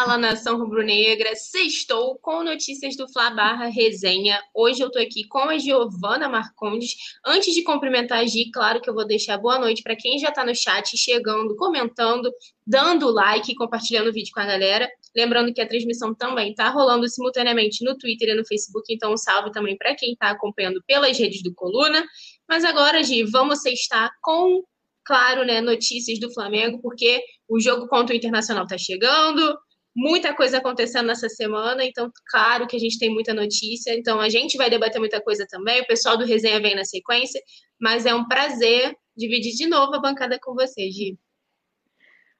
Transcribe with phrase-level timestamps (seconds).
[0.00, 1.36] Fala, nação rubro-negra!
[1.36, 4.40] Sextou com notícias do Fla Barra Resenha.
[4.54, 6.94] Hoje eu tô aqui com a Giovana Marcondes.
[7.22, 10.32] Antes de cumprimentar a Gi, claro que eu vou deixar boa noite para quem já
[10.32, 12.32] tá no chat, chegando, comentando,
[12.66, 14.88] dando like compartilhando o vídeo com a galera.
[15.14, 19.18] Lembrando que a transmissão também tá rolando simultaneamente no Twitter e no Facebook, então um
[19.18, 22.02] salve também para quem tá acompanhando pelas redes do Coluna.
[22.48, 24.64] Mas agora, Gi, vamos sextar com
[25.04, 29.58] claro, né, notícias do Flamengo, porque o jogo contra o Internacional está chegando,
[29.94, 34.28] muita coisa acontecendo nessa semana, então, claro que a gente tem muita notícia, então a
[34.28, 37.40] gente vai debater muita coisa também, o pessoal do Resenha vem na sequência,
[37.80, 41.18] mas é um prazer dividir de novo a bancada com você, Gi.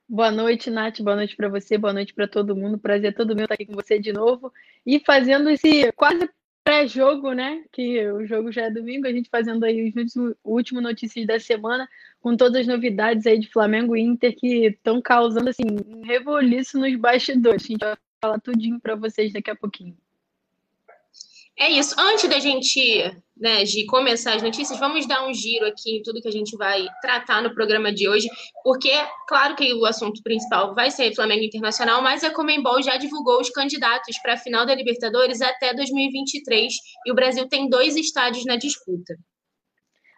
[0.08, 1.00] Boa noite, Nath.
[1.02, 2.76] Boa noite para você, boa noite para todo mundo.
[2.76, 4.52] Prazer todo meu estar aqui com você de novo
[4.84, 6.28] e fazendo esse quase
[6.64, 7.62] pré-jogo, né?
[7.72, 11.38] Que o jogo já é domingo, a gente fazendo aí os últimos, último notícias da
[11.38, 11.88] semana,
[12.20, 16.78] com todas as novidades aí de Flamengo e Inter que estão causando assim um revoluço
[16.78, 17.64] nos bastidores.
[17.64, 19.96] A gente vai falar tudinho para vocês daqui a pouquinho.
[21.58, 21.94] É isso.
[21.98, 22.80] Antes da gente,
[23.36, 26.56] né, de começar as notícias, vamos dar um giro aqui em tudo que a gente
[26.56, 28.28] vai tratar no programa de hoje,
[28.64, 28.90] porque,
[29.28, 33.50] claro que o assunto principal vai ser Flamengo Internacional, mas a Comembol já divulgou os
[33.50, 36.72] candidatos para a final da Libertadores até 2023
[37.06, 39.14] e o Brasil tem dois estádios na disputa.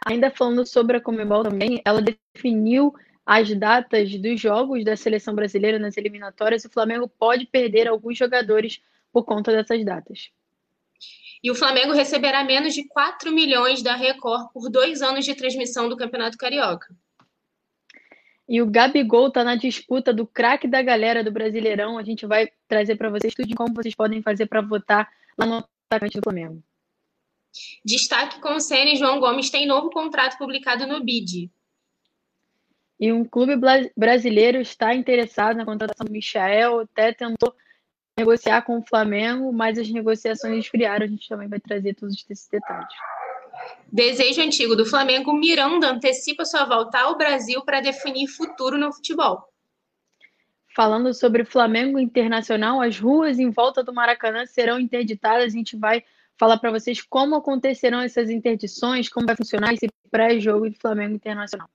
[0.05, 2.93] Ainda falando sobre a Comembol também, ela definiu
[3.25, 8.83] as datas dos jogos da seleção brasileira nas eliminatórias o Flamengo pode perder alguns jogadores
[9.13, 10.31] por conta dessas datas.
[11.43, 15.89] E o Flamengo receberá menos de 4 milhões da Record por dois anos de transmissão
[15.89, 16.87] do Campeonato Carioca.
[18.49, 21.99] E o Gabigol está na disputa do craque da galera do Brasileirão.
[21.99, 25.09] A gente vai trazer para vocês tudo de como vocês podem fazer para votar
[25.39, 26.63] lá no atacante do Flamengo.
[27.85, 31.51] Destaque com o Senna e João Gomes tem novo contrato publicado no BID.
[32.99, 33.55] E um clube
[33.97, 37.53] brasileiro está interessado na contratação do Michael, até tentou
[38.17, 41.05] negociar com o Flamengo, mas as negociações esfriaram.
[41.05, 42.95] A gente também vai trazer todos esses detalhes.
[43.91, 49.49] Desejo antigo do Flamengo, Miranda antecipa sua volta ao Brasil para definir futuro no futebol.
[50.75, 55.53] Falando sobre Flamengo Internacional, as ruas em volta do Maracanã serão interditadas.
[55.53, 56.03] A gente vai
[56.39, 61.69] falar para vocês como acontecerão essas interdições, como vai funcionar esse pré-jogo de Flamengo Internacional.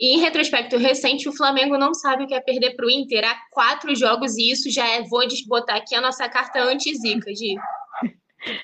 [0.00, 3.24] E em retrospecto recente, o Flamengo não sabe o que é perder para o Inter
[3.24, 7.56] há quatro jogos, e isso já é, vou botar aqui a nossa carta anti-zica, Gi.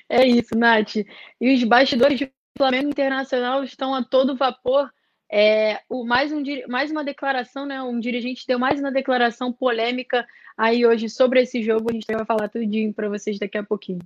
[0.09, 0.95] É isso, Nath.
[1.39, 4.89] E os bastidores do Flamengo Internacional estão a todo vapor.
[5.29, 7.81] É, o, mais, um, mais uma declaração, né?
[7.81, 10.25] Um dirigente deu mais uma declaração polêmica
[10.57, 11.89] aí hoje sobre esse jogo.
[11.89, 13.99] A gente vai falar tudinho para vocês daqui a pouquinho.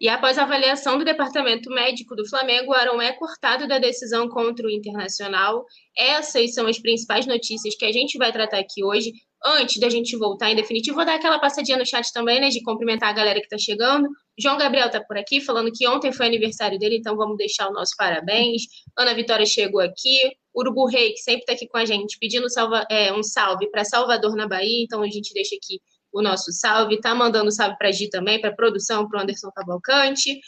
[0.00, 4.70] E após avaliação do departamento médico do Flamengo, Arão é cortado da decisão contra o
[4.70, 5.64] Internacional.
[5.96, 9.12] Essas são as principais notícias que a gente vai tratar aqui hoje.
[9.44, 12.62] Antes da gente voltar em definitivo, vou dar aquela passadinha no chat também, né, de
[12.62, 14.06] cumprimentar a galera que está chegando.
[14.38, 17.72] João Gabriel está por aqui, falando que ontem foi aniversário dele, então vamos deixar o
[17.72, 18.62] nosso parabéns.
[18.98, 20.18] Ana Vitória chegou aqui.
[20.54, 23.84] Urubu Rei, que sempre está aqui com a gente, pedindo salva, é, um salve para
[23.84, 25.80] Salvador, na Bahia, então a gente deixa aqui
[26.12, 27.00] o nosso salve.
[27.00, 30.40] Tá mandando salve para Gi também, para produção, para o Anderson Cavalcante.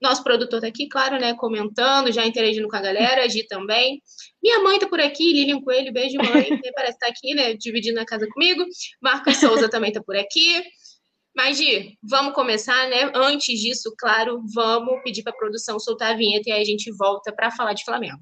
[0.00, 1.34] Nosso produtor tá aqui, claro, né?
[1.34, 4.02] Comentando, já interagindo com a galera, a Gi também.
[4.42, 6.24] Minha mãe tá por aqui, Lilian Coelho, beijo, mãe.
[6.74, 7.54] Parece estar tá aqui, né?
[7.54, 8.64] Dividindo a casa comigo.
[9.00, 10.62] Marcos Souza também tá por aqui.
[11.34, 13.10] Mas, Gi, vamos começar, né?
[13.14, 16.92] Antes disso, claro, vamos pedir para a produção soltar a vinheta e aí a gente
[16.92, 18.18] volta para falar de Flamengo.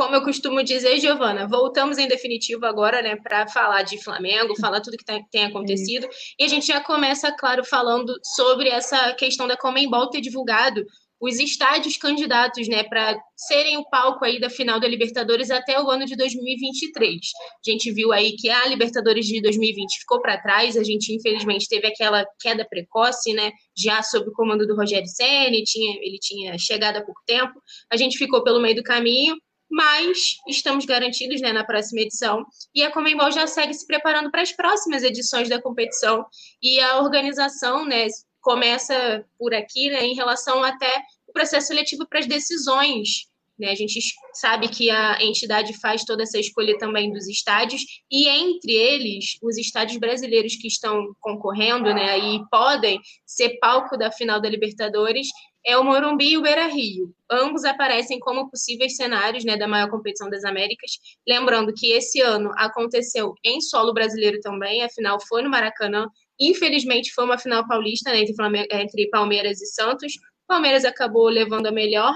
[0.00, 4.80] Como eu costumo dizer, Giovana, voltamos em definitivo agora, né, para falar de Flamengo, falar
[4.80, 6.08] tudo que tá, tem acontecido.
[6.38, 10.86] E a gente já começa, claro, falando sobre essa questão da Comembol ter divulgado
[11.20, 15.90] os estádios candidatos, né, para serem o palco aí da final da Libertadores até o
[15.90, 17.20] ano de 2023.
[17.66, 21.68] A gente viu aí que a Libertadores de 2020 ficou para trás, a gente infelizmente
[21.68, 26.56] teve aquela queda precoce, né, já sob o comando do Rogério Ceni, tinha ele tinha
[26.56, 27.52] chegado há pouco tempo.
[27.92, 29.36] A gente ficou pelo meio do caminho
[29.70, 32.44] mas estamos garantidos né, na próxima edição.
[32.74, 36.26] E a Comembol já segue se preparando para as próximas edições da competição.
[36.62, 38.06] E a organização né,
[38.40, 43.30] começa por aqui né, em relação até o processo seletivo para as decisões
[43.60, 43.70] né?
[43.70, 44.00] A gente
[44.32, 49.58] sabe que a entidade faz toda essa escolha também dos estádios, e entre eles, os
[49.58, 55.28] estádios brasileiros que estão concorrendo né, e podem ser palco da final da Libertadores,
[55.64, 57.14] é o Morumbi e o Beira Rio.
[57.30, 60.92] Ambos aparecem como possíveis cenários né, da maior competição das Américas.
[61.26, 66.06] Lembrando que esse ano aconteceu em solo brasileiro também, a final foi no Maracanã.
[66.40, 68.34] Infelizmente, foi uma final paulista né, entre,
[68.72, 70.12] entre Palmeiras e Santos.
[70.46, 72.14] Palmeiras acabou levando a melhor,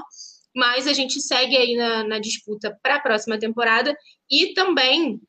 [0.57, 3.97] mas a gente segue aí na, na disputa para a próxima temporada
[4.31, 5.21] e também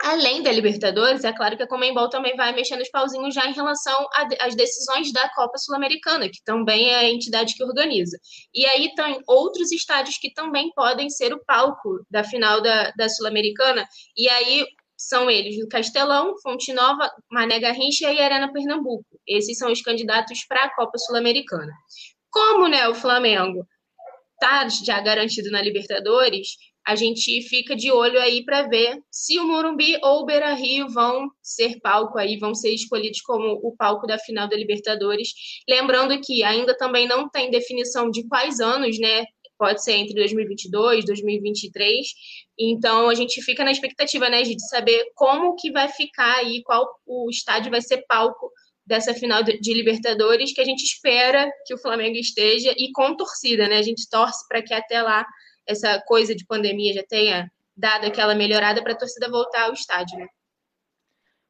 [0.00, 3.52] Além da Libertadores, é claro que a Comembol também vai mexendo os pauzinhos já em
[3.52, 4.06] relação
[4.40, 8.16] às decisões da Copa Sul-Americana, que também é a entidade que organiza.
[8.54, 13.08] E aí tem outros estádios que também podem ser o palco da final da, da
[13.08, 13.84] Sul-Americana,
[14.16, 14.64] e aí
[14.96, 19.04] são eles o Castelão, Fonte Nova, Mané Garrincha e Arena Pernambuco.
[19.26, 21.72] Esses são os candidatos para a Copa Sul-Americana.
[22.30, 23.66] Como né, o Flamengo
[24.34, 26.56] está já garantido na Libertadores,
[26.88, 30.88] a gente fica de olho aí para ver se o Morumbi ou o Beira Rio
[30.88, 35.28] vão ser palco aí, vão ser escolhidos como o palco da final da Libertadores.
[35.68, 39.26] Lembrando que ainda também não tem definição de quais anos, né?
[39.58, 42.06] Pode ser entre 2022, 2023.
[42.58, 46.88] Então a gente fica na expectativa, né, de saber como que vai ficar aí, qual
[47.06, 48.50] o estádio vai ser palco
[48.86, 53.68] dessa final de Libertadores que a gente espera que o Flamengo esteja e com torcida,
[53.68, 53.76] né?
[53.76, 55.26] A gente torce para que até lá
[55.68, 60.18] essa coisa de pandemia já tenha dado aquela melhorada para a torcida voltar ao estádio,
[60.18, 60.26] né?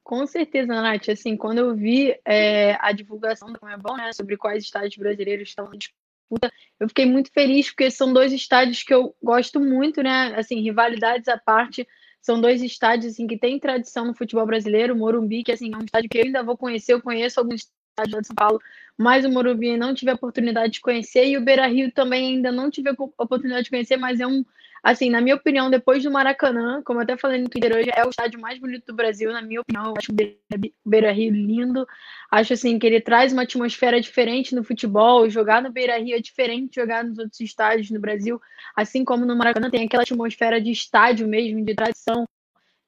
[0.02, 1.08] Com certeza, Nath.
[1.10, 5.72] Assim, quando eu vi é, a divulgação do Comebol, né, sobre quais estádios brasileiros estão
[5.72, 10.34] em disputa, eu fiquei muito feliz porque são dois estádios que eu gosto muito, né?
[10.36, 11.86] Assim, rivalidades à parte,
[12.20, 14.96] são dois estádios assim, que têm tradição no futebol brasileiro.
[14.96, 18.20] Morumbi, que assim, é um estádio que eu ainda vou conhecer, eu conheço alguns estádios
[18.22, 18.60] de São Paulo,
[18.98, 22.50] mas o Morumbi não tive a oportunidade de conhecer, e o Beira Rio também ainda
[22.50, 24.44] não tive a oportunidade de conhecer, mas é um,
[24.82, 28.04] assim, na minha opinião, depois do Maracanã, como eu até falei no Twitter hoje, é
[28.04, 29.86] o estádio mais bonito do Brasil, na minha opinião.
[29.86, 31.86] Eu acho o Beira Rio lindo.
[32.28, 35.30] Acho assim que ele traz uma atmosfera diferente no futebol.
[35.30, 38.40] Jogar no Beira Rio é diferente de jogar nos outros estádios no Brasil.
[38.74, 42.26] Assim como no Maracanã tem aquela atmosfera de estádio mesmo, de tradição.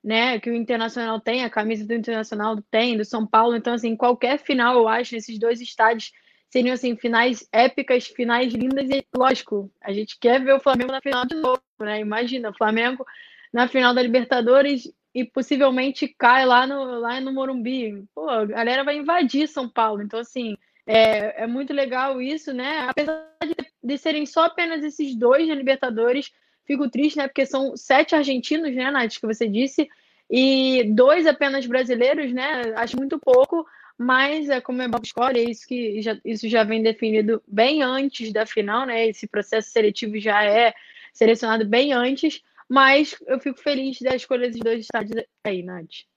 [0.02, 3.55] Né, que o Internacional tem, a camisa do Internacional tem, do São Paulo.
[3.55, 6.11] Então, assim, qualquer final, eu acho, nesses dois estádios
[6.50, 11.00] seriam assim finais épicas, finais lindas e lógico, a gente quer ver o Flamengo na
[11.00, 12.00] final de novo, né?
[12.00, 13.06] Imagina, o Flamengo
[13.52, 18.05] na final da Libertadores e possivelmente cai lá no lá no Morumbi.
[18.14, 20.02] Pô, a galera vai invadir São Paulo.
[20.02, 20.56] Então assim,
[20.87, 22.87] é, é muito legal isso, né?
[22.88, 26.32] Apesar de, de serem só apenas esses dois na Libertadores,
[26.70, 27.26] fico triste, né?
[27.26, 29.88] Porque são sete argentinos, né, Nath, que você disse,
[30.31, 32.72] e dois apenas brasileiros, né?
[32.76, 33.67] Acho muito pouco,
[33.99, 37.82] mas é como é Bob escolhe, é isso que já, isso já vem definido bem
[37.82, 39.08] antes da final, né?
[39.08, 40.72] Esse processo seletivo já é
[41.12, 46.09] selecionado bem antes, mas eu fico feliz da escolha dos dois estádios aí, Nath.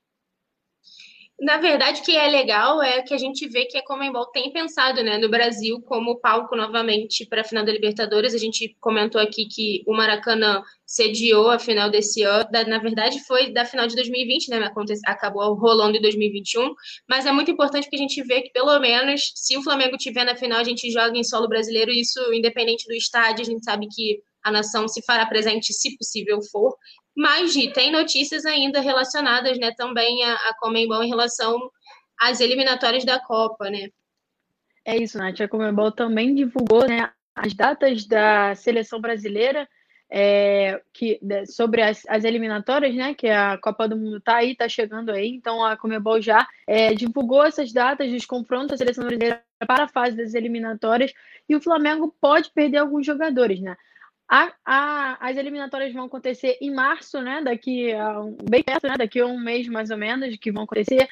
[1.44, 4.54] Na verdade, o que é legal é que a gente vê que a Comembol tem
[4.54, 8.34] pensado né, no Brasil como palco novamente para a final da Libertadores.
[8.34, 12.48] A gente comentou aqui que o Maracanã sediou a final desse ano.
[12.50, 14.72] Na verdade, foi da final de 2020, né?
[15.06, 16.74] Acabou rolando em 2021.
[17.10, 20.24] Mas é muito importante que a gente vê que, pelo menos, se o Flamengo tiver
[20.24, 21.92] na final, a gente joga em solo brasileiro.
[21.92, 26.40] Isso, independente do estádio, a gente sabe que a nação se fará presente, se possível
[26.52, 26.78] for.
[27.16, 31.70] Mas, Gi, tem notícias ainda relacionadas né, também a, a Comembol em relação
[32.20, 33.90] às eliminatórias da Copa, né?
[34.86, 35.40] É isso, Nath.
[35.42, 39.68] A Comembol também divulgou né, as datas da seleção brasileira
[40.16, 43.14] é, que, sobre as, as, eliminatórias, né?
[43.16, 45.30] Que a Copa do Mundo está aí, está chegando aí.
[45.30, 49.88] Então a Comebol já é, divulgou essas datas dos confrontos da seleção brasileira para a
[49.88, 51.12] fase das eliminatórias
[51.50, 53.76] e o Flamengo pode perder alguns jogadores, né?
[54.36, 57.44] A, a, as eliminatórias vão acontecer em março, né?
[57.44, 58.96] Daqui a um, bem perto, né?
[58.98, 61.08] Daqui a um mês mais ou menos, que vão acontecer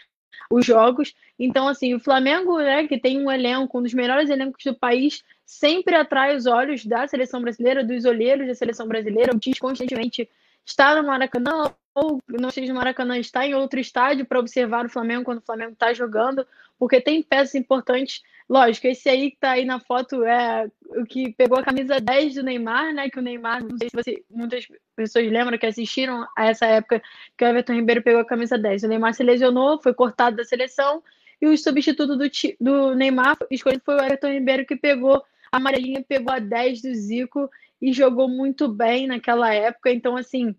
[0.50, 1.13] os jogos.
[1.38, 5.24] Então, assim, o Flamengo, né, que tem um elenco, um dos melhores elencos do país,
[5.46, 9.36] sempre atrai os olhos da seleção brasileira, dos olheiros da seleção brasileira.
[9.36, 10.28] O Tite constantemente
[10.66, 14.90] está no Maracanã ou não seja no Maracanã, está em outro estádio para observar o
[14.90, 16.44] Flamengo quando o Flamengo está jogando,
[16.80, 21.31] porque tem peças importantes Lógico, esse aí que tá aí na foto é o que
[21.31, 23.10] pegou a camisa 10 do Neymar, né?
[23.10, 27.01] Que o Neymar, não sei se você, muitas pessoas lembram que assistiram a essa época
[27.38, 28.84] que o Everton Ribeiro pegou a camisa 10.
[28.84, 31.01] O Neymar se lesionou, foi cortado da seleção
[31.41, 32.29] e o substituto do,
[32.60, 36.93] do Neymar escolhido foi o Everton Ribeiro que pegou A amarelinha pegou a 10 do
[36.93, 37.50] Zico
[37.81, 39.93] e jogou muito bem naquela época.
[39.93, 40.53] Então, assim,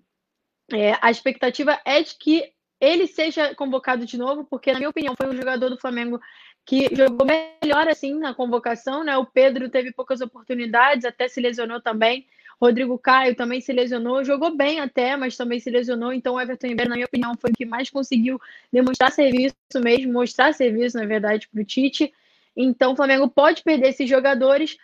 [0.73, 5.15] é, a expectativa é de que ele seja convocado de novo, porque, na minha opinião,
[5.15, 6.21] foi um jogador do Flamengo
[6.65, 9.17] que jogou melhor assim na convocação, né?
[9.17, 12.27] O Pedro teve poucas oportunidades, até se lesionou também.
[12.61, 16.13] Rodrigo Caio também se lesionou, jogou bem até, mas também se lesionou.
[16.13, 18.41] Então, o Everton Ribeiro, na minha opinião, foi o que mais conseguiu
[18.73, 22.13] demonstrar serviço mesmo, mostrar serviço, na verdade, para o Tite.
[22.57, 24.77] Então, o Flamengo pode perder esses jogadores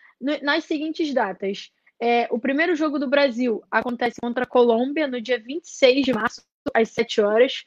[0.42, 1.70] nas seguintes datas.
[2.00, 6.42] É, o primeiro jogo do Brasil acontece contra a Colômbia no dia 26 de março,
[6.75, 7.64] às 7 horas.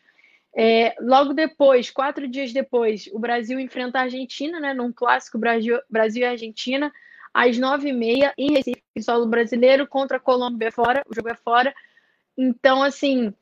[0.55, 5.79] É, logo depois, quatro dias depois, o Brasil enfrenta a Argentina, né, num clássico Brasil,
[5.89, 6.91] Brasil e Argentina,
[7.34, 11.29] às nove e meia, em Recife, solo brasileiro, contra a Colômbia é fora, o jogo
[11.29, 11.74] é fora.
[12.38, 13.34] Então, assim,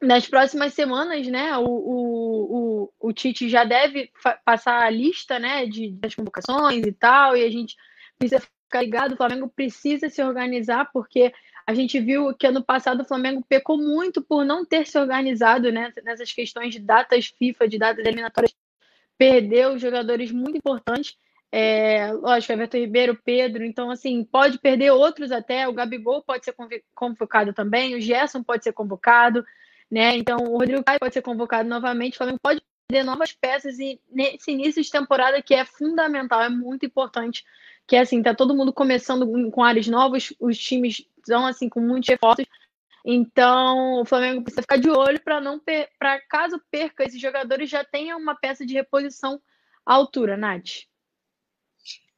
[0.00, 4.10] nas próximas semanas, né, o, o, o, o Tite já deve
[4.44, 7.76] passar a lista, né, de, das convocações e tal, e a gente
[8.18, 11.32] precisa ficar ligado, o Flamengo precisa se organizar, porque
[11.66, 15.70] a gente viu que ano passado o Flamengo pecou muito por não ter se organizado
[15.70, 18.54] né, nessas questões de datas FIFA, de datas eliminatórias.
[19.16, 21.16] Perdeu jogadores muito importantes.
[21.54, 26.54] É, lógico, Everton Ribeiro, Pedro, então assim, pode perder outros até, o Gabigol pode ser
[26.94, 29.44] convocado também, o Gerson pode ser convocado,
[29.90, 30.16] né?
[30.16, 34.00] Então o Rodrigo Caio pode ser convocado novamente, o Flamengo pode perder novas peças e
[34.10, 37.44] nesse início de temporada que é fundamental, é muito importante,
[37.86, 41.80] que é assim, tá todo mundo começando com áreas novos, os times estão assim com
[41.80, 42.46] muitos reforços.
[43.04, 45.60] Então, o Flamengo precisa ficar de olho para não
[45.98, 49.40] para caso perca esses jogadores já tenha uma peça de reposição
[49.84, 50.86] à altura, Nath.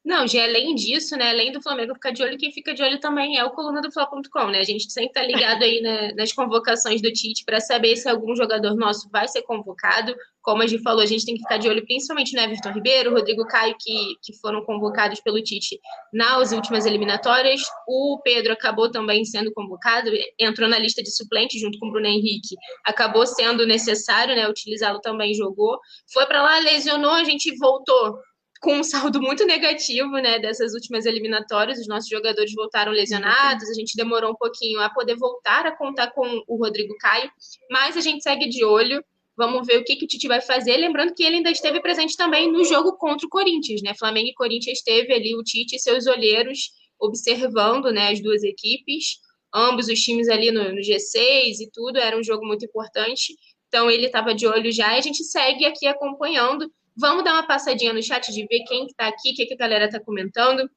[0.04, 1.30] Não, já além disso, né?
[1.30, 3.90] Além do Flamengo ficar de olho, quem fica de olho também é o coluna do
[3.90, 4.58] Fla.com, né?
[4.58, 8.37] A gente sempre tá ligado aí né, nas convocações do Tite para saber se algum
[8.37, 10.14] jogador nosso vai ser convocado.
[10.42, 13.14] Como a gente falou, a gente tem que ficar de olho principalmente no Everton Ribeiro,
[13.14, 15.80] Rodrigo Caio, que, que foram convocados pelo Tite
[16.12, 17.62] nas últimas eliminatórias.
[17.88, 22.06] O Pedro acabou também sendo convocado, entrou na lista de suplentes junto com o Bruno
[22.06, 22.56] Henrique.
[22.84, 24.46] Acabou sendo necessário, né?
[24.46, 25.78] Utilizá-lo também jogou.
[26.12, 28.18] Foi para lá, lesionou, a gente voltou
[28.64, 31.78] com um saldo muito negativo, né, dessas últimas eliminatórias.
[31.78, 36.11] Os nossos jogadores voltaram lesionados, a gente demorou um pouquinho a poder voltar a contar
[36.12, 37.30] com o Rodrigo Caio,
[37.71, 39.04] mas a gente segue de olho.
[39.37, 40.78] Vamos ver o que, que o Tite vai fazer.
[40.78, 43.92] Lembrando que ele ainda esteve presente também no jogo contra o Corinthians, né?
[43.92, 49.18] Flamengo e Corinthians esteve ali o Tite e seus olheiros observando, né, as duas equipes,
[49.52, 51.99] ambos os times ali no, no G6 e tudo.
[51.99, 53.35] Era um jogo muito importante.
[53.68, 57.47] Então ele estava de olho já e a gente segue aqui acompanhando Vamos dar uma
[57.47, 60.69] passadinha no chat de ver quem está aqui, o que, que a galera está comentando.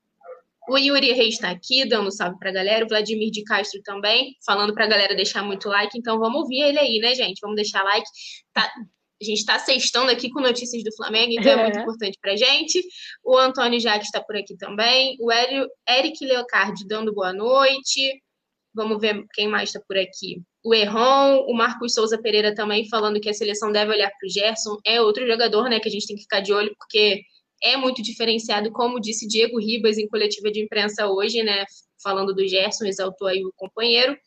[0.70, 2.84] O Yuri Reis está aqui, dando um salve para a galera.
[2.84, 5.98] O Vladimir de Castro também, falando para a galera deixar muito like.
[5.98, 7.40] Então vamos ouvir ele aí, né, gente?
[7.42, 8.08] Vamos deixar like.
[8.52, 8.70] Tá,
[9.22, 12.36] a gente está sextando aqui com notícias do Flamengo, então é, é muito importante para
[12.36, 12.84] gente.
[13.24, 15.18] O Antônio Jacques está por aqui também.
[15.20, 18.22] O Eric Leocardi dando boa noite.
[18.76, 23.22] Vamos ver quem mais está por aqui o Erron, o Marcos Souza Pereira também falando
[23.22, 26.06] que a seleção deve olhar para o Gerson, é outro jogador né, que a gente
[26.06, 27.22] tem que ficar de olho, porque
[27.64, 31.64] é muito diferenciado, como disse Diego Ribas em coletiva de imprensa hoje, né,
[32.04, 34.18] falando do Gerson, exaltou aí o companheiro.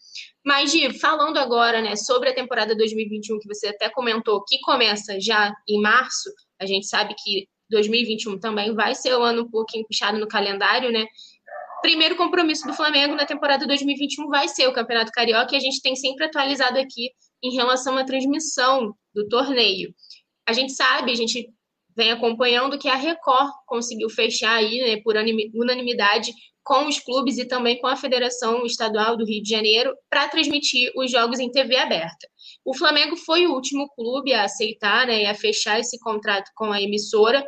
[0.43, 5.21] Mas, Gi, falando agora né, sobre a temporada 2021, que você até comentou, que começa
[5.21, 9.87] já em março, a gente sabe que 2021 também vai ser um ano um pouquinho
[9.87, 11.05] puxado no calendário, né?
[11.81, 15.83] Primeiro compromisso do Flamengo na temporada 2021 vai ser o Campeonato Carioca e a gente
[15.83, 17.11] tem sempre atualizado aqui
[17.43, 19.95] em relação à transmissão do torneio.
[20.47, 21.49] A gente sabe, a gente
[21.97, 25.15] vem acompanhando que a Record conseguiu fechar aí, né, por
[25.55, 26.33] unanimidade,
[26.63, 30.93] com os clubes e também com a Federação Estadual do Rio de Janeiro para transmitir
[30.95, 32.29] os jogos em TV aberta.
[32.65, 36.73] O Flamengo foi o último clube a aceitar né, e a fechar esse contrato com
[36.73, 37.45] a emissora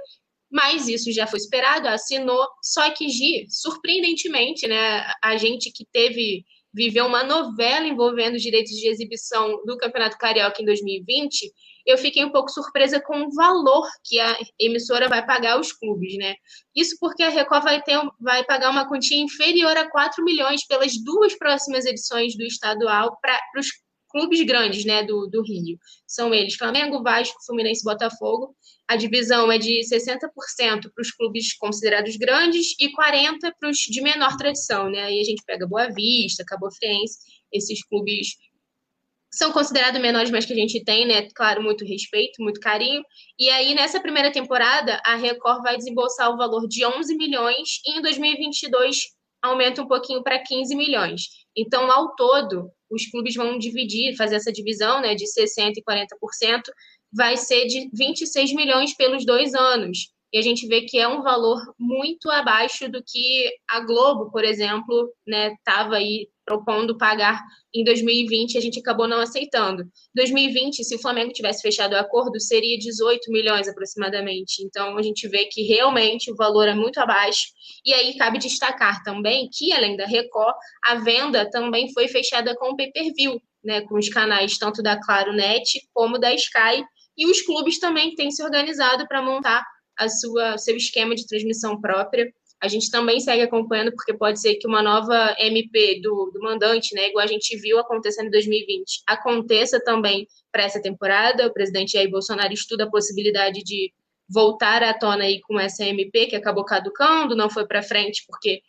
[0.52, 2.46] mas isso já foi esperado, assinou.
[2.62, 6.44] Só que, Gi, surpreendentemente, né, a gente que teve
[6.74, 11.52] viveu uma novela envolvendo os direitos de exibição do Campeonato Carioca em 2020,
[11.84, 16.16] eu fiquei um pouco surpresa com o valor que a emissora vai pagar aos clubes,
[16.16, 16.34] né?
[16.74, 20.92] Isso porque a Record vai, ter, vai pagar uma quantia inferior a 4 milhões pelas
[21.02, 23.66] duas próximas edições do estadual para os
[24.12, 25.76] clubes grandes né, do, do Rio.
[26.06, 28.54] São eles Flamengo, Vasco, Fluminense Botafogo.
[28.86, 30.20] A divisão é de 60%
[30.94, 34.90] para os clubes considerados grandes e 40% para os de menor tradição.
[34.90, 35.02] Né?
[35.02, 37.18] Aí a gente pega Boa Vista, Cabo Friense,
[37.52, 38.36] esses clubes
[39.34, 41.26] são considerados menores, mas que a gente tem, né?
[41.34, 43.02] Claro, muito respeito, muito carinho.
[43.38, 47.98] E aí, nessa primeira temporada, a Record vai desembolsar o valor de 11 milhões e
[47.98, 49.06] em 2022
[49.40, 51.22] aumenta um pouquinho para 15 milhões.
[51.56, 56.60] Então, ao todo, os clubes vão dividir, fazer essa divisão né, de 60% e 40%,
[57.12, 60.12] vai ser de 26 milhões pelos dois anos.
[60.32, 64.44] E a gente vê que é um valor muito abaixo do que a Globo, por
[64.44, 67.40] exemplo, estava né, aí propondo pagar
[67.74, 69.84] em 2020, a gente acabou não aceitando.
[70.14, 74.64] 2020, se o Flamengo tivesse fechado o acordo, seria 18 milhões aproximadamente.
[74.64, 77.48] Então a gente vê que realmente o valor é muito abaixo.
[77.84, 82.70] E aí cabe destacar também que, além da Record, a venda também foi fechada com
[82.70, 86.84] o pay-per-view, né, com os canais tanto da Claro Net como da Sky.
[87.16, 89.62] E os clubes também têm se organizado para montar
[90.02, 92.32] a sua seu esquema de transmissão própria.
[92.60, 96.94] A gente também segue acompanhando, porque pode ser que uma nova MP do, do mandante,
[96.94, 101.48] né, igual a gente viu acontecendo em 2020, aconteça também para essa temporada.
[101.48, 103.92] O presidente Jair Bolsonaro estuda a possibilidade de
[104.28, 108.62] voltar à tona aí com essa MP, que acabou caducando, não foi para frente, porque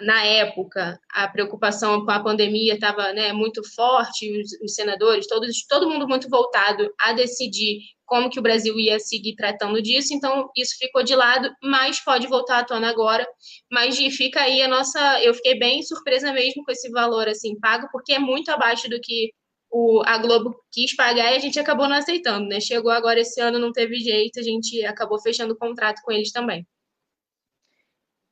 [0.00, 5.66] na época a preocupação com a pandemia estava né, muito forte, os, os, senadores, todos,
[5.66, 10.48] todo mundo muito voltado a decidir como que o Brasil ia seguir tratando disso, então
[10.56, 13.26] isso ficou de lado, mas pode voltar à tona agora.
[13.70, 15.22] Mas fica aí a nossa.
[15.22, 18.98] Eu fiquei bem surpresa mesmo com esse valor assim pago, porque é muito abaixo do
[18.98, 19.30] que
[19.70, 22.60] o, a Globo quis pagar e a gente acabou não aceitando, né?
[22.60, 26.32] Chegou agora esse ano, não teve jeito, a gente acabou fechando o contrato com eles
[26.32, 26.66] também.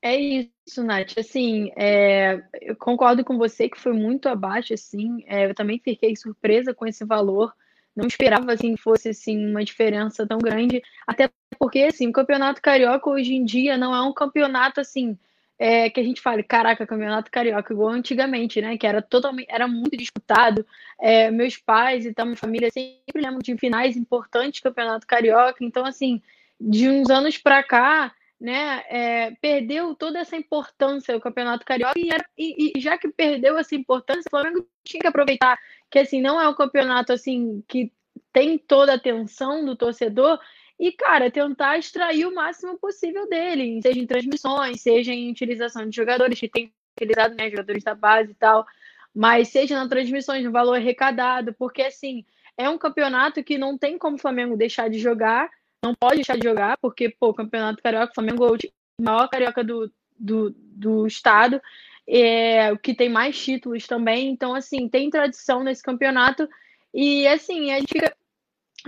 [0.03, 1.19] É isso, Nath.
[1.19, 5.25] Assim, é, eu concordo com você que foi muito abaixo, assim.
[5.27, 7.53] É, eu também fiquei surpresa com esse valor
[7.97, 12.61] não esperava assim que fosse assim uma diferença tão grande, até porque assim, o Campeonato
[12.61, 15.19] Carioca hoje em dia não é um campeonato assim
[15.59, 18.77] é, que a gente fale, caraca, campeonato carioca, igual antigamente, né?
[18.77, 20.67] Que era totalmente, era muito disputado.
[21.01, 25.65] É, meus pais e tal, minha família sempre lembram de finais importantes do campeonato carioca.
[25.65, 26.21] Então, assim,
[26.61, 32.11] de uns anos para cá, né, é, perdeu toda essa importância o campeonato carioca e,
[32.11, 35.59] era, e, e, já que perdeu essa importância, o Flamengo tinha que aproveitar
[35.91, 37.91] que assim não é um campeonato assim que
[38.33, 40.39] tem toda a atenção do torcedor
[40.79, 45.97] e cara tentar extrair o máximo possível dele, seja em transmissões, seja em utilização de
[45.97, 48.67] jogadores que tem utilizado, né, jogadores da base e tal,
[49.15, 52.25] mas seja na transmissões no valor arrecadado, porque assim
[52.59, 55.51] é um campeonato que não tem como o Flamengo deixar de jogar
[55.85, 59.29] não pode deixar de jogar, porque, pô, o Campeonato Carioca, o Flamengo é o maior
[59.29, 61.61] carioca do, do, do estado,
[62.09, 64.29] é, o que tem mais títulos também.
[64.29, 66.49] Então, assim, tem tradição nesse campeonato.
[66.95, 68.17] E, assim, a gente fica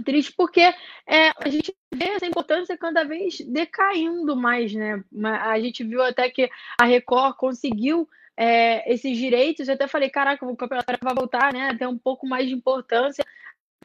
[0.04, 5.02] triste porque é, a gente vê essa importância cada vez decaindo mais, né?
[5.42, 6.48] A gente viu até que
[6.80, 9.68] a Record conseguiu é, esses direitos.
[9.68, 11.74] Eu até falei, caraca, o campeonato vai voltar, né?
[11.76, 13.24] Ter um pouco mais de importância.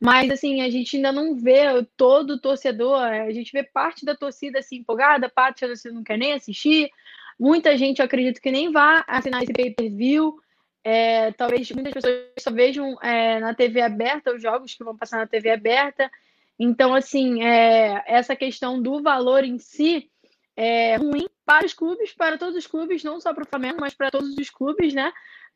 [0.03, 1.63] Mas, assim, a gente ainda não vê
[1.95, 6.03] todo o torcedor, a gente vê parte da torcida assim, empolgada, parte da torcida não
[6.03, 6.91] quer nem assistir.
[7.39, 10.37] Muita gente, eu acredito que nem vá assinar esse pay-per-view.
[10.83, 15.19] É, talvez muitas pessoas só vejam é, na TV aberta os jogos que vão passar
[15.19, 16.11] na TV aberta.
[16.59, 20.11] Então, assim, é, essa questão do valor em si
[20.53, 23.93] é ruim para os clubes, para todos os clubes, não só para o Flamengo, mas
[23.93, 25.13] para todos os clubes, né?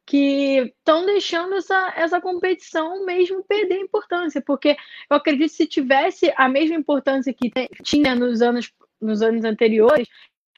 [0.08, 4.78] Que estão deixando essa, essa competição mesmo perder importância, porque
[5.10, 7.52] eu acredito que se tivesse a mesma importância que
[7.84, 10.08] tinha nos anos, nos anos anteriores,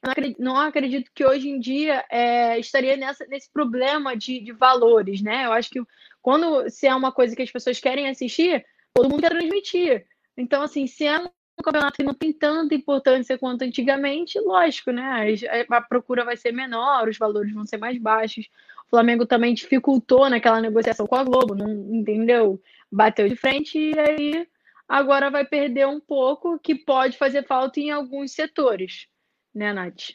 [0.04, 4.52] não acredito, não acredito que hoje em dia é, estaria nessa, nesse problema de, de
[4.52, 5.48] valores, né?
[5.48, 5.82] Eu acho que
[6.22, 10.06] quando se é uma coisa que as pessoas querem assistir, todo mundo quer transmitir.
[10.38, 15.36] Então, assim, se é um campeonato que não tem tanta importância quanto antigamente, lógico, né?
[15.70, 18.48] A, a procura vai ser menor, os valores vão ser mais baixos.
[18.90, 22.60] O Flamengo também dificultou naquela negociação com a Globo, não entendeu?
[22.92, 24.48] Bateu de frente e aí
[24.88, 29.08] agora vai perder um pouco, que pode fazer falta em alguns setores,
[29.54, 30.14] né, Nath?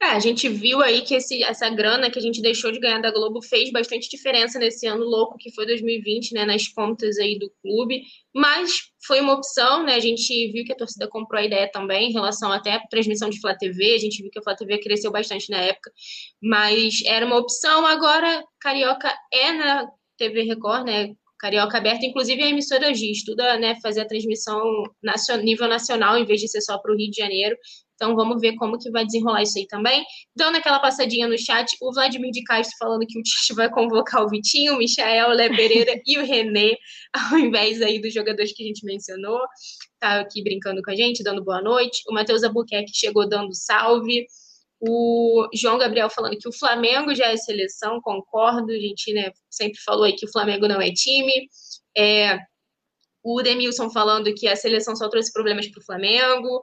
[0.00, 3.00] É, a gente viu aí que esse, essa grana que a gente deixou de ganhar
[3.00, 7.38] da Globo fez bastante diferença nesse ano louco que foi 2020, né, nas contas aí
[7.38, 8.02] do clube,
[8.34, 12.10] mas foi uma opção, né, a gente viu que a torcida comprou a ideia também
[12.10, 14.78] em relação até à transmissão de Flá TV, a gente viu que a Flá TV
[14.78, 15.90] cresceu bastante na época,
[16.42, 19.86] mas era uma opção, agora Carioca é na
[20.16, 24.62] TV Record, né, Carioca aberta, inclusive a emissora G estuda né, fazer a transmissão
[25.02, 27.56] nacional, nível nacional, em vez de ser só para o Rio de Janeiro.
[27.96, 30.04] Então vamos ver como que vai desenrolar isso aí também.
[30.36, 34.22] Dando aquela passadinha no chat, o Vladimir de Castro falando que o Tite vai convocar
[34.22, 36.76] o Vitinho, o Michael, o Lé Pereira e o René,
[37.32, 39.40] ao invés aí dos jogadores que a gente mencionou.
[39.98, 42.02] Tá aqui brincando com a gente, dando boa noite.
[42.08, 44.26] O Matheus Albuquerque chegou dando salve.
[44.78, 48.72] O João Gabriel falando que o Flamengo já é seleção, concordo.
[48.72, 51.48] A gente né, sempre falou aí que o Flamengo não é time.
[51.96, 52.38] É,
[53.24, 56.62] o Demilson falando que a seleção só trouxe problemas para o Flamengo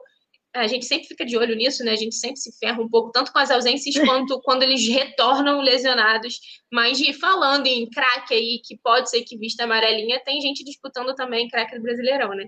[0.54, 1.92] a gente sempre fica de olho nisso, né?
[1.92, 5.60] A gente sempre se ferra um pouco, tanto com as ausências quanto quando eles retornam
[5.60, 6.38] lesionados.
[6.72, 11.12] Mas de, falando em craque aí, que pode ser que vista amarelinha, tem gente disputando
[11.14, 12.46] também craque do Brasileirão, né?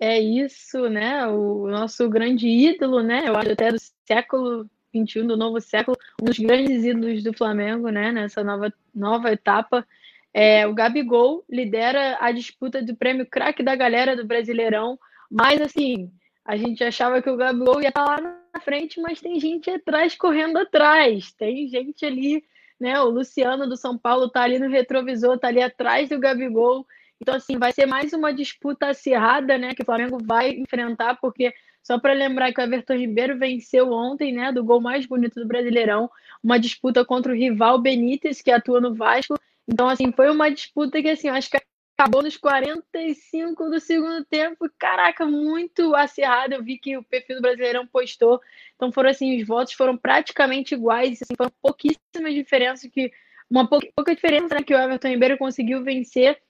[0.00, 1.26] É isso, né?
[1.26, 3.24] O nosso grande ídolo, né?
[3.26, 7.90] Eu acho até do século XXI, do novo século, um dos grandes ídolos do Flamengo,
[7.90, 8.10] né?
[8.10, 9.86] Nessa nova, nova etapa.
[10.32, 14.98] É, o Gabigol lidera a disputa do prêmio craque da galera do Brasileirão,
[15.30, 16.10] mas assim,
[16.46, 20.16] a gente achava que o Gabigol ia estar lá na frente, mas tem gente atrás
[20.16, 22.44] correndo atrás, tem gente ali,
[22.78, 23.00] né?
[23.00, 26.86] O Luciano do São Paulo tá ali no retrovisor, tá ali atrás do Gabigol.
[27.20, 29.74] Então, assim, vai ser mais uma disputa acirrada, né?
[29.74, 34.32] Que o Flamengo vai enfrentar, porque só para lembrar que o Everton Ribeiro venceu ontem,
[34.32, 34.52] né?
[34.52, 36.08] Do gol mais bonito do Brasileirão,
[36.42, 39.34] uma disputa contra o rival Benítez, que atua no Vasco.
[39.66, 41.56] Então, assim, foi uma disputa que, assim, acho que
[41.96, 44.68] acabou nos 45 do segundo tempo.
[44.78, 46.54] Caraca, muito acirrado.
[46.54, 48.40] Eu vi que o perfil do Brasileirão postou.
[48.74, 51.22] Então, foram assim, os votos foram praticamente iguais.
[51.22, 53.10] Assim, foram pouquíssimas diferenças que
[53.48, 56.40] uma pouca, pouca diferença né, que o Everton Ribeiro conseguiu vencer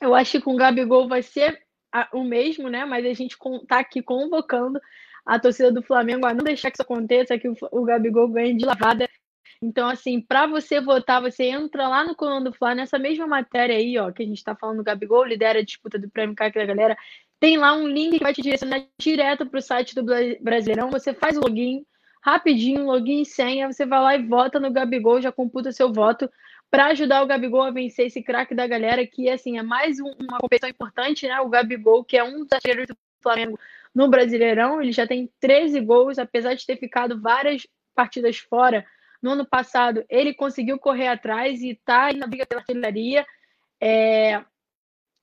[0.00, 1.62] eu acho que com o Gabigol vai ser
[2.12, 2.84] o mesmo, né?
[2.84, 4.80] Mas a gente tá aqui convocando
[5.24, 8.64] a torcida do Flamengo a não deixar que isso aconteça, que o Gabigol ganhe de
[8.64, 9.08] lavada.
[9.64, 13.76] Então, assim, para você votar, você entra lá no Coluna do Fla, nessa mesma matéria
[13.76, 16.54] aí, ó, que a gente está falando do Gabigol, lidera a disputa do Prêmio CAC
[16.54, 16.96] da galera.
[17.40, 20.04] Tem lá um link que vai te direcionar direto para o site do
[20.40, 20.90] Brasileirão.
[20.90, 21.84] Você faz o login,
[22.22, 26.30] rapidinho, login e senha, você vai lá e vota no Gabigol, já computa seu voto
[26.70, 30.12] para ajudar o Gabigol a vencer esse craque da galera, que assim é mais um,
[30.20, 31.40] uma competição importante, né?
[31.40, 33.58] O Gabigol, que é um dos artilheiros do Flamengo
[33.94, 38.84] no Brasileirão, ele já tem 13 gols, apesar de ter ficado várias partidas fora.
[39.24, 43.24] No ano passado, ele conseguiu correr atrás e está na briga pela artilharia.
[43.80, 44.44] É...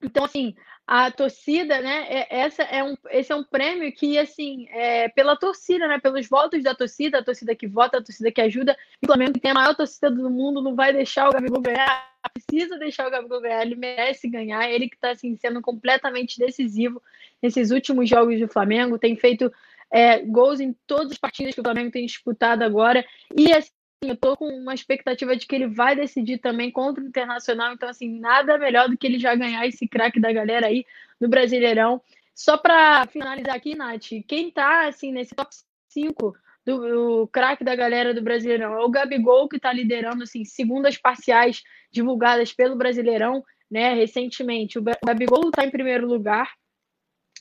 [0.02, 2.06] Então, assim, a torcida, né?
[2.08, 6.00] É, essa é um, esse é um prêmio que, assim, é pela torcida, né?
[6.00, 8.76] Pelos votos da torcida, a torcida que vota, a torcida que ajuda.
[9.00, 12.10] O Flamengo, que tem a maior torcida do mundo, não vai deixar o Gabigol ganhar.
[12.32, 14.68] Precisa deixar o Gabigol ganhar, ele merece ganhar.
[14.68, 17.00] Ele que está assim, sendo completamente decisivo
[17.40, 19.48] nesses últimos jogos do Flamengo, tem feito
[19.92, 23.06] é, gols em todas as partidas que o Flamengo tem disputado agora.
[23.36, 23.70] E assim,
[24.08, 27.72] eu tô com uma expectativa de que ele vai decidir também contra o Internacional.
[27.72, 30.84] Então, assim, nada melhor do que ele já ganhar esse craque da galera aí
[31.20, 32.02] no Brasileirão.
[32.34, 35.50] Só para finalizar aqui, Nath, quem tá, assim, nesse top
[35.88, 36.34] 5
[36.64, 40.96] do, craque da galera do Brasileirão é o Gabigol, que tá liderando, assim, segundo as
[40.96, 44.78] parciais divulgadas pelo Brasileirão, né, recentemente.
[44.78, 46.50] O Gabigol tá em primeiro lugar,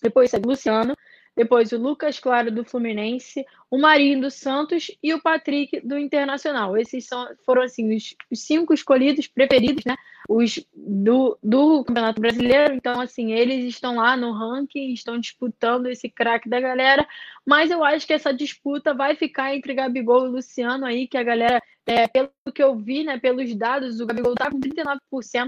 [0.02, 0.96] depois é Luciano,
[1.42, 6.78] depois o Lucas Claro do Fluminense, o Marinho do Santos e o Patrick do Internacional.
[6.78, 9.98] Esses são, foram assim os, cinco escolhidos preferidos, né?
[10.30, 12.76] Os do, do Campeonato Brasileiro.
[12.76, 17.08] Então, assim, eles estão lá no ranking, estão disputando esse craque da galera.
[17.44, 21.24] Mas eu acho que essa disputa vai ficar entre Gabigol e Luciano aí, que a
[21.24, 23.18] galera, é, pelo que eu vi, né?
[23.18, 25.00] Pelos dados, o Gabigol tá com 39%,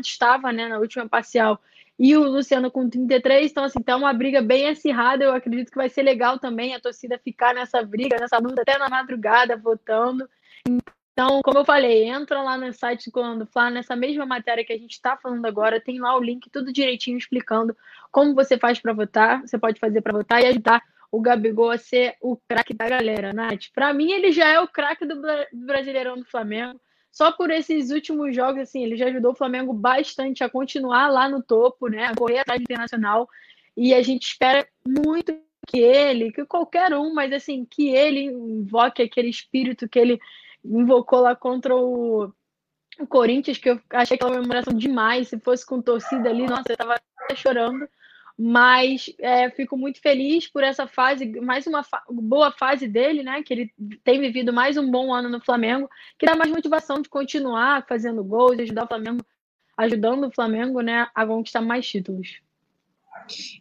[0.06, 1.62] estava, né, na última parcial
[1.98, 3.52] e o Luciano com 33.
[3.52, 5.24] Então, assim, tá uma briga bem acirrada.
[5.24, 8.78] Eu acredito que vai ser legal também a torcida ficar nessa briga, nessa luta, até
[8.78, 10.28] na madrugada, votando.
[11.14, 14.78] Então, como eu falei, entra lá no site quando Fla, nessa mesma matéria que a
[14.78, 17.78] gente está falando agora, tem lá o link tudo direitinho explicando
[18.12, 21.78] como você faz para votar, você pode fazer para votar e ajudar o Gabigol a
[21.78, 23.66] ser o craque da galera, Nath.
[23.76, 25.22] Para mim, ele já é o craque do
[25.54, 26.80] Brasileirão do Flamengo
[27.14, 31.30] só por esses últimos jogos, assim, ele já ajudou o Flamengo bastante a continuar lá
[31.30, 32.06] no topo, né?
[32.06, 33.30] A correr atrás do Internacional.
[33.78, 35.32] E a gente espera muito
[35.68, 40.20] que ele, que qualquer um, mas assim, que ele invoque aquele espírito que ele
[40.66, 42.34] invocou lá contra o,
[43.00, 45.28] o Corinthians, que eu achei aquela comemoração demais.
[45.28, 47.00] Se fosse com torcida ali, nossa, eu tava
[47.36, 47.88] chorando
[48.38, 53.44] mas é, fico muito feliz por essa fase, mais uma fa boa fase dele, né?
[53.44, 57.10] Que ele tem vivido mais um bom ano no Flamengo, que dá mais motivação de
[57.10, 59.26] continuar fazendo gols, ajudar o Flamengo,
[59.78, 62.42] ajudando o Flamengo, né, a conquistar mais títulos.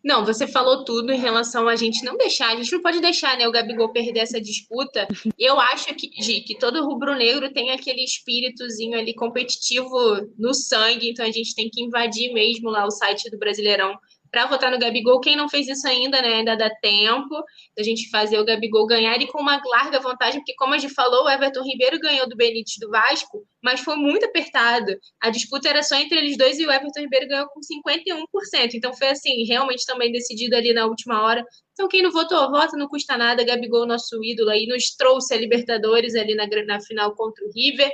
[0.02, 3.36] Não, você falou tudo em relação a gente não deixar, a gente não pode deixar,
[3.36, 5.06] né, o Gabigol perder essa disputa.
[5.38, 9.96] Eu acho que, que todo rubro-negro tem aquele espíritozinho ali competitivo
[10.36, 13.96] no sangue, então a gente tem que invadir mesmo lá o site do Brasileirão
[14.32, 15.20] para votar no Gabigol.
[15.20, 16.36] Quem não fez isso ainda, né?
[16.36, 17.44] Ainda dá tempo
[17.76, 20.94] da gente fazer o Gabigol ganhar e com uma larga vantagem, porque, como a gente
[20.94, 24.96] falou, o Everton Ribeiro ganhou do Benítez do Vasco, mas foi muito apertado.
[25.20, 28.74] A disputa era só entre eles dois e o Everton Ribeiro ganhou com 51%.
[28.74, 31.44] Então foi assim, realmente também decidido ali na última hora.
[31.74, 33.44] Então, quem não votou, vota, não custa nada.
[33.44, 37.90] Gabigol, nosso ídolo aí, nos trouxe a Libertadores ali na, na final contra o River.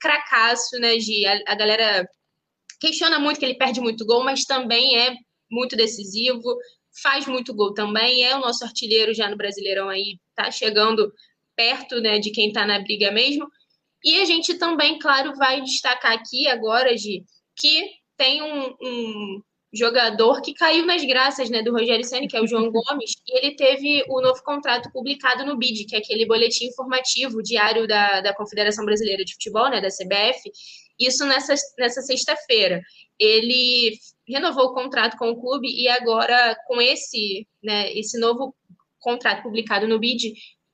[0.00, 1.26] Cracaço, né, Gi?
[1.26, 2.08] A, a galera
[2.80, 5.14] questiona muito que ele perde muito gol, mas também é
[5.52, 6.56] muito decisivo,
[7.02, 11.12] faz muito gol também, é o nosso artilheiro já no Brasileirão aí, tá chegando
[11.54, 13.46] perto né, de quem tá na briga mesmo.
[14.04, 20.42] E a gente também, claro, vai destacar aqui agora, Gi, que tem um, um, jogador
[20.42, 23.56] que caiu nas graças né, do Rogério Senna, que é o João Gomes, e ele
[23.56, 28.34] teve o novo contrato publicado no BID, que é aquele boletim informativo diário da, da
[28.34, 30.50] Confederação Brasileira de Futebol, né, da CBF,
[30.98, 32.82] isso nessa, nessa sexta-feira.
[33.18, 33.96] Ele
[34.28, 38.54] renovou o contrato com o clube e agora, com esse, né, esse novo
[38.98, 40.32] contrato publicado no BID,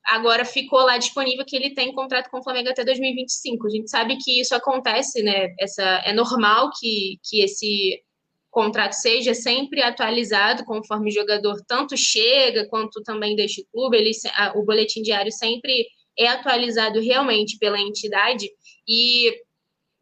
[0.08, 3.66] agora ficou lá disponível que ele tem contrato com o Flamengo até 2025.
[3.66, 5.54] A gente sabe que isso acontece, né?
[5.58, 8.02] Essa, é normal que, que esse
[8.50, 13.96] contrato seja sempre atualizado conforme o jogador tanto chega quanto também o clube.
[13.96, 14.10] Ele,
[14.54, 15.86] o boletim diário sempre
[16.18, 18.48] é atualizado realmente pela entidade
[18.86, 19.32] e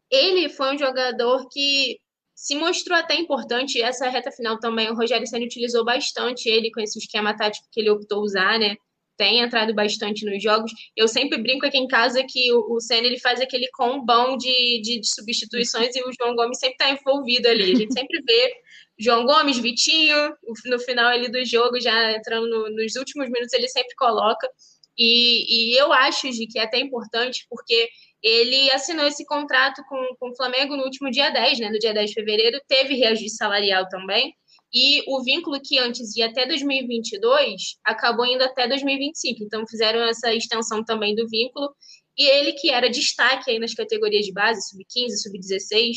[0.09, 1.99] ele foi um jogador que
[2.37, 4.91] se mostrou até importante essa reta final também.
[4.91, 8.75] O Rogério Senna utilizou bastante ele com esse esquema tático que ele optou usar, né?
[9.17, 10.71] tem entrado bastante nos jogos.
[10.95, 14.81] Eu sempre brinco aqui em casa que o, o Senna ele faz aquele combão de,
[14.83, 17.71] de, de substituições e o João Gomes sempre está envolvido ali.
[17.71, 18.53] A gente sempre vê
[18.99, 23.67] João Gomes, Vitinho, no final ali do jogo, já entrando no, nos últimos minutos, ele
[23.67, 24.47] sempre coloca.
[24.95, 27.89] E, e eu acho, Gi, que é até importante, porque
[28.23, 31.69] ele assinou esse contrato com, com o Flamengo no último dia 10, né?
[31.69, 34.33] No dia 10 de fevereiro, teve reajuste salarial também.
[34.73, 39.43] E o vínculo que antes ia até 2022 acabou indo até 2025.
[39.43, 41.73] Então fizeram essa extensão também do vínculo.
[42.17, 45.93] E ele que era destaque aí nas categorias de base, sub-15, sub-16,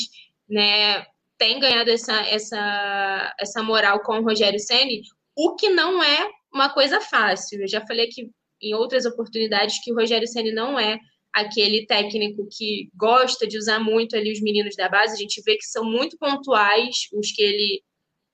[0.48, 1.04] né,
[1.38, 5.00] tem ganhado essa, essa, essa moral com o Rogério Ceni,
[5.34, 7.62] o que não é uma coisa fácil.
[7.62, 8.30] Eu já falei aqui
[8.60, 10.98] em outras oportunidades que o Rogério Ceni não é
[11.32, 15.14] aquele técnico que gosta de usar muito ali os meninos da base.
[15.14, 17.82] A gente vê que são muito pontuais os que ele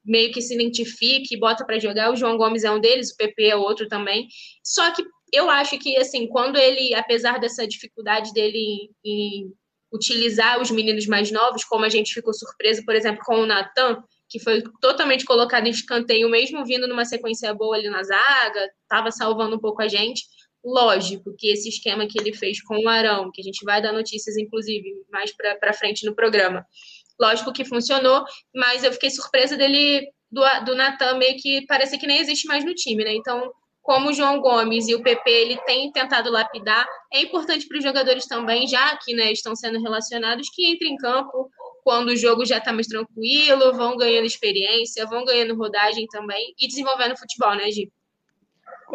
[0.04, 2.12] meio que se identifique e bota para jogar.
[2.12, 4.28] O João Gomes é um deles, o PP é outro também.
[4.62, 9.52] Só que eu acho que, assim, quando ele, apesar dessa dificuldade dele em,
[9.92, 14.02] utilizar os meninos mais novos, como a gente ficou surpreso, por exemplo, com o Natan,
[14.28, 19.10] que foi totalmente colocado em escanteio, mesmo vindo numa sequência boa ali na zaga, estava
[19.10, 20.22] salvando um pouco a gente.
[20.66, 23.92] Lógico que esse esquema que ele fez com o Arão, que a gente vai dar
[23.92, 26.66] notícias, inclusive, mais para frente no programa,
[27.18, 28.24] Lógico que funcionou,
[28.54, 32.64] mas eu fiquei surpresa dele, do, do Natan, meio que parece que nem existe mais
[32.64, 33.14] no time, né?
[33.14, 33.50] Então,
[33.82, 37.84] como o João Gomes e o PP ele tem tentado lapidar, é importante para os
[37.84, 41.48] jogadores também, já que né, estão sendo relacionados, que entrem em campo
[41.82, 46.66] quando o jogo já está mais tranquilo, vão ganhando experiência, vão ganhando rodagem também e
[46.66, 47.90] desenvolvendo futebol, né, Gi?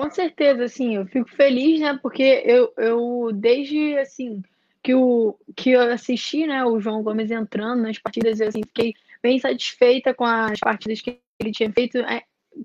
[0.01, 4.41] Com certeza, assim, eu fico feliz, né, porque eu, eu desde, assim,
[4.81, 8.95] que, o, que eu assisti, né, o João Gomes entrando nas partidas, eu assim, fiquei
[9.21, 11.99] bem satisfeita com as partidas que ele tinha feito.
[11.99, 12.23] É,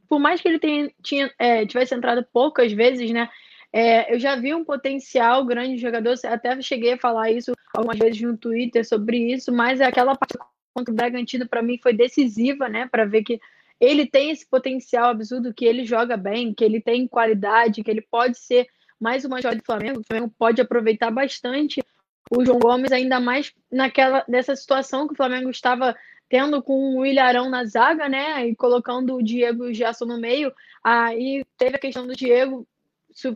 [0.09, 3.29] por mais que ele tenha, tinha, é, tivesse entrado poucas vezes, né,
[3.71, 8.19] é, eu já vi um potencial grande jogador, até cheguei a falar isso algumas vezes
[8.23, 12.89] no Twitter sobre isso, mas aquela partida contra o Bragantino para mim foi decisiva, né,
[12.91, 13.39] para ver que
[13.81, 18.03] ele tem esse potencial absurdo, que ele joga bem, que ele tem qualidade, que ele
[18.03, 18.67] pode ser
[18.99, 21.83] mais uma joia do Flamengo, o Flamengo pode aproveitar bastante
[22.31, 25.95] o João Gomes, ainda mais naquela dessa situação que o Flamengo estava
[26.29, 28.49] tendo com o Ilharão na zaga, né?
[28.49, 30.53] E colocando o Diego e o Gerson no meio.
[30.83, 32.67] Aí teve a questão do Diego,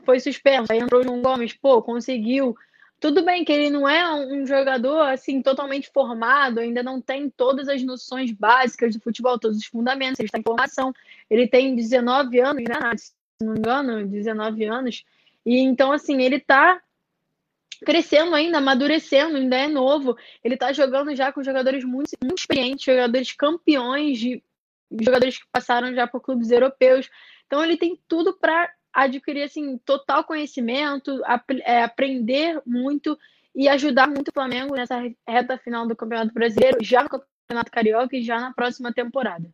[0.05, 0.73] foi suspenso.
[0.73, 2.57] Aí entrou o João Gomes, pô, conseguiu.
[3.01, 7.67] Tudo bem que ele não é um jogador assim totalmente formado, ainda não tem todas
[7.67, 10.93] as noções básicas do futebol, todos os fundamentos, ele está em formação.
[11.31, 12.97] Ele tem 19 anos, né?
[12.97, 15.03] Se não me engano, 19 anos.
[15.47, 16.79] E então, assim, ele está
[17.87, 20.15] crescendo ainda, amadurecendo, ainda é novo.
[20.45, 24.43] Ele tá jogando já com jogadores muito, muito experientes, jogadores campeões, de,
[25.01, 27.09] jogadores que passaram já por clubes europeus.
[27.47, 33.19] Então ele tem tudo para adquirir assim total conhecimento, ap é, aprender muito
[33.55, 38.17] e ajudar muito o Flamengo nessa reta final do Campeonato Brasileiro, já no Campeonato Carioca
[38.17, 39.51] e já na próxima temporada.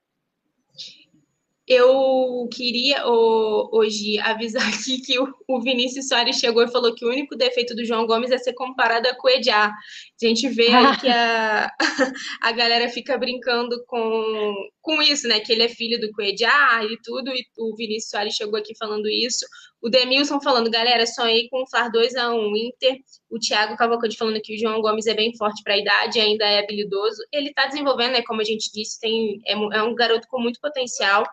[1.69, 7.35] Eu queria hoje avisar aqui que o Vinícius Soares chegou e falou que o único
[7.35, 9.71] defeito do João Gomes é ser comparado a Coedjar.
[9.71, 10.69] A gente vê
[11.01, 11.69] que a,
[12.41, 15.41] a galera fica brincando com, com isso, né?
[15.41, 19.09] Que ele é filho do Coedjar e tudo, e o Vinícius Soares chegou aqui falando
[19.09, 19.45] isso.
[19.87, 22.97] O Demilson falando, galera, sonhei com o FLAR 2x1 Inter.
[23.31, 26.45] O Thiago Cavalcante falando que o João Gomes é bem forte para a idade, ainda
[26.45, 27.23] é habilidoso.
[27.33, 28.23] Ele está desenvolvendo, né?
[28.23, 31.25] Como a gente disse, tem, é, é um garoto com muito potencial.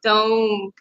[0.00, 0.72] Então,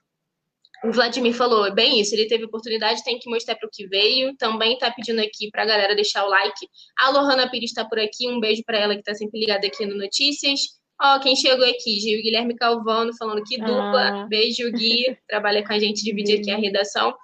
[0.83, 3.85] o Vladimir falou, é bem isso, ele teve oportunidade, tem que mostrar para o que
[3.85, 4.35] veio.
[4.35, 6.67] Também está pedindo aqui para a galera deixar o like.
[6.97, 9.85] A Lohana Pires está por aqui, um beijo para ela que está sempre ligada aqui
[9.85, 10.78] no Notícias.
[11.01, 14.23] Ó, quem chegou aqui, Gil Guilherme Calvano, falando que dupla.
[14.23, 14.27] Ah.
[14.27, 17.15] Beijo, Gui, trabalha com a gente, divide aqui a redação.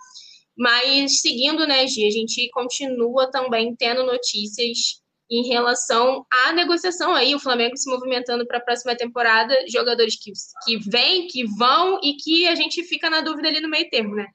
[0.57, 7.33] Mas seguindo, né, Gi, a gente continua também tendo notícias em relação à negociação aí,
[7.33, 10.31] o Flamengo se movimentando para a próxima temporada, jogadores que,
[10.63, 14.15] que vêm, que vão e que a gente fica na dúvida ali no meio termo,
[14.15, 14.27] né?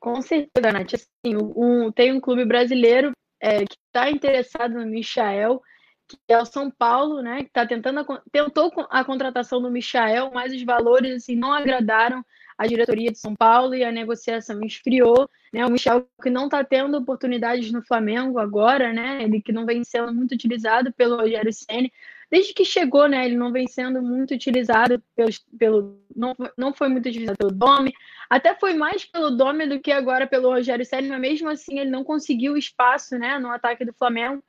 [0.00, 0.94] Com certeza, Nath.
[0.94, 5.60] Assim, um, tem um clube brasileiro é, que está interessado no Michael,
[6.08, 7.42] que é o São Paulo, né?
[7.42, 12.24] Que está tentando tentou a contratação do Michael, mas os valores assim, não agradaram
[12.56, 15.30] a diretoria de São Paulo e a negociação esfriou.
[15.52, 15.64] Né?
[15.64, 19.22] O Michel que não está tendo oportunidades no Flamengo agora, né?
[19.22, 21.92] Ele que não vem sendo muito utilizado pelo Rogério Ceni.
[22.30, 23.24] Desde que chegou, né?
[23.24, 27.94] Ele não vem sendo muito utilizado pelo, pelo não, não foi muito utilizado pelo Dome.
[28.28, 31.90] Até foi mais pelo Dome do que agora pelo Rogério Ceni, mas mesmo assim ele
[31.90, 33.38] não conseguiu espaço, né?
[33.38, 34.42] No ataque do Flamengo.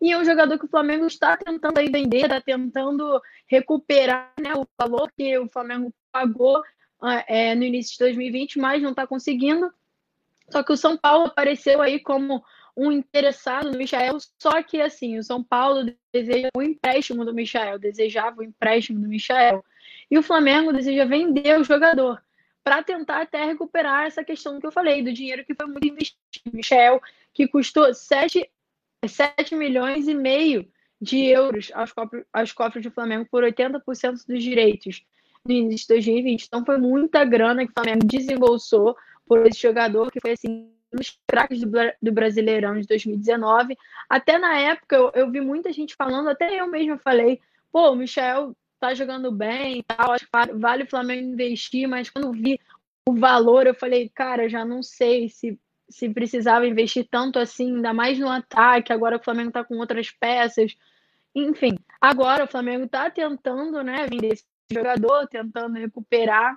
[0.00, 4.52] E é um jogador que o Flamengo está tentando aí vender, está tentando recuperar né,
[4.54, 6.62] o valor que o Flamengo pagou
[7.26, 9.72] é, no início de 2020, mas não está conseguindo.
[10.50, 12.42] Só que o São Paulo apareceu aí como
[12.76, 17.78] um interessado no Michael, só que assim, o São Paulo deseja o empréstimo do Michael,
[17.78, 19.64] desejava o empréstimo do Michael.
[20.10, 22.20] E o Flamengo deseja vender o jogador
[22.64, 26.20] para tentar até recuperar essa questão que eu falei, do dinheiro que foi muito investido.
[26.52, 27.00] Michel,
[27.32, 28.50] que custou 7,
[29.08, 30.68] 7 milhões e meio
[31.00, 35.04] de euros aos cofres, aos cofres do Flamengo por 80% dos direitos
[35.44, 36.44] no início de 2020.
[36.44, 40.96] Então foi muita grana que o Flamengo desembolsou por esse jogador, que foi assim, um
[40.96, 41.70] dos craques do,
[42.02, 43.76] do Brasileirão de 2019.
[44.08, 47.40] Até na época eu, eu vi muita gente falando, até eu mesma falei,
[47.70, 52.10] pô, o Michel tá jogando bem e tal, acho que vale o Flamengo investir, mas
[52.10, 52.60] quando vi
[53.06, 57.92] o valor, eu falei, cara, já não sei se, se precisava investir tanto assim, ainda
[57.92, 60.76] mais no ataque, agora o Flamengo tá com outras peças.
[61.34, 66.56] Enfim, agora o Flamengo tá tentando, né, vender esse jogador, tentando recuperar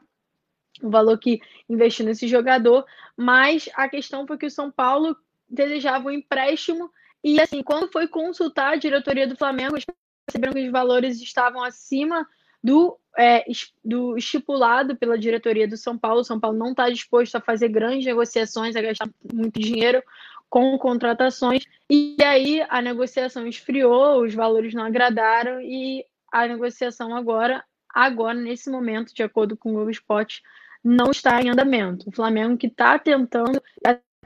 [0.81, 2.85] o valor que investiu nesse jogador,
[3.15, 5.17] mas a questão foi que o São Paulo
[5.49, 6.91] desejava um empréstimo
[7.23, 9.77] e assim, quando foi consultar a diretoria do Flamengo,
[10.25, 12.27] perceberam que os valores estavam acima
[12.63, 13.45] do, é,
[13.83, 16.21] do estipulado pela diretoria do São Paulo.
[16.21, 20.01] O São Paulo não está disposto a fazer grandes negociações, a gastar muito dinheiro
[20.49, 21.63] com contratações.
[21.89, 28.69] E aí a negociação esfriou, os valores não agradaram e a negociação agora agora, nesse
[28.69, 30.43] momento, de acordo com o Globo Esporte,
[30.83, 32.07] não está em andamento.
[32.07, 33.61] O Flamengo que está tentando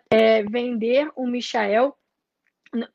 [0.10, 1.96] é, vender o Michael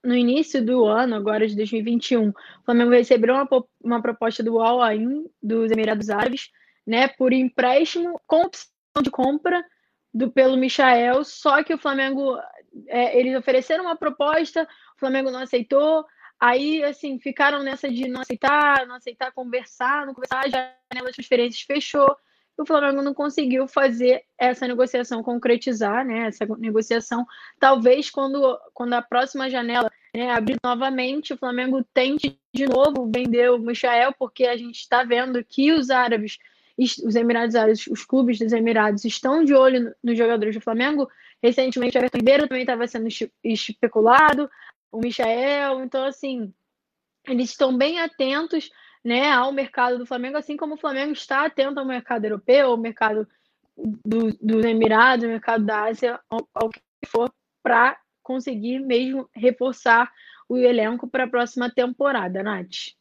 [0.02, 2.34] no início do ano, agora de 2021, o
[2.64, 3.48] Flamengo recebeu uma,
[3.82, 6.50] uma proposta do Al Ain dos Emirados Árabes,
[6.86, 8.70] né, por empréstimo com opção
[9.02, 9.64] de compra
[10.14, 12.38] do pelo Michael, só que o Flamengo
[12.86, 16.06] é, eles ofereceram uma proposta, o Flamengo não aceitou,
[16.38, 21.14] Aí, assim, ficaram nessa de não aceitar, não aceitar conversar, não conversar, a janela de
[21.14, 22.14] transferências fechou.
[22.58, 26.28] O Flamengo não conseguiu fazer essa negociação concretizar, né?
[26.28, 27.26] Essa negociação.
[27.60, 33.50] Talvez quando, quando a próxima janela né, abrir novamente, o Flamengo tente de novo vender
[33.50, 36.38] o Michael, porque a gente está vendo que os árabes,
[36.78, 41.08] os Emirados Árabes, os clubes dos Emirados estão de olho nos jogadores do Flamengo.
[41.42, 43.08] Recentemente, o Everton Ribeiro também estava sendo
[43.44, 44.50] especulado
[44.90, 45.82] o Michael.
[45.82, 46.52] Então, assim,
[47.26, 48.70] eles estão bem atentos
[49.06, 52.76] né, ao mercado do Flamengo, assim como o Flamengo está atento ao mercado europeu, ao
[52.76, 53.24] mercado
[54.04, 60.12] do, dos Emirados, ao mercado da Ásia, ao, ao que for, para conseguir mesmo reforçar
[60.48, 62.96] o elenco para a próxima temporada, Nath.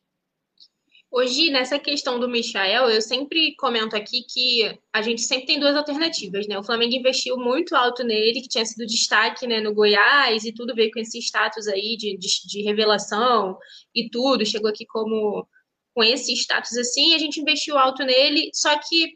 [1.10, 5.76] Hoje, nessa questão do Michael, eu sempre comento aqui que a gente sempre tem duas
[5.76, 6.60] alternativas, né?
[6.60, 10.76] O Flamengo investiu muito alto nele, que tinha sido destaque né, no Goiás e tudo
[10.76, 13.58] veio com esse status aí de, de, de revelação
[13.96, 15.48] e tudo, chegou aqui como
[15.96, 19.14] com esse status assim, a gente investiu alto nele, só que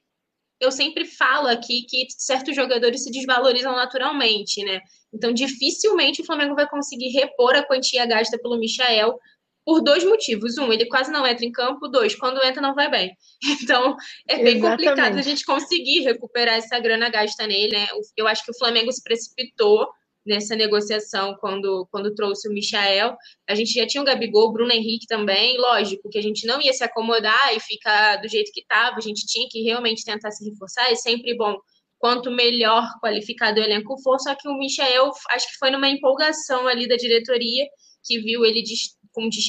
[0.61, 4.81] eu sempre falo aqui que certos jogadores se desvalorizam naturalmente, né?
[5.13, 9.17] Então, dificilmente o Flamengo vai conseguir repor a quantia gasta pelo Michael
[9.65, 10.57] por dois motivos.
[10.57, 11.87] Um, ele quase não entra em campo.
[11.87, 13.15] Dois, quando entra, não vai bem.
[13.63, 13.95] Então,
[14.27, 14.85] é bem Exatamente.
[14.85, 17.87] complicado a gente conseguir recuperar essa grana gasta nele, né?
[18.17, 19.87] Eu acho que o Flamengo se precipitou
[20.29, 23.17] nessa negociação quando, quando trouxe o Michael.
[23.49, 25.57] A gente já tinha o Gabigol, o Bruno Henrique também.
[25.57, 28.95] Lógico que a gente não ia se acomodar e ficar do jeito que estava.
[28.95, 30.89] A gente tinha que realmente tentar se reforçar.
[30.91, 31.57] É sempre bom
[31.97, 34.19] quanto melhor qualificado o elenco for.
[34.19, 37.65] Só que o Michael, acho que foi numa empolgação ali da diretoria
[38.05, 38.63] que viu ele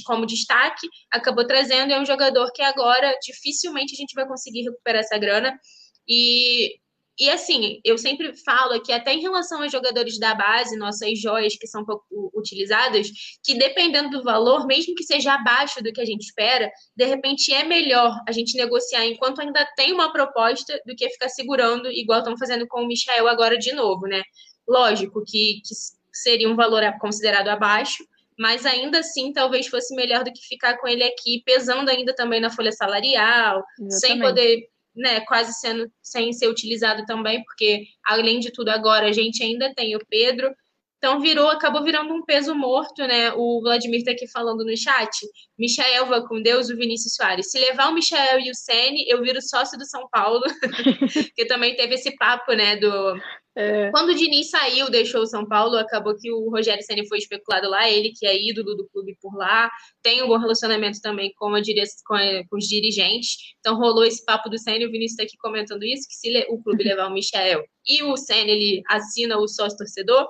[0.05, 5.03] como, destaque, acabou trazendo, é um jogador que agora dificilmente a gente vai conseguir recuperar
[5.03, 5.57] essa grana.
[6.09, 6.75] E,
[7.19, 11.55] e assim, eu sempre falo que até em relação aos jogadores da base, nossas joias
[11.55, 12.05] que são pouco
[12.35, 13.09] utilizadas,
[13.45, 17.53] que dependendo do valor, mesmo que seja abaixo do que a gente espera, de repente
[17.53, 22.21] é melhor a gente negociar enquanto ainda tem uma proposta do que ficar segurando, igual
[22.21, 24.23] estão fazendo com o Michael agora de novo, né?
[24.67, 25.75] Lógico que, que
[26.13, 28.03] seria um valor considerado abaixo,
[28.39, 32.41] mas ainda assim talvez fosse melhor do que ficar com ele aqui, pesando ainda também
[32.41, 34.01] na folha salarial, Exatamente.
[34.01, 34.69] sem poder,
[35.01, 39.73] né, quase sendo sem ser utilizado também, porque além de tudo agora a gente ainda
[39.75, 40.55] tem o Pedro,
[41.01, 43.33] então virou, acabou virando um peso morto, né?
[43.33, 45.11] O Vladimir está aqui falando no chat.
[45.59, 47.51] Michael vai com Deus, o Vinícius Soares.
[47.51, 50.43] Se levar o Michael e o Sene, eu viro sócio do São Paulo.
[51.35, 52.77] que também teve esse papo, né?
[52.77, 53.19] Do
[53.57, 53.91] é.
[53.91, 57.69] Quando o Diniz saiu, deixou o São Paulo, acabou que o Rogério Ceni foi especulado
[57.69, 59.69] lá, ele que é ídolo do clube por lá,
[60.03, 61.83] tem um bom relacionamento também com, a dire...
[62.07, 62.43] com, a...
[62.49, 63.37] com os dirigentes.
[63.59, 66.63] Então rolou esse papo do Ceni, o Vinícius está aqui comentando isso, que se o
[66.63, 70.29] clube levar o Michael e o Ceni ele assina o sócio torcedor,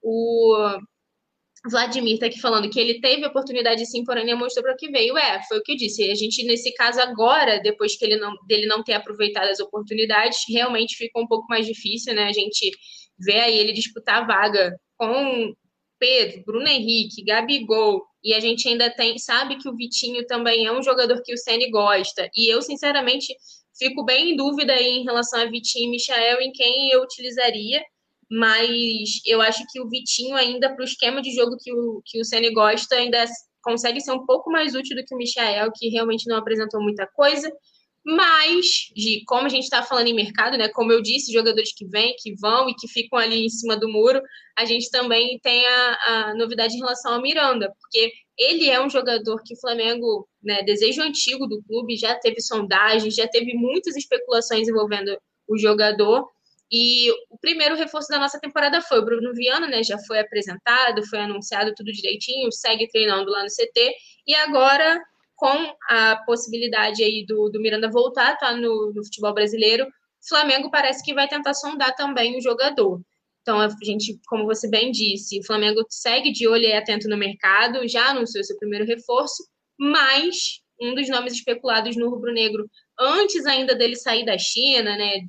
[0.00, 0.78] o
[1.70, 4.90] Vladimir está aqui falando que ele teve oportunidade sim, porém não mostrou para o que
[4.90, 5.16] veio.
[5.16, 6.10] É, foi o que eu disse.
[6.10, 10.38] A gente, nesse caso, agora, depois que ele não, dele não ter aproveitado as oportunidades,
[10.48, 12.24] realmente fica um pouco mais difícil, né?
[12.24, 12.70] A gente
[13.18, 15.54] vê aí ele disputar a vaga com
[16.00, 20.72] Pedro, Bruno Henrique, Gabigol, e a gente ainda tem, sabe que o Vitinho também é
[20.72, 22.28] um jogador que o Ceni gosta.
[22.36, 23.32] E eu, sinceramente,
[23.78, 27.80] fico bem em dúvida aí em relação a Vitinho e Michael em quem eu utilizaria
[28.32, 32.18] mas eu acho que o Vitinho ainda para o esquema de jogo que o, que
[32.18, 33.22] o Ceni gosta ainda
[33.62, 37.06] consegue ser um pouco mais útil do que o Michael, que realmente não apresentou muita
[37.06, 37.52] coisa.
[38.02, 40.68] Mas, de como a gente está falando em mercado, né?
[40.70, 43.86] Como eu disse, jogadores que vêm, que vão e que ficam ali em cima do
[43.86, 44.20] muro,
[44.58, 48.88] a gente também tem a, a novidade em relação ao Miranda, porque ele é um
[48.88, 53.94] jogador que o Flamengo, né, desejo antigo do clube, já teve sondagens, já teve muitas
[53.94, 55.16] especulações envolvendo
[55.46, 56.26] o jogador,
[56.72, 59.82] e o primeiro reforço da nossa temporada foi o Bruno Viana, né?
[59.82, 63.94] Já foi apresentado, foi anunciado tudo direitinho, segue treinando lá no CT.
[64.26, 64.98] E agora,
[65.36, 70.70] com a possibilidade aí do, do Miranda voltar, tá no, no futebol brasileiro, o Flamengo
[70.70, 73.02] parece que vai tentar sondar também o jogador.
[73.42, 77.18] Então, a gente, como você bem disse, o Flamengo segue de olho e atento no
[77.18, 79.44] mercado, já anunciou seu primeiro reforço,
[79.78, 82.68] mas um dos nomes especulados no rubro-negro
[83.02, 85.20] antes ainda dele sair da China, né?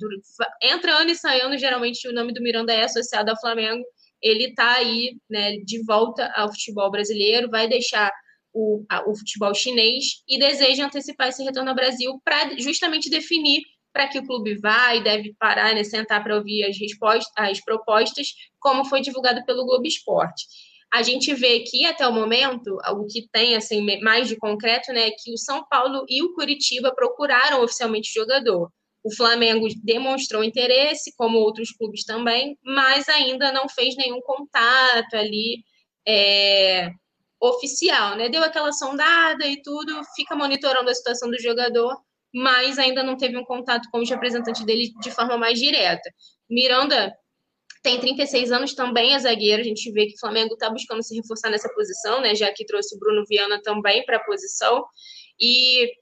[0.62, 3.84] entra ano e sai ano, geralmente o nome do Miranda é associado ao Flamengo.
[4.22, 8.10] Ele está aí, né, de volta ao futebol brasileiro, vai deixar
[8.52, 13.62] o, a, o futebol chinês e deseja antecipar esse retorno ao Brasil para justamente definir
[13.92, 18.28] para que o clube vai, deve parar, né, sentar para ouvir as, respostas, as propostas,
[18.58, 20.46] como foi divulgado pelo Globo Esporte
[20.94, 25.08] a gente vê que até o momento, o que tem assim mais de concreto, né,
[25.08, 28.70] é que o São Paulo e o Curitiba procuraram oficialmente o jogador.
[29.02, 35.64] O Flamengo demonstrou interesse, como outros clubes também, mas ainda não fez nenhum contato ali
[36.06, 36.88] é,
[37.40, 38.28] oficial, né?
[38.28, 41.92] Deu aquela sondada e tudo, fica monitorando a situação do jogador,
[42.32, 46.08] mas ainda não teve um contato com os representantes dele de forma mais direta.
[46.48, 47.12] Miranda
[47.84, 49.60] tem 36 anos, também é zagueiro.
[49.60, 52.34] A gente vê que o Flamengo está buscando se reforçar nessa posição, né?
[52.34, 54.82] Já que trouxe o Bruno Viana também para a posição.
[55.38, 55.92] E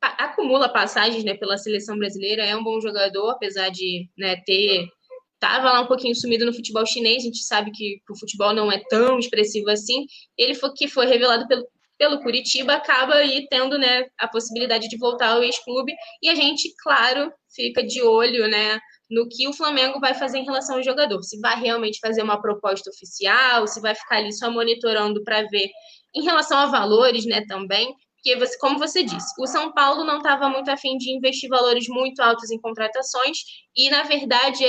[0.00, 4.88] acumula passagens né, pela seleção brasileira, é um bom jogador, apesar de né, ter.
[5.34, 8.72] Estava lá um pouquinho sumido no futebol chinês, a gente sabe que o futebol não
[8.72, 10.04] é tão expressivo assim.
[10.36, 14.98] Ele foi que foi revelado pelo, pelo Curitiba, acaba aí tendo né, a possibilidade de
[14.98, 15.94] voltar ao ex-clube.
[16.20, 18.80] E a gente, claro, fica de olho né,
[19.10, 21.22] no que o Flamengo vai fazer em relação ao jogador.
[21.22, 25.68] Se vai realmente fazer uma proposta oficial, se vai ficar ali só monitorando para ver
[26.14, 27.92] em relação a valores, né, também.
[28.16, 31.88] Porque, você, como você disse, o São Paulo não estava muito afim de investir valores
[31.88, 33.38] muito altos em contratações,
[33.74, 34.62] e, na verdade,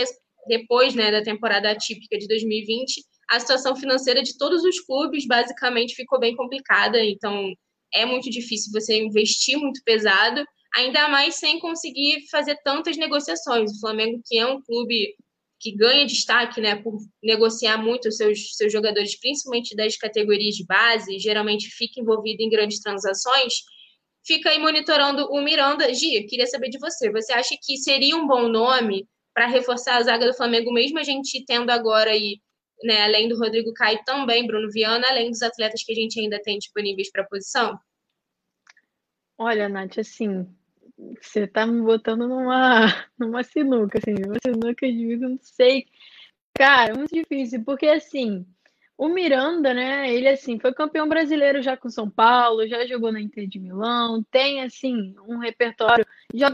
[0.48, 5.96] depois né, da temporada atípica de 2020, a situação financeira de todos os clubes basicamente
[5.96, 7.52] ficou bem complicada, então
[7.94, 10.44] é muito difícil você investir muito pesado
[10.76, 13.72] ainda mais sem conseguir fazer tantas negociações.
[13.72, 15.16] O Flamengo, que é um clube
[15.60, 20.66] que ganha destaque né, por negociar muito os seus, seus jogadores, principalmente das categorias de
[20.66, 23.54] base, geralmente fica envolvido em grandes transações,
[24.26, 25.94] fica aí monitorando o Miranda.
[25.94, 27.12] Gia, queria saber de você.
[27.12, 31.04] Você acha que seria um bom nome para reforçar a zaga do Flamengo, mesmo a
[31.04, 32.40] gente tendo agora aí,
[32.84, 36.42] né, além do Rodrigo Caio, também Bruno Viana, além dos atletas que a gente ainda
[36.42, 37.78] tem disponíveis para a posição?
[39.38, 40.48] Olha, Nath, assim,
[41.22, 42.86] você tá me botando numa,
[43.18, 45.86] numa sinuca, assim, uma sinuca de não sei.
[46.54, 48.46] Cara, muito difícil, porque assim,
[49.02, 53.20] o Miranda, né, ele assim, foi campeão brasileiro já com São Paulo, já jogou na
[53.20, 56.06] Inter de Milão, tem assim, um repertório,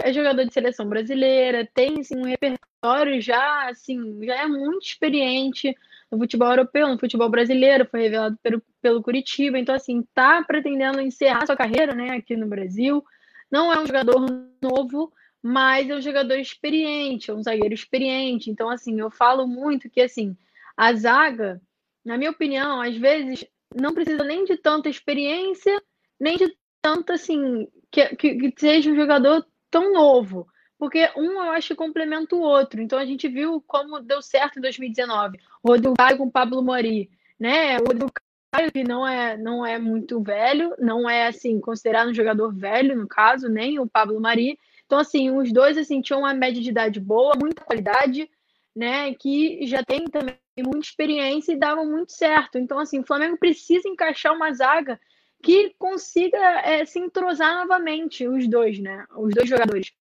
[0.01, 5.75] é jogador de seleção brasileira, tem assim, um repertório já, assim, já é muito experiente
[6.09, 11.01] no futebol europeu, no futebol brasileiro, foi revelado pelo, pelo Curitiba, então assim, tá pretendendo
[11.01, 13.03] encerrar sua carreira, né, aqui no Brasil,
[13.51, 14.25] não é um jogador
[14.61, 18.49] novo, mas é um jogador experiente, é um zagueiro experiente.
[18.49, 20.35] Então, assim, eu falo muito que, assim,
[20.75, 21.61] a zaga,
[22.03, 23.45] na minha opinião, às vezes
[23.75, 25.81] não precisa nem de tanta experiência,
[26.19, 30.47] nem de tanto assim, que, que, que seja um jogador tão novo.
[30.77, 32.81] Porque um eu acho que complementa o outro.
[32.81, 35.37] Então a gente viu como deu certo em 2019.
[35.63, 37.77] O Rodrigo Caio com o Pablo Mori, né?
[37.79, 38.11] O Rodrigo
[38.51, 42.95] Caio que não é, não é muito velho, não é assim considerado um jogador velho
[42.95, 44.57] no caso, nem o Pablo Mari.
[44.85, 48.29] Então assim, os dois assim tinham uma média de idade boa, muita qualidade,
[48.75, 49.13] né?
[49.15, 52.57] Que já tem também muita experiência e davam muito certo.
[52.57, 54.99] Então assim, o Flamengo precisa encaixar uma zaga
[55.43, 59.05] que consiga é, se entrosar novamente os dois, né?
[59.15, 59.91] Os dois jogadores.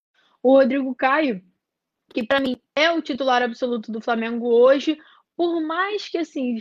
[0.42, 1.42] O Rodrigo Caio,
[2.08, 4.98] que para mim é o titular absoluto do Flamengo hoje,
[5.36, 6.56] por mais que assim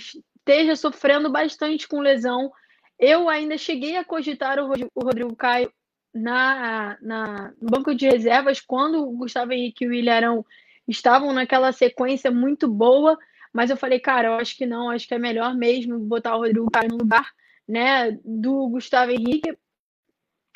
[0.45, 2.51] esteja sofrendo bastante com lesão,
[2.99, 5.71] eu ainda cheguei a cogitar o Rodrigo Caio
[6.13, 10.45] na, na, no banco de reservas quando o Gustavo Henrique e o Ilharão
[10.87, 13.17] estavam naquela sequência muito boa,
[13.51, 16.39] mas eu falei, cara, eu acho que não, acho que é melhor mesmo botar o
[16.39, 17.27] Rodrigo Caio no lugar
[17.67, 19.57] né, do Gustavo Henrique,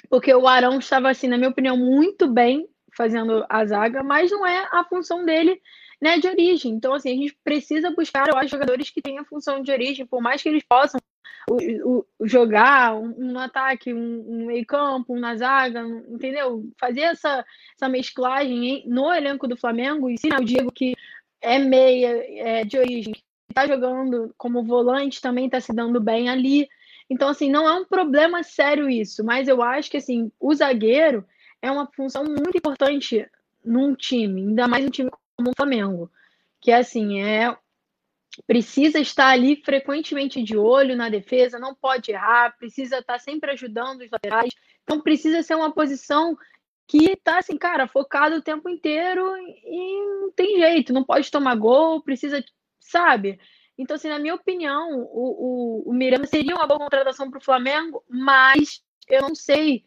[0.07, 4.45] porque o Arão estava, assim, na minha opinião, muito bem fazendo a zaga, mas não
[4.45, 5.59] é a função dele
[6.01, 6.73] né, de origem.
[6.73, 10.41] Então, assim, a gente precisa buscar, acho, jogadores que tenham função de origem, por mais
[10.41, 10.99] que eles possam
[11.49, 16.69] o, o, jogar um, um, ataque, um, um meio-campo, um na zaga, entendeu?
[16.79, 17.45] Fazer essa,
[17.75, 20.95] essa mesclagem no elenco do Flamengo, e sim, eu digo que
[21.41, 26.29] é meia é, de origem, que está jogando como volante, também está se dando bem
[26.29, 26.67] ali.
[27.09, 31.25] Então, assim, não é um problema sério isso, mas eu acho que, assim, o zagueiro
[31.61, 33.27] é uma função muito importante
[33.65, 35.09] num time, ainda mais um time
[35.39, 36.11] como o Flamengo,
[36.59, 37.57] que assim é
[38.45, 44.01] precisa estar ali frequentemente de olho na defesa, não pode errar, precisa estar sempre ajudando
[44.01, 44.51] os laterais,
[44.83, 46.37] então precisa ser uma posição
[46.87, 51.55] que tá assim, cara, focado o tempo inteiro e não tem jeito, não pode tomar
[51.55, 52.43] gol, precisa,
[52.79, 53.39] sabe?
[53.77, 57.43] Então, assim, na minha opinião, o, o, o Miranda seria uma boa contratação para o
[57.43, 59.85] Flamengo, mas eu não sei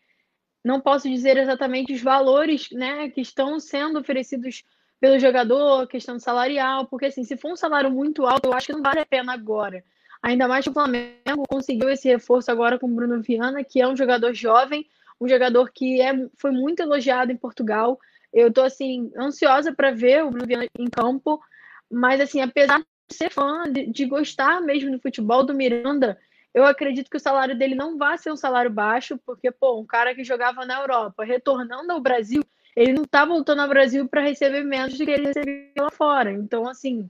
[0.65, 4.63] não posso dizer exatamente os valores né, que estão sendo oferecidos
[5.03, 8.73] pelo jogador, questão salarial, porque assim, se for um salário muito alto, eu acho que
[8.73, 9.83] não vale a pena agora.
[10.23, 13.89] Ainda mais que o Flamengo conseguiu esse reforço agora com o Bruno Viana, que é
[13.89, 14.87] um jogador jovem,
[15.21, 17.99] um jogador que é, foi muito elogiado em Portugal.
[18.33, 21.43] Eu estou assim ansiosa para ver o Bruno Viana em campo,
[21.91, 26.17] mas assim, apesar de ser fã, de, de gostar mesmo do futebol do Miranda,
[26.55, 29.85] eu acredito que o salário dele não vai ser um salário baixo, porque, pô, um
[29.85, 32.45] cara que jogava na Europa, retornando ao Brasil,
[32.77, 36.33] ele não tá voltando ao Brasil para receber menos do que ele recebia lá fora.
[36.33, 37.09] Então, assim,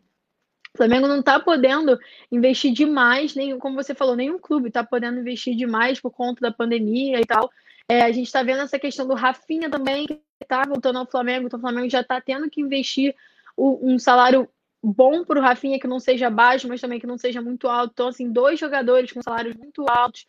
[0.74, 1.98] o Flamengo não tá podendo
[2.30, 6.52] investir demais, nem, como você falou, nenhum clube tá podendo investir demais por conta da
[6.52, 7.50] pandemia e tal.
[7.88, 11.46] É, a gente está vendo essa questão do Rafinha também, que tá voltando ao Flamengo,
[11.46, 13.14] então o Flamengo já tá tendo que investir
[13.56, 14.48] um salário
[14.82, 17.92] bom para o Rafinha que não seja baixo, mas também que não seja muito alto.
[17.92, 20.26] Então, assim, dois jogadores com salários muito altos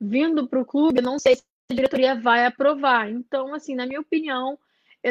[0.00, 3.10] vindo para o clube, não sei se a diretoria vai aprovar.
[3.10, 4.58] Então, assim, na minha opinião,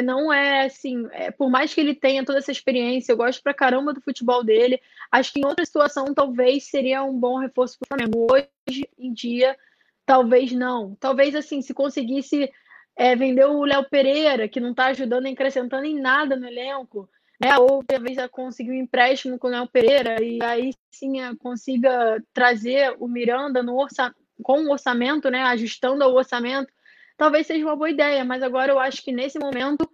[0.02, 3.54] não é assim, é, por mais que ele tenha toda essa experiência, eu gosto pra
[3.54, 4.80] caramba do futebol dele.
[5.10, 8.26] Acho que em outra situação talvez seria um bom reforço para o Flamengo.
[8.30, 9.56] Hoje em dia,
[10.04, 10.94] talvez não.
[11.00, 12.50] Talvez assim, se conseguisse
[12.96, 17.08] é, vender o Léo Pereira, que não está ajudando acrescentando em nada no elenco,
[17.40, 17.56] né?
[17.58, 23.06] Ou talvez consiga um empréstimo com o Léo Pereira e aí sim consiga trazer o
[23.06, 24.14] Miranda no orça...
[24.42, 25.42] com o orçamento, né?
[25.42, 26.72] Ajustando ao orçamento,
[27.16, 29.88] talvez seja uma boa ideia, mas agora eu acho que nesse momento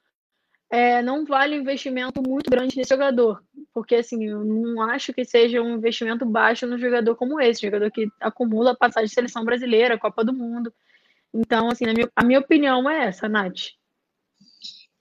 [0.71, 3.43] é, não vale um investimento muito grande nesse jogador,
[3.75, 7.91] porque assim, eu não acho que seja um investimento baixo no jogador como esse, jogador
[7.91, 10.73] que acumula passagem de seleção brasileira, Copa do Mundo.
[11.35, 13.73] Então, assim, a minha, a minha opinião é essa, Nath.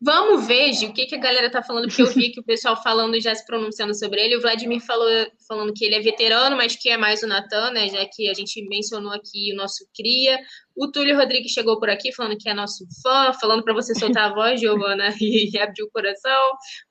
[0.04, 2.44] Vamos ver, Gil, o que, que a galera tá falando, porque eu vi que o
[2.44, 4.36] pessoal falando já se pronunciando sobre ele.
[4.36, 5.08] O Vladimir falou
[5.48, 7.88] falando que ele é veterano, mas que é mais o Natan, né?
[7.88, 10.40] Já que a gente mencionou aqui o nosso cria.
[10.76, 14.32] O Túlio Rodrigues chegou por aqui falando que é nosso fã, falando para você soltar
[14.32, 16.42] a voz, Giovana, e, abrir o coração.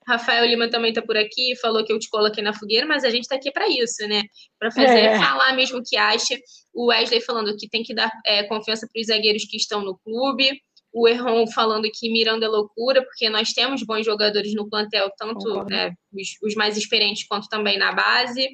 [0.07, 3.03] O Rafael Lima também tá por aqui, falou que eu te coloquei na fogueira, mas
[3.03, 4.23] a gente tá aqui para isso, né?
[4.57, 5.19] Para fazer, é.
[5.19, 6.39] falar mesmo o que acha.
[6.73, 9.99] O Wesley falando que tem que dar é, confiança para os zagueiros que estão no
[9.99, 10.61] clube
[10.93, 15.65] o Erron falando que Miranda é loucura, porque nós temos bons jogadores no plantel, tanto
[15.65, 18.49] né, os, os, mais experientes quanto também na base.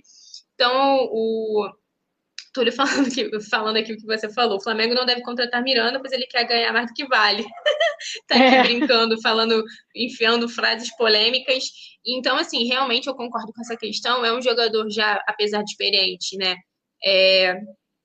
[0.54, 1.68] Então, o
[2.52, 5.98] Túlio falando, que, falando aqui o que você falou, o Flamengo não deve contratar Miranda,
[5.98, 7.44] pois ele quer ganhar mais do que vale.
[8.28, 8.62] tá aqui é.
[8.62, 9.62] brincando, falando,
[9.94, 11.64] enfiando frases polêmicas.
[12.06, 14.24] Então, assim, realmente eu concordo com essa questão.
[14.24, 16.56] É um jogador já, apesar de experiente, né?
[17.04, 17.54] É,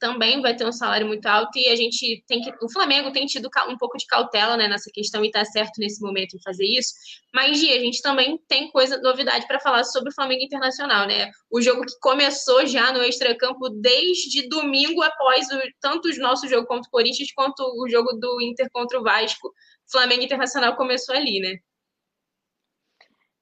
[0.01, 2.51] também vai ter um salário muito alto e a gente tem que.
[2.59, 6.01] O Flamengo tem tido um pouco de cautela né, nessa questão e está certo nesse
[6.01, 6.91] momento em fazer isso.
[7.31, 11.29] Mas, Gia, a gente também tem coisa, novidade para falar sobre o Flamengo Internacional, né?
[11.51, 16.65] O jogo que começou já no extracampo desde domingo após o, tanto o nosso jogo
[16.65, 19.53] contra o Corinthians quanto o jogo do Inter contra o Vasco.
[19.89, 21.57] Flamengo Internacional começou ali, né?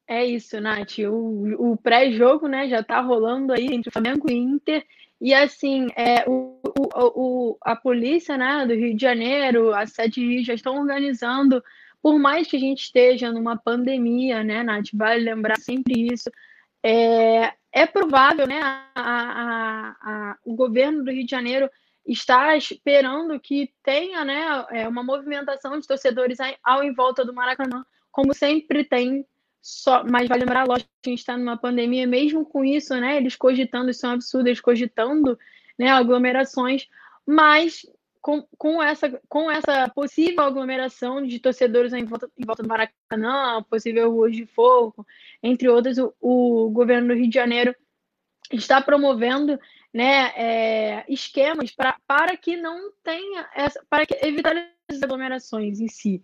[0.06, 0.98] É isso, Nath.
[1.08, 4.84] O, o pré-jogo, né, já tá rolando aí entre Flamengo e Inter.
[5.22, 10.22] E assim, é, o, o, o, a polícia né, do Rio de Janeiro, a Sete
[10.22, 11.62] Rio, já estão organizando,
[12.02, 14.88] por mais que a gente esteja numa pandemia, né, Nath?
[14.94, 16.30] Vale lembrar sempre isso.
[16.82, 18.62] É, é provável, né?
[18.62, 21.70] A, a, a, o governo do Rio de Janeiro
[22.06, 27.86] está esperando que tenha né, é, uma movimentação de torcedores ao em volta do Maracanã,
[28.12, 29.26] como sempre tem
[29.62, 33.18] só, mas vale lembrar, lógico, que a gente está numa pandemia, mesmo com isso, né?
[33.18, 35.38] Eles cogitando, isso é um absurdo, eles cogitando
[35.78, 36.88] né, aglomerações,
[37.26, 37.86] mas
[38.22, 43.64] com, com, essa, com essa possível aglomeração de torcedores em volta, em volta do Maracanã,
[43.70, 45.06] possível ruas de fogo,
[45.42, 47.76] entre outras, o, o governo do Rio de Janeiro
[48.52, 49.60] está promovendo
[49.94, 54.56] né, é, esquemas pra, para que não tenha essa, para que, evitar
[54.90, 56.24] as aglomerações em si.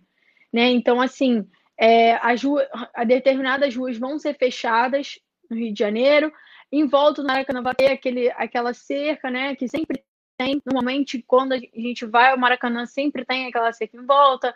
[0.52, 0.70] Né?
[0.70, 1.46] Então, assim,
[1.78, 2.66] é, as ruas,
[3.06, 5.18] determinadas ruas vão ser fechadas
[5.50, 6.32] no Rio de Janeiro.
[6.72, 9.54] Em volta do Maracanã vai ter aquele, aquela cerca, né?
[9.54, 10.02] Que sempre
[10.36, 10.60] tem.
[10.64, 14.54] Normalmente, quando a gente vai ao Maracanã, sempre tem aquela cerca em volta.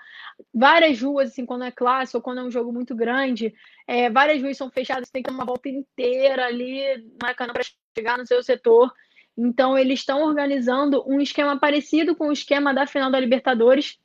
[0.53, 3.55] Várias ruas, assim, quando é clássico ou quando é um jogo muito grande,
[3.87, 7.65] é, várias ruas são fechadas, tem que ter uma volta inteira ali no Maracanã para
[7.97, 8.93] chegar no seu setor.
[9.37, 13.99] Então, eles estão organizando um esquema parecido com o esquema da final da Libertadores,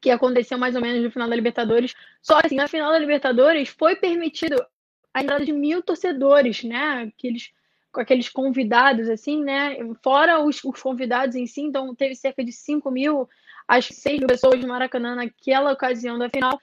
[0.00, 1.94] que aconteceu mais ou menos no final da Libertadores.
[2.22, 4.56] Só assim, na final da Libertadores foi permitido
[5.12, 7.12] a entrada de mil torcedores, né?
[7.16, 7.50] Aqueles,
[7.94, 9.76] aqueles convidados, assim, né?
[10.02, 13.28] Fora os, os convidados em si, então teve cerca de 5 mil,
[13.66, 16.60] acho que 6 mil pessoas de Maracanã naquela ocasião da final.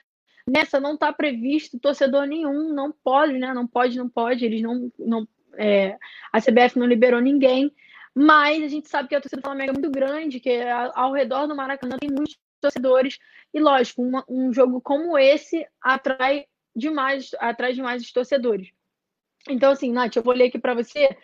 [0.48, 3.54] Nessa não está previsto torcedor nenhum, não pode, né?
[3.54, 4.46] Não pode, não pode.
[4.46, 4.92] Eles não.
[5.00, 5.28] não
[5.58, 5.98] é,
[6.32, 7.74] a CBF não liberou ninguém.
[8.14, 10.62] Mas a gente sabe que a torcida do Flamengo é muito grande, que
[10.94, 13.20] ao redor do Maracanã tem muitos torcedores.
[13.54, 16.46] E lógico, uma, um jogo como esse atrai
[16.76, 18.72] demais, atrai demais os torcedores.
[19.50, 21.16] Então, assim, Nath, eu vou ler aqui para você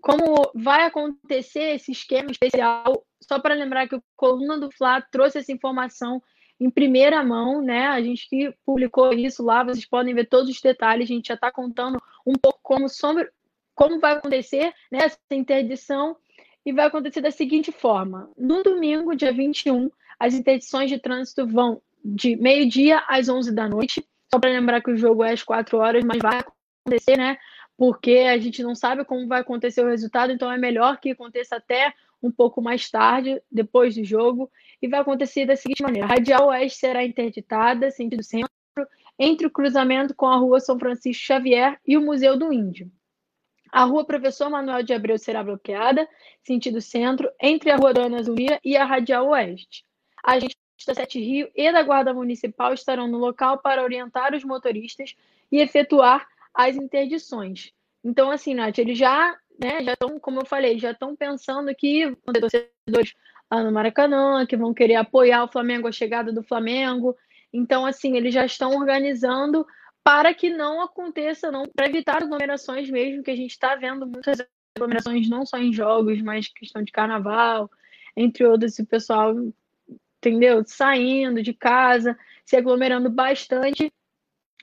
[0.00, 3.06] como vai acontecer esse esquema especial.
[3.20, 6.22] Só para lembrar que o Coluna do Fla trouxe essa informação
[6.58, 7.86] em primeira mão, né?
[7.86, 11.10] A gente que publicou isso lá, vocês podem ver todos os detalhes.
[11.10, 13.28] A gente já está contando um pouco como sobre
[13.74, 16.16] como vai acontecer né, essa interdição
[16.64, 21.80] e vai acontecer da seguinte forma: no domingo, dia 21, as interdições de trânsito vão
[22.04, 24.04] de meio-dia às 11 da noite.
[24.32, 27.36] Só para lembrar que o jogo é às 4 horas, mas vai acontecer, né?
[27.76, 31.56] Porque a gente não sabe como vai acontecer o resultado, então é melhor que aconteça
[31.56, 31.92] até
[32.22, 34.50] um pouco mais tarde, depois do jogo.
[34.80, 38.50] E vai acontecer da seguinte maneira: a Radial Oeste será interditada, sentido centro,
[39.18, 42.90] entre o cruzamento com a Rua São Francisco Xavier e o Museu do Índio.
[43.72, 46.08] A Rua Professor Manuel de Abreu será bloqueada,
[46.42, 49.85] sentido centro, entre a Rua Dona Zulia e a Radial Oeste
[50.26, 50.56] agentes
[50.86, 55.14] da Sete Rio e da Guarda Municipal estarão no local para orientar os motoristas
[55.50, 57.72] e efetuar as interdições.
[58.04, 62.06] Então, assim, Nath, eles já, né, já estão, como eu falei, já estão pensando que
[62.06, 63.14] vão ter torcedores
[63.50, 67.16] lá no Maracanã, que vão querer apoiar o Flamengo, a chegada do Flamengo.
[67.52, 69.66] Então, assim, eles já estão organizando
[70.02, 74.38] para que não aconteça, não, para evitar aglomerações mesmo, que a gente está vendo muitas
[74.76, 77.70] aglomerações, não só em jogos, mas questão de carnaval,
[78.16, 79.34] entre outros, o pessoal
[80.18, 80.64] entendeu?
[80.66, 83.92] Saindo de casa, se aglomerando bastante.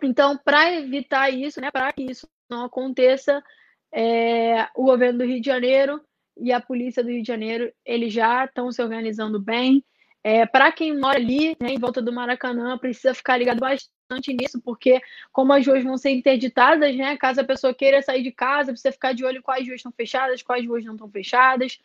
[0.01, 3.43] Então, para evitar isso, né, para que isso não aconteça,
[3.91, 6.01] é, o governo do Rio de Janeiro
[6.37, 9.83] e a polícia do Rio de Janeiro, eles já estão se organizando bem.
[10.23, 14.59] É, para quem mora ali, né, em volta do Maracanã, precisa ficar ligado bastante nisso,
[14.61, 15.01] porque
[15.31, 18.91] como as ruas vão ser interditadas, né, caso a pessoa queira sair de casa, precisa
[18.91, 21.77] ficar de olho quais ruas estão fechadas, quais ruas não estão fechadas.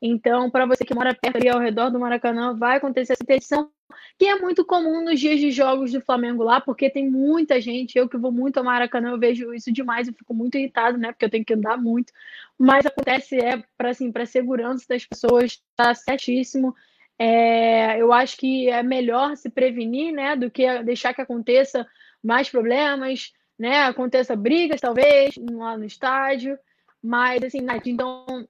[0.00, 3.70] Então, para você que mora perto ali ao redor do Maracanã, vai acontecer essa interdição,
[4.18, 7.96] que é muito comum nos dias de jogos do Flamengo lá, porque tem muita gente.
[7.96, 11.12] Eu que vou muito ao Maracanã, eu vejo isso demais, eu fico muito irritado, né?
[11.12, 12.12] Porque eu tenho que andar muito.
[12.58, 16.74] Mas acontece é para assim, para segurança das pessoas, tá certíssimo.
[17.18, 21.86] É, eu acho que é melhor se prevenir, né, do que deixar que aconteça
[22.22, 23.84] mais problemas, né?
[23.84, 26.58] Aconteça brigas, talvez, lá no estádio.
[27.02, 28.46] Mas, assim, Nath, então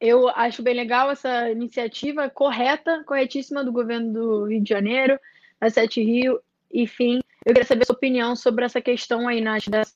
[0.00, 5.18] eu acho bem legal essa iniciativa correta, corretíssima do governo do Rio de Janeiro,
[5.60, 6.40] da Sete Rio,
[6.72, 7.20] enfim.
[7.44, 9.94] Eu queria saber sua opinião sobre essa questão aí, Nath, dessa,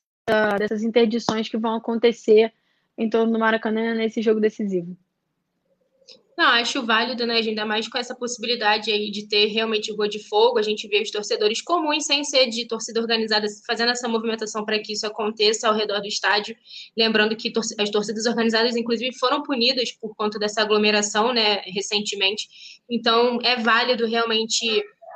[0.59, 2.53] dessas interdições que vão acontecer
[2.97, 4.97] em torno do Maracanã nesse jogo decisivo.
[6.39, 10.21] Não, acho válido, né, ainda mais com essa possibilidade aí de ter realmente gol de
[10.21, 10.57] fogo.
[10.57, 14.79] A gente vê os torcedores comuns, sem ser de torcida organizada, fazendo essa movimentação para
[14.79, 16.57] que isso aconteça ao redor do estádio.
[16.97, 22.47] Lembrando que as torcidas organizadas, inclusive, foram punidas por conta dessa aglomeração, né, recentemente.
[22.89, 24.65] Então, é válido realmente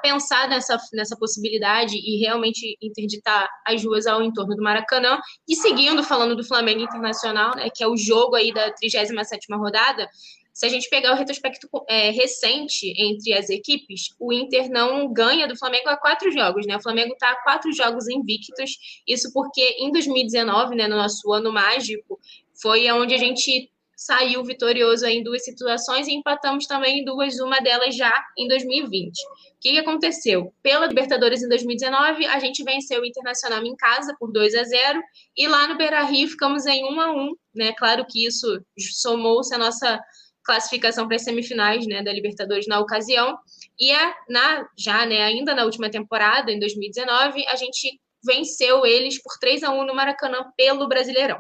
[0.03, 5.21] pensar nessa, nessa possibilidade e realmente interditar as ruas ao entorno do Maracanã.
[5.49, 10.09] E seguindo, falando do Flamengo Internacional, né, que é o jogo aí da 37ª rodada,
[10.53, 15.49] se a gente pegar o retrospecto é, recente entre as equipes, o Inter não ganha
[15.49, 16.77] do Flamengo há quatro jogos, né?
[16.77, 18.71] O Flamengo está há quatro jogos invictos.
[19.07, 22.21] Isso porque em 2019, né, no nosso ano mágico,
[22.61, 27.61] foi onde a gente saiu vitorioso em duas situações e empatamos também em duas, uma
[27.61, 29.09] delas já em 2020.
[29.09, 30.53] O que, aconteceu?
[30.61, 35.01] Pela Libertadores em 2019, a gente venceu o Internacional em casa por 2 a 0
[35.37, 37.73] e lá no Beira-Rio ficamos em 1 a 1, né?
[37.79, 40.01] Claro que isso somou-se a nossa
[40.45, 43.37] classificação para as semifinais né, da Libertadores na ocasião.
[43.79, 49.21] E é na, já né, ainda na última temporada, em 2019, a gente venceu eles
[49.23, 51.39] por 3 a 1 no Maracanã pelo Brasileirão.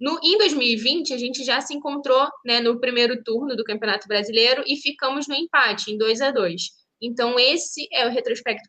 [0.00, 4.64] No, em 2020, a gente já se encontrou né, no primeiro turno do Campeonato Brasileiro
[4.66, 6.62] e ficamos no empate, em 2 a 2
[7.00, 8.68] Então, esse é o retrospecto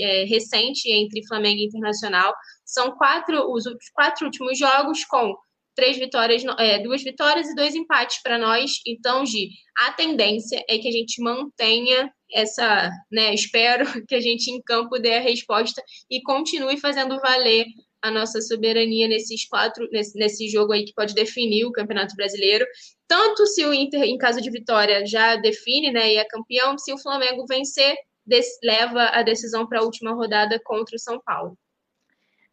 [0.00, 2.34] é, recente entre Flamengo e Internacional.
[2.64, 3.64] São quatro os
[3.94, 5.34] quatro últimos jogos com
[5.78, 8.80] três vitórias, é, duas vitórias e dois empates para nós.
[8.84, 13.32] Então, Gi, a tendência é que a gente mantenha essa, né?
[13.32, 17.64] Espero que a gente em campo dê a resposta e continue fazendo valer
[18.02, 22.66] a nossa soberania nesses quatro, nesse, nesse jogo aí que pode definir o Campeonato Brasileiro.
[23.06, 26.92] Tanto se o Inter, em caso de vitória, já define, né, e é campeão, se
[26.92, 27.94] o Flamengo vencer,
[28.64, 31.56] leva a decisão para a última rodada contra o São Paulo.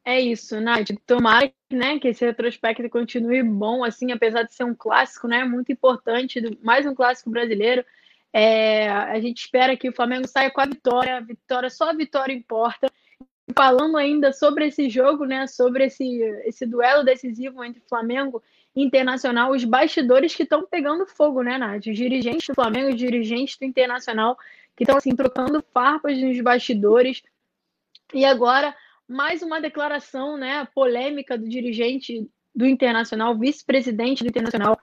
[0.05, 0.91] É isso, Nath.
[1.07, 5.43] Tomara né, que esse retrospecto continue bom, assim, apesar de ser um clássico, né?
[5.43, 7.83] Muito importante, mais um clássico brasileiro.
[8.31, 11.19] É, a gente espera que o Flamengo saia com a vitória.
[11.21, 12.87] Vitória, só a vitória importa.
[13.57, 15.47] Falando ainda sobre esse jogo, né?
[15.47, 18.43] Sobre esse, esse duelo decisivo entre Flamengo
[18.75, 21.87] e Internacional, os bastidores que estão pegando fogo, né, Nath?
[21.87, 24.37] Os dirigentes do Flamengo, os dirigentes do Internacional,
[24.75, 27.23] que estão assim, trocando farpas nos bastidores.
[28.13, 28.75] E agora
[29.07, 34.79] mais uma declaração né, polêmica do dirigente do Internacional, vice-presidente do Internacional,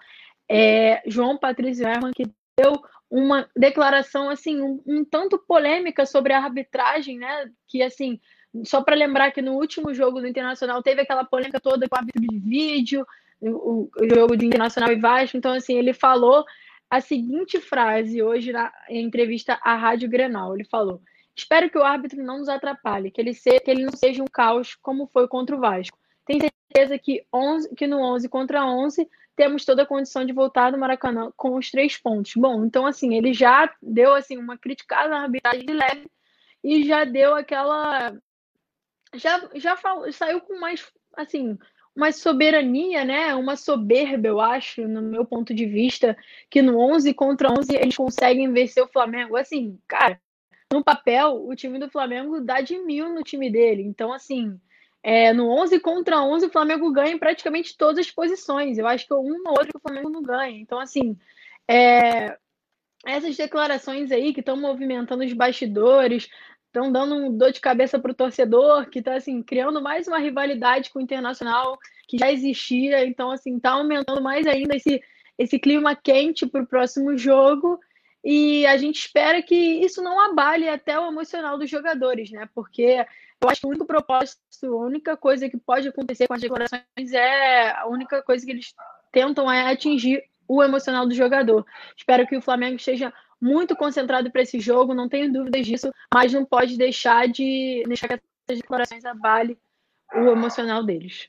[0.48, 6.38] é, João Patrício Herman, que deu uma declaração assim um, um, tanto polêmica sobre a
[6.38, 7.50] arbitragem, né?
[7.66, 8.20] Que assim,
[8.64, 11.98] só para lembrar que no último jogo do Internacional teve aquela polêmica toda com o
[11.98, 13.06] árbitro de vídeo,
[13.40, 15.36] o, o jogo de Internacional e Vasco.
[15.36, 16.44] Então assim, ele falou
[16.90, 20.54] a seguinte frase hoje na entrevista à Rádio Grenal.
[20.54, 21.02] Ele falou:
[21.36, 24.74] Espero que o árbitro não nos atrapalhe, que ele, que ele não seja um caos
[24.74, 25.98] como foi contra o Vasco.
[26.26, 30.70] Tenho certeza que, 11, que no 11 contra 11 temos toda a condição de voltar
[30.70, 32.34] no Maracanã com os três pontos.
[32.36, 36.10] Bom, então assim, ele já deu assim uma criticada na arbitragem de leve
[36.62, 38.14] e já deu aquela
[39.14, 41.58] já já falou, saiu com mais assim,
[41.94, 43.34] uma soberania, né?
[43.34, 46.16] Uma soberba, eu acho, no meu ponto de vista,
[46.50, 49.36] que no 11 contra 11 eles conseguem vencer o Flamengo.
[49.36, 50.20] Assim, cara,
[50.72, 53.82] no papel, o time do Flamengo dá de mil no time dele.
[53.82, 54.58] Então, assim,
[55.02, 58.78] é, no 11 contra 11, o Flamengo ganha em praticamente todas as posições.
[58.78, 60.58] Eu acho que uma ou outra que o Flamengo não ganha.
[60.58, 61.16] Então, assim,
[61.68, 62.36] é,
[63.04, 66.28] essas declarações aí que estão movimentando os bastidores,
[66.66, 70.18] estão dando um dor de cabeça para o torcedor, que está assim, criando mais uma
[70.18, 73.04] rivalidade com o Internacional que já existia.
[73.04, 75.02] Então, assim, está aumentando mais ainda esse,
[75.38, 77.78] esse clima quente para o próximo jogo.
[78.24, 82.48] E a gente espera que isso não abale até o emocional dos jogadores, né?
[82.54, 83.04] Porque
[83.40, 87.12] eu acho que o único propósito, a única coisa que pode acontecer com as declarações
[87.12, 88.72] é a única coisa que eles
[89.10, 91.66] tentam é atingir o emocional do jogador.
[91.96, 96.32] Espero que o Flamengo esteja muito concentrado para esse jogo, não tenho dúvidas disso, mas
[96.32, 99.58] não pode deixar de deixar que essas declarações abale
[100.14, 101.28] o emocional deles.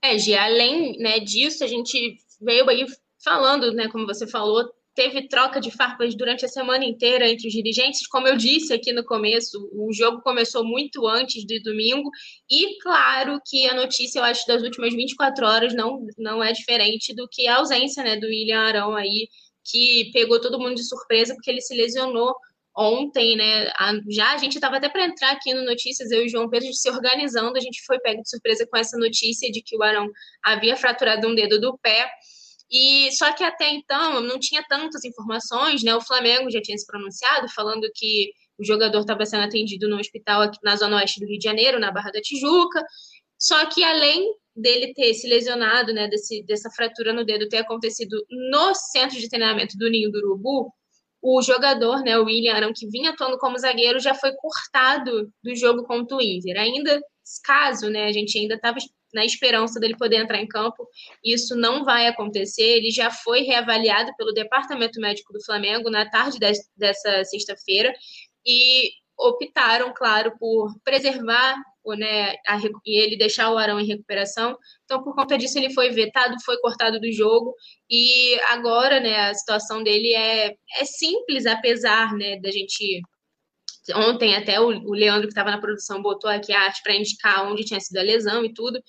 [0.00, 2.86] É, Gi, além né, disso, a gente veio aí
[3.24, 7.52] falando, né, como você falou, teve troca de farpas durante a semana inteira entre os
[7.52, 8.06] dirigentes.
[8.06, 12.08] Como eu disse aqui no começo, o jogo começou muito antes de domingo.
[12.50, 17.14] E claro que a notícia, eu acho, das últimas 24 horas não, não é diferente
[17.14, 19.28] do que a ausência né, do William Arão aí,
[19.64, 22.34] que pegou todo mundo de surpresa porque ele se lesionou
[22.76, 23.70] ontem, né?
[24.10, 26.72] Já a gente estava até para entrar aqui no Notícias, eu e o João Pedro
[26.72, 30.10] se organizando, a gente foi pego de surpresa com essa notícia de que o Arão
[30.42, 32.10] havia fraturado um dedo do pé.
[32.74, 35.94] E só que até então não tinha tantas informações, né?
[35.94, 40.42] O Flamengo já tinha se pronunciado falando que o jogador estava sendo atendido no hospital
[40.42, 42.84] aqui na zona oeste do Rio de Janeiro, na Barra da Tijuca.
[43.38, 48.24] Só que além dele ter se lesionado, né, desse, dessa fratura no dedo ter acontecido
[48.50, 50.72] no centro de treinamento do Ninho do Urubu,
[51.22, 55.54] o jogador, né, o William Arão, que vinha atuando como zagueiro, já foi cortado do
[55.54, 56.58] jogo contra o Inter.
[56.58, 57.00] Ainda,
[57.44, 58.78] caso, né, a gente ainda estava
[59.14, 60.86] na esperança dele poder entrar em campo,
[61.24, 62.62] isso não vai acontecer.
[62.62, 66.38] Ele já foi reavaliado pelo Departamento Médico do Flamengo na tarde
[66.76, 67.92] dessa sexta-feira
[68.46, 71.56] e optaram, claro, por preservar
[71.98, 74.56] né, a, e ele deixar o Arão em recuperação.
[74.84, 77.54] Então, por conta disso, ele foi vetado, foi cortado do jogo.
[77.90, 83.02] E agora, né, a situação dele é, é simples, apesar né, da gente
[83.94, 87.64] Ontem até o, Leandro, que estava na produção, botou aqui a arte para indicar onde
[87.64, 88.80] tinha sido a lesão e tudo.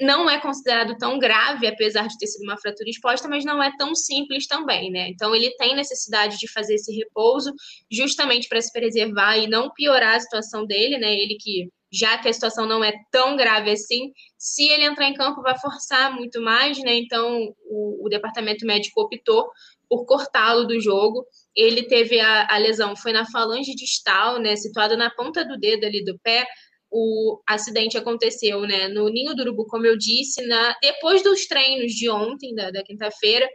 [0.00, 3.72] Não é considerado tão grave, apesar de ter sido uma fratura exposta, mas não é
[3.76, 5.08] tão simples também, né?
[5.08, 7.52] Então ele tem necessidade de fazer esse repouso
[7.90, 11.14] justamente para se preservar e não piorar a situação dele, né?
[11.14, 15.14] Ele que já que a situação não é tão grave assim, se ele entrar em
[15.14, 16.96] campo vai forçar muito mais, né?
[16.96, 19.48] Então o, o departamento médico optou
[19.94, 21.24] por cortá-lo do jogo.
[21.54, 25.86] Ele teve a, a, lesão, foi na falange distal, né, situada na ponta do dedo
[25.86, 26.44] ali do pé.
[26.90, 31.92] O acidente aconteceu, né, no Ninho do Urubu, como eu disse, na, depois dos treinos
[31.92, 33.48] de ontem, da, da quinta-feira.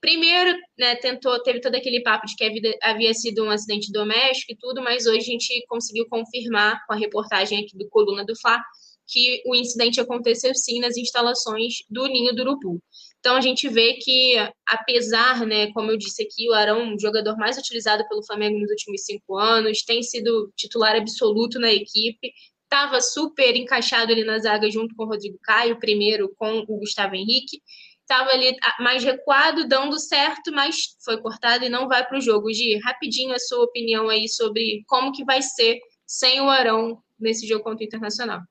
[0.00, 4.56] Primeiro, né, tentou, teve todo aquele papo de que havia, sido um acidente doméstico e
[4.56, 8.60] tudo, mas hoje a gente conseguiu confirmar com a reportagem aqui do Coluna do Fla
[9.06, 12.82] que o incidente aconteceu sim nas instalações do Ninho do Urubu.
[13.24, 14.36] Então a gente vê que,
[14.68, 18.68] apesar, né, como eu disse aqui, o Arão, um jogador mais utilizado pelo Flamengo nos
[18.68, 24.70] últimos cinco anos, tem sido titular absoluto na equipe, estava super encaixado ali na zaga
[24.70, 27.62] junto com o Rodrigo Caio, primeiro com o Gustavo Henrique,
[28.02, 32.52] estava ali mais recuado, dando certo, mas foi cortado e não vai para o jogo.
[32.52, 37.46] Gi, rapidinho a sua opinião aí sobre como que vai ser sem o Arão nesse
[37.46, 38.42] jogo contra o Internacional.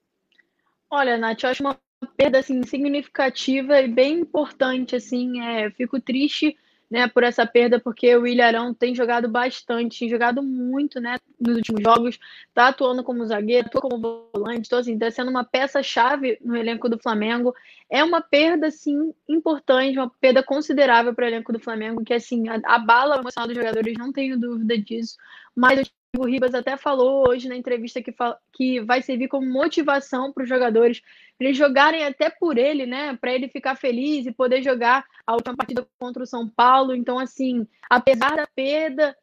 [0.90, 1.80] Olha, Nath, eu acho uma
[2.16, 6.58] perda assim significativa e bem importante assim é fico triste
[6.90, 11.18] né por essa perda porque o William Arão tem jogado bastante tem jogado muito né
[11.40, 12.20] nos últimos jogos
[12.54, 16.56] tá atuando como zagueiro atua como volante então assim tá sendo uma peça chave no
[16.56, 17.54] elenco do Flamengo.
[17.90, 22.46] É uma perda assim importante uma perda considerável para o elenco do Flamengo que assim
[22.64, 25.18] abala o emocional dos jogadores não tenho dúvida disso
[25.56, 28.14] mas o Ribas até falou hoje na entrevista que,
[28.54, 31.02] que vai servir como motivação para os jogadores,
[31.40, 33.18] eles jogarem até por ele, né?
[33.18, 36.96] Para ele ficar feliz e poder jogar a última partida contra o São Paulo.
[36.96, 39.16] Então, assim, apesar da perda,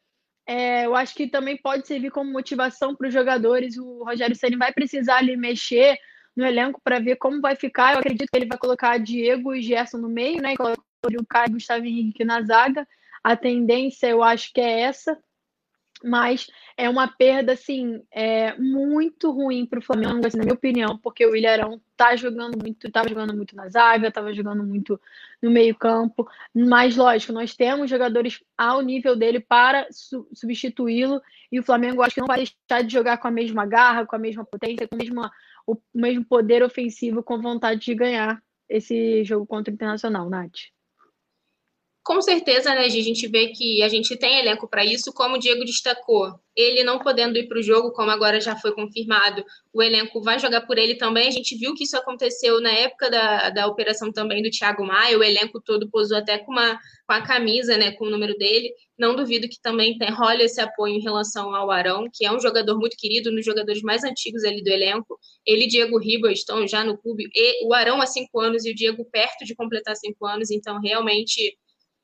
[0.45, 3.77] é, eu acho que também pode servir como motivação para os jogadores.
[3.77, 5.97] O Rogério Ceni vai precisar ali mexer
[6.35, 7.93] no elenco para ver como vai ficar.
[7.93, 10.53] Eu acredito que ele vai colocar Diego e Gerson no meio, né?
[10.53, 12.85] E colocar o Caio e Gustavo Henrique na zaga.
[13.23, 15.17] A tendência, eu acho que é essa
[16.03, 20.97] mas é uma perda assim é, muito ruim para o Flamengo, assim, na minha opinião,
[20.97, 24.99] porque o Ilharão tá jogando muito, estava jogando muito na zaga, estava jogando muito
[25.41, 31.21] no meio campo, mas lógico, nós temos jogadores ao nível dele para su substituí-lo
[31.51, 34.15] e o Flamengo acho que não vai deixar de jogar com a mesma garra, com
[34.15, 35.21] a mesma potência, com o mesmo,
[35.67, 40.71] o mesmo poder ofensivo, com vontade de ganhar esse jogo contra o Internacional, Nath.
[42.03, 45.37] Com certeza, né, a gente vê que a gente tem elenco para isso, como o
[45.37, 46.33] Diego destacou.
[46.55, 50.39] Ele não podendo ir para o jogo, como agora já foi confirmado, o elenco vai
[50.39, 51.27] jogar por ele também.
[51.27, 55.15] A gente viu que isso aconteceu na época da, da operação também do Thiago Maia,
[55.17, 56.73] o elenco todo posou até com, uma,
[57.05, 58.73] com a camisa, né, com o número dele.
[58.97, 62.39] Não duvido que também tem, role esse apoio em relação ao Arão, que é um
[62.39, 65.19] jogador muito querido, um dos jogadores mais antigos ali do elenco.
[65.45, 68.71] Ele e Diego Ribas estão já no clube, e o Arão há cinco anos e
[68.71, 71.55] o Diego perto de completar cinco anos, então realmente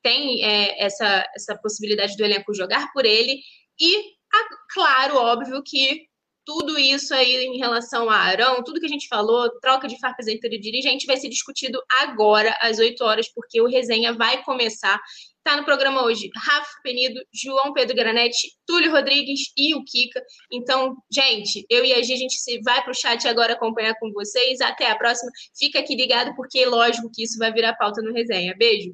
[0.04, 3.40] tem é, essa, essa possibilidade do elenco jogar por ele.
[3.80, 4.04] E,
[4.74, 6.08] claro, óbvio que
[6.48, 10.28] tudo isso aí em relação a Arão, tudo que a gente falou, troca de farpas
[10.28, 14.98] entre dirigente, vai ser discutido agora, às 8 horas, porque o resenha vai começar.
[15.40, 20.24] Está no programa hoje Rafa Penido, João Pedro Granete, Túlio Rodrigues e o Kika.
[20.50, 23.96] Então, gente, eu e a Gi, a gente se vai para o chat agora acompanhar
[24.00, 24.62] com vocês.
[24.62, 25.30] Até a próxima.
[25.58, 28.56] Fica aqui ligado, porque lógico que isso vai virar pauta no resenha.
[28.58, 28.94] Beijo.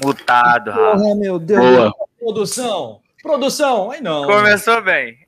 [0.00, 0.98] Deputado, Rafa.
[0.98, 1.60] Porra, meu Deus.
[1.60, 1.94] Boa.
[2.18, 3.00] Produção.
[3.22, 3.90] Produção.
[3.90, 4.26] Aí não.
[4.26, 5.18] Começou bem.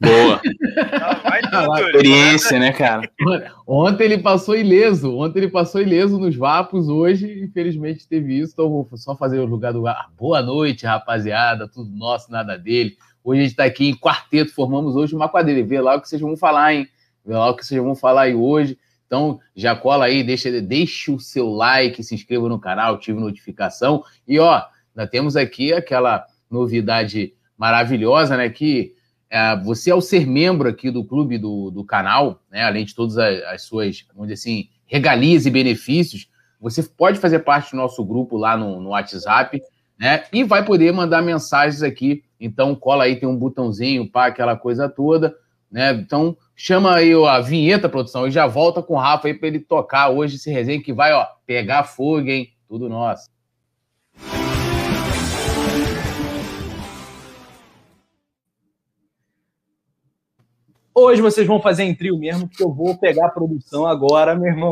[0.00, 0.40] Boa.
[1.22, 3.10] Vai tudo, experiência, né, cara?
[3.66, 5.16] Ontem ele passou ileso.
[5.16, 6.88] Ontem ele passou ileso nos vapos.
[6.88, 8.52] Hoje, infelizmente, teve isso.
[8.52, 9.86] Então, vou só fazer o lugar do.
[9.86, 11.68] Ah, boa noite, rapaziada.
[11.68, 12.96] Tudo nosso, nada dele.
[13.22, 14.52] Hoje a gente está aqui em quarteto.
[14.52, 15.64] Formamos hoje uma quadrilha.
[15.64, 16.88] Vê lá o que vocês vão falar, hein?
[17.24, 18.78] Vê lá o que vocês vão falar aí hoje.
[19.06, 24.02] Então, já cola aí, deixa, deixa o seu like, se inscreva no canal, ative notificação.
[24.26, 24.62] E, ó,
[24.94, 28.48] nós temos aqui aquela novidade maravilhosa, né?
[28.48, 28.94] Que
[29.30, 33.18] é, você, ao ser membro aqui do clube do, do canal, né, além de todas
[33.18, 36.28] as, as, suas, vamos dizer assim, regalias e benefícios,
[36.60, 39.60] você pode fazer parte do nosso grupo lá no, no WhatsApp,
[39.98, 40.24] né?
[40.32, 42.24] E vai poder mandar mensagens aqui.
[42.40, 45.34] Então, cola aí, tem um botãozinho, pá, aquela coisa toda,
[45.70, 45.92] né?
[45.92, 49.60] Então, chama aí a vinheta, produção, e já volta com o Rafa aí para ele
[49.60, 52.52] tocar hoje esse resenha que vai, ó, pegar fogo, hein?
[52.68, 53.28] Tudo nosso.
[60.94, 64.46] Hoje vocês vão fazer em trio mesmo, porque eu vou pegar a produção agora, meu
[64.46, 64.70] irmão.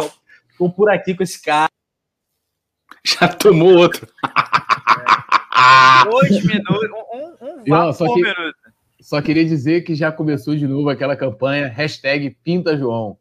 [0.57, 1.69] Tô por aqui com esse cara.
[3.05, 4.07] Já tomou outro.
[4.25, 6.11] É.
[6.11, 8.62] Dois minutos, um, um Não, só, que, minuto.
[9.03, 13.19] Só queria dizer que já começou de novo aquela campanha, hashtag Pinta João.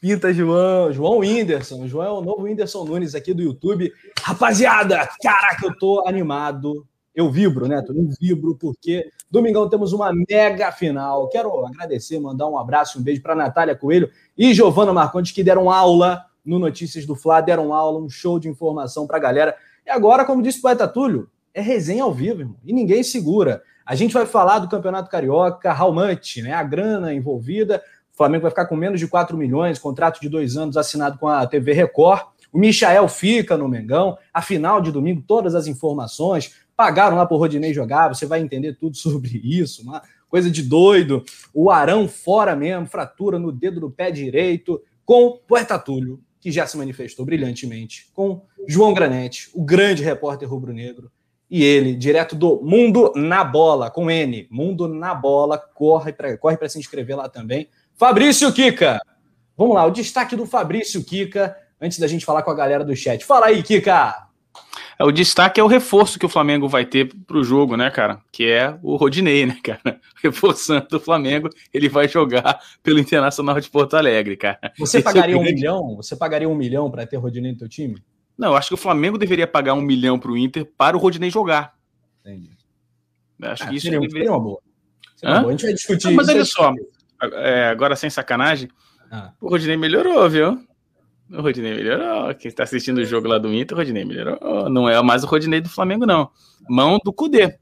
[0.00, 1.86] Pinta João, João Whindersson.
[1.86, 3.92] João é o novo Whindersson Nunes aqui do YouTube.
[4.22, 6.86] Rapaziada, caraca, eu tô animado
[7.18, 7.82] eu vibro, né?
[7.88, 11.28] Eu vibro porque domingão temos uma mega final.
[11.28, 15.68] Quero agradecer, mandar um abraço, um beijo para Natália Coelho e Giovana Marcondes que deram
[15.68, 19.56] aula no Notícias do Fla, deram aula, um show de informação para a galera.
[19.84, 23.64] E agora, como disse o poeta Túlio, é resenha ao vivo, irmão, e ninguém segura.
[23.88, 26.52] A gente vai falar do Campeonato Carioca, much, né?
[26.52, 27.82] A grana envolvida.
[28.12, 31.26] O Flamengo vai ficar com menos de 4 milhões, contrato de dois anos assinado com
[31.26, 32.26] a TV Record.
[32.52, 34.18] O Michael fica no Mengão.
[34.30, 38.40] A final de domingo, todas as informações pagaram lá para o Rodinei jogar, você vai
[38.40, 41.24] entender tudo sobre isso, uma coisa de doido.
[41.54, 46.66] O Arão fora mesmo, fratura no dedo do pé direito, com Puerta Túlio, que já
[46.66, 51.10] se manifestou brilhantemente, com João Granete, o grande repórter rubro-negro,
[51.50, 56.68] e ele, direto do Mundo na Bola, com N, Mundo na Bola, corre para corre
[56.68, 57.68] se inscrever lá também.
[57.94, 59.00] Fabrício Kika.
[59.56, 62.94] Vamos lá, o destaque do Fabrício Kika, antes da gente falar com a galera do
[62.94, 63.24] chat.
[63.24, 64.28] Fala aí, Kika!
[64.98, 67.88] É, o destaque é o reforço que o Flamengo vai ter para o jogo, né,
[67.88, 68.20] cara?
[68.32, 70.00] Que é o Rodinei, né, cara?
[70.22, 74.58] Reforçando o Flamengo, ele vai jogar pelo Internacional de Porto Alegre, cara.
[74.76, 75.96] Você Esse pagaria é um milhão?
[75.96, 78.02] Você pagaria um milhão para ter Rodinei no teu time?
[78.38, 81.00] Não, eu acho que o Flamengo deveria pagar um milhão para o Inter para o
[81.00, 81.74] Rodinei jogar.
[82.20, 82.50] Entendi.
[83.40, 84.20] Eu acho ah, que isso seria, deveria...
[84.20, 84.60] seria uma boa.
[85.16, 85.50] Seria uma boa.
[85.50, 86.06] A gente vai discutir.
[86.06, 86.72] Não, mas olha só,
[87.34, 88.68] é, agora sem sacanagem,
[89.10, 89.32] ah.
[89.40, 90.64] o Rodinei melhorou, viu?
[91.30, 92.32] O Rodinei melhorou.
[92.36, 94.70] Quem está assistindo o jogo lá do Inter, o Rodinei melhorou.
[94.70, 96.30] Não é mais o Rodinei do Flamengo, não.
[96.68, 97.58] Mão do Cudê.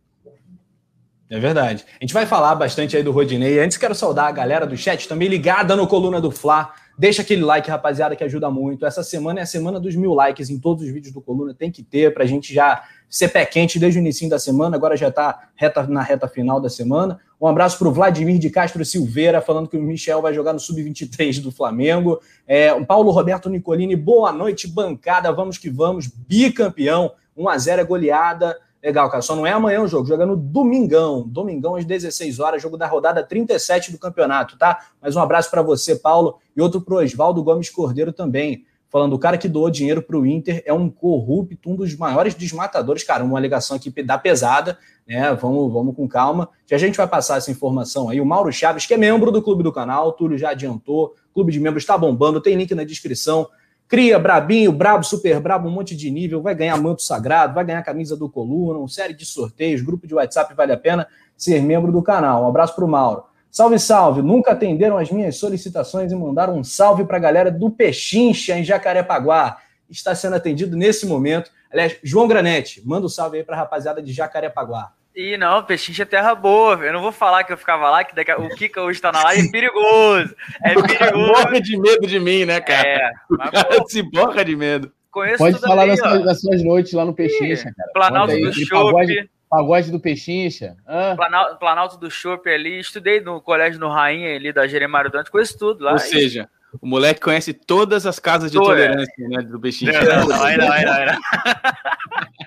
[1.29, 1.85] É verdade.
[2.01, 3.59] A gente vai falar bastante aí do Rodinei.
[3.59, 6.73] Antes, quero saudar a galera do chat também ligada no Coluna do Fla.
[6.99, 8.87] Deixa aquele like, rapaziada, que ajuda muito.
[8.87, 11.53] Essa semana é a semana dos mil likes em todos os vídeos do Coluna.
[11.53, 14.77] Tem que ter para a gente já ser pé quente desde o início da semana.
[14.77, 17.21] Agora já está reta, na reta final da semana.
[17.39, 20.59] Um abraço para o Vladimir de Castro Silveira, falando que o Michel vai jogar no
[20.59, 22.19] Sub-23 do Flamengo.
[22.47, 25.31] É, o Paulo Roberto Nicolini, boa noite, bancada.
[25.31, 26.07] Vamos que vamos.
[26.07, 27.13] Bicampeão.
[27.37, 28.57] 1 a 0 é goleada.
[28.87, 29.21] Legal, cara.
[29.21, 31.27] Só não é amanhã o jogo, joga no domingão.
[31.27, 34.79] Domingão às 16 horas, jogo da rodada 37 do campeonato, tá?
[35.03, 39.19] Mas um abraço para você, Paulo, e outro para Oswaldo Gomes Cordeiro também falando o
[39.19, 43.03] cara que doou dinheiro para o Inter é um corrupto, um dos maiores desmatadores.
[43.03, 45.35] Cara, uma alegação aqui da pesada, né?
[45.35, 46.49] Vamos, vamos com calma.
[46.67, 48.21] Já a gente vai passar essa informação aí.
[48.21, 51.15] O Mauro Chaves, que é membro do clube do canal, o Túlio já adiantou.
[51.31, 53.49] O clube de membros está bombando, tem link na descrição.
[53.89, 57.83] Cria, brabinho, brabo, super brabo, um monte de nível, vai ganhar manto sagrado, vai ganhar
[57.83, 61.07] camisa do Coluna, uma série de sorteios, grupo de WhatsApp, vale a pena
[61.37, 62.45] ser membro do canal.
[62.45, 63.25] Um abraço para o Mauro.
[63.49, 64.23] Salve, salve!
[64.23, 68.65] Nunca atenderam as minhas solicitações e mandaram um salve para a galera do Pechincha, em
[68.65, 69.59] Jacarepaguá.
[69.89, 71.51] Está sendo atendido nesse momento.
[71.73, 74.93] Aliás, João Granete, manda um salve aí para a rapaziada de Jacarepaguá.
[75.17, 76.75] E não, Pechincha é terra boa.
[76.85, 79.23] Eu não vou falar que eu ficava lá, que daqui, o Kika hoje tá na
[79.23, 80.37] live é perigoso.
[80.63, 81.33] É perigoso.
[81.33, 82.87] Borra de medo de mim, né, cara?
[82.87, 84.93] É, o cara se borra de medo.
[85.11, 87.91] Conheço Pode falar ali, das, suas, das, suas, noites lá no Pechincha, cara.
[87.95, 89.31] Planalto do Chope.
[89.49, 90.77] Pagode do Pechincha.
[90.87, 91.15] Ah.
[91.17, 92.79] Planalto, Planalto do Chopp ali.
[92.79, 95.93] Estudei no colégio no Rainha ali da Jeremário Dante, conheço tudo lá.
[95.93, 96.47] Ou seja,
[96.81, 99.29] o moleque conhece todas as casas de Tô, tolerância é.
[99.29, 100.03] né, do Pechincha.
[100.03, 101.21] Não, não, não, não, não,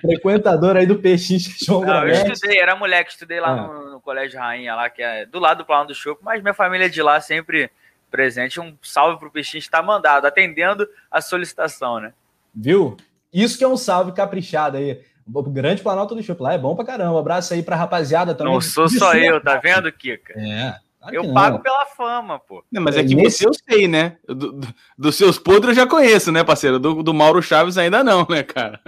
[0.00, 3.66] Frequentador aí do Pechincha, João não, Eu estudei, era moleque, estudei lá ah.
[3.66, 6.54] no, no, colégio Rainha, lá, que é do lado do Planalto do Chopp, mas minha
[6.54, 7.70] família é de lá sempre
[8.10, 8.60] presente.
[8.60, 12.12] Um salve pro Pechincha, está mandado, atendendo a solicitação, né?
[12.54, 12.96] Viu?
[13.32, 15.00] Isso que é um salve caprichado aí.
[15.32, 17.12] O grande Planalto do Chup lá é bom pra caramba.
[17.12, 18.52] Um abraço aí pra rapaziada também.
[18.52, 20.32] Não sou só eu, tá vendo, Kika?
[20.36, 20.74] É.
[21.00, 22.62] Claro eu pago pela fama, pô.
[22.70, 23.38] Não, mas é, é que nesse...
[23.38, 24.18] você eu sei, né?
[24.28, 26.78] Do, do, dos seus podres eu já conheço, né, parceiro?
[26.78, 28.80] Do, do Mauro Chaves ainda não, né, cara?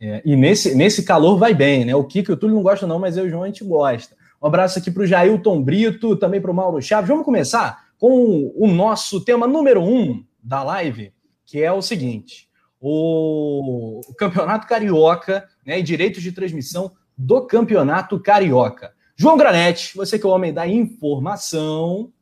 [0.00, 1.94] É, e nesse, nesse calor vai bem, né?
[1.94, 3.62] O Kiko e o Túlio não gostam, não, mas eu e o João a gente
[3.64, 4.16] gosta.
[4.42, 7.08] Um abraço aqui para o Jailton Brito, também para o Mauro Chaves.
[7.08, 11.12] Vamos começar com o nosso tema número um da live,
[11.44, 12.48] que é o seguinte:
[12.80, 18.92] o Campeonato Carioca né, e direitos de transmissão do Campeonato Carioca.
[19.22, 22.12] João Granete, você que é o homem da informação,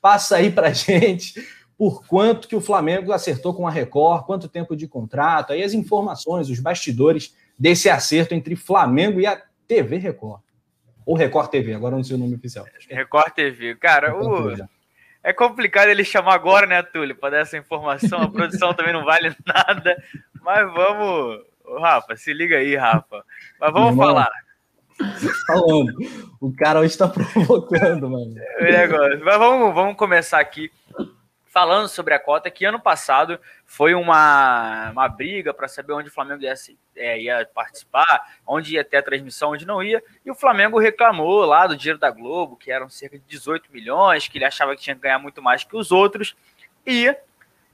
[0.00, 1.34] passa aí para gente
[1.76, 5.74] por quanto que o Flamengo acertou com a Record, quanto tempo de contrato, aí as
[5.74, 9.38] informações, os bastidores desse acerto entre Flamengo e a
[9.68, 10.40] TV Record.
[11.04, 12.64] Ou Record TV, agora não sei o nome oficial.
[12.88, 13.76] Record TV.
[13.76, 14.48] Cara, Record o...
[14.56, 14.68] TV.
[15.22, 18.22] é complicado ele chamar agora, né, Túlio, para dar essa informação.
[18.22, 19.94] A produção também não vale nada.
[20.40, 21.38] Mas vamos.
[21.82, 23.22] Rafa, se liga aí, Rafa.
[23.60, 24.30] Mas vamos falar
[25.46, 25.92] falando.
[26.40, 28.34] O cara hoje está provocando, mano.
[28.58, 28.86] É
[29.18, 30.70] Mas vamos, vamos começar aqui
[31.56, 36.12] falando sobre a cota, que ano passado foi uma, uma briga para saber onde o
[36.12, 36.52] Flamengo ia,
[36.94, 41.46] é, ia, participar, onde ia ter a transmissão, onde não ia, e o Flamengo reclamou
[41.46, 44.82] lá do dinheiro da Globo, que eram cerca de 18 milhões, que ele achava que
[44.82, 46.36] tinha que ganhar muito mais que os outros,
[46.86, 47.16] e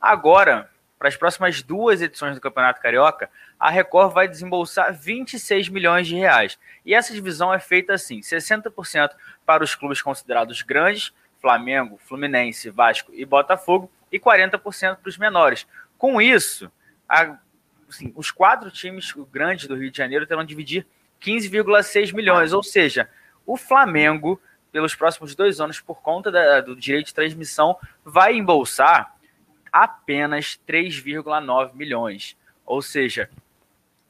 [0.00, 0.70] agora,
[1.02, 3.28] para as próximas duas edições do Campeonato Carioca,
[3.58, 6.56] a Record vai desembolsar 26 milhões de reais.
[6.86, 9.10] E essa divisão é feita assim: 60%
[9.44, 14.60] para os clubes considerados grandes, Flamengo, Fluminense, Vasco e Botafogo, e 40%
[14.98, 15.66] para os menores.
[15.98, 16.70] Com isso,
[17.08, 17.36] a,
[17.88, 20.86] assim, os quatro times grandes do Rio de Janeiro terão dividir
[21.20, 23.10] 15,6 milhões, ou seja,
[23.44, 24.40] o Flamengo,
[24.70, 29.11] pelos próximos dois anos, por conta da, do direito de transmissão, vai embolsar
[29.72, 32.36] apenas 3,9 milhões.
[32.66, 33.30] Ou seja,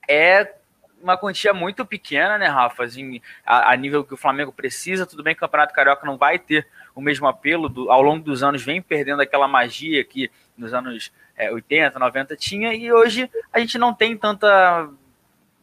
[0.09, 0.55] é
[1.03, 2.85] uma quantia muito pequena, né, Rafa?
[2.85, 5.07] Assim, a, a, nível que o Flamengo precisa.
[5.07, 7.69] Tudo bem que o Campeonato Carioca não vai ter o mesmo apelo.
[7.69, 12.37] Do, ao longo dos anos, vem perdendo aquela magia que nos anos é, 80, 90
[12.37, 12.75] tinha.
[12.75, 14.89] E hoje a gente não tem tanta.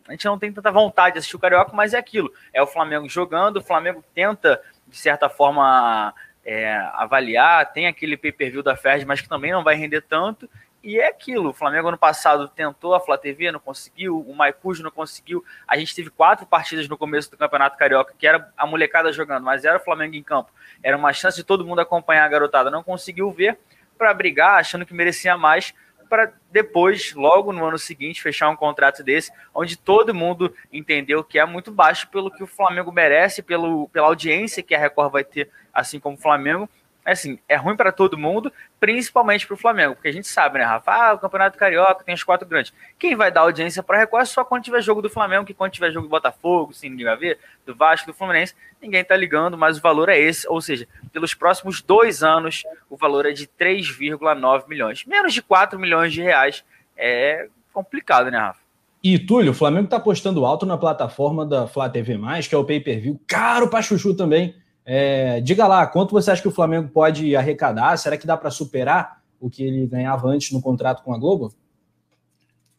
[0.08, 2.34] A gente não tem tanta vontade de assistir o Carioca, mas é aquilo.
[2.52, 6.14] É o Flamengo jogando, o Flamengo tenta, de certa forma,
[6.50, 7.72] é, avaliar.
[7.72, 10.50] Tem aquele pay-per-view da Fed, mas que também não vai render tanto.
[10.82, 14.82] E é aquilo, o Flamengo ano passado tentou a Flá TV, não conseguiu, o Maicujo
[14.82, 15.43] não conseguiu.
[15.68, 19.43] A gente teve quatro partidas no começo do Campeonato Carioca, que era a molecada jogando,
[19.43, 20.52] mas era o Flamengo em campo.
[20.82, 23.60] Era uma chance de todo mundo acompanhar a garotada, não conseguiu ver
[23.97, 25.74] para brigar, achando que merecia mais,
[26.10, 31.38] para depois, logo no ano seguinte, fechar um contrato desse, onde todo mundo entendeu que
[31.38, 35.24] é muito baixo pelo que o Flamengo merece, pelo, pela audiência que a Record vai
[35.24, 36.68] ter, assim como o Flamengo,
[37.06, 40.66] assim, é ruim para todo mundo, principalmente para o Flamengo, porque a gente sabe, né,
[40.66, 40.91] Rafa?
[40.91, 42.74] Ah, o Campeonato Carioca tem os quatro grandes.
[42.97, 45.72] Quem vai dar audiência para Record é só quando tiver jogo do Flamengo, que quando
[45.72, 49.58] tiver jogo do Botafogo, sim, ninguém vai ver, do Vasco, do Fluminense, ninguém tá ligando,
[49.58, 53.47] mas o valor é esse, ou seja, pelos próximos dois anos, o valor é de
[53.47, 55.06] 3,9 milhões.
[55.06, 56.64] Menos de 4 milhões de reais
[56.97, 58.60] é complicado, né, Rafa?
[59.02, 62.20] E, Túlio, o Flamengo está apostando alto na plataforma da Flá TV+,
[62.50, 64.54] que é o pay-per-view, caro para chuchu também,
[64.91, 67.95] é, diga lá, quanto você acha que o Flamengo pode arrecadar?
[67.95, 71.53] Será que dá para superar o que ele ganhava antes no contrato com a Globo?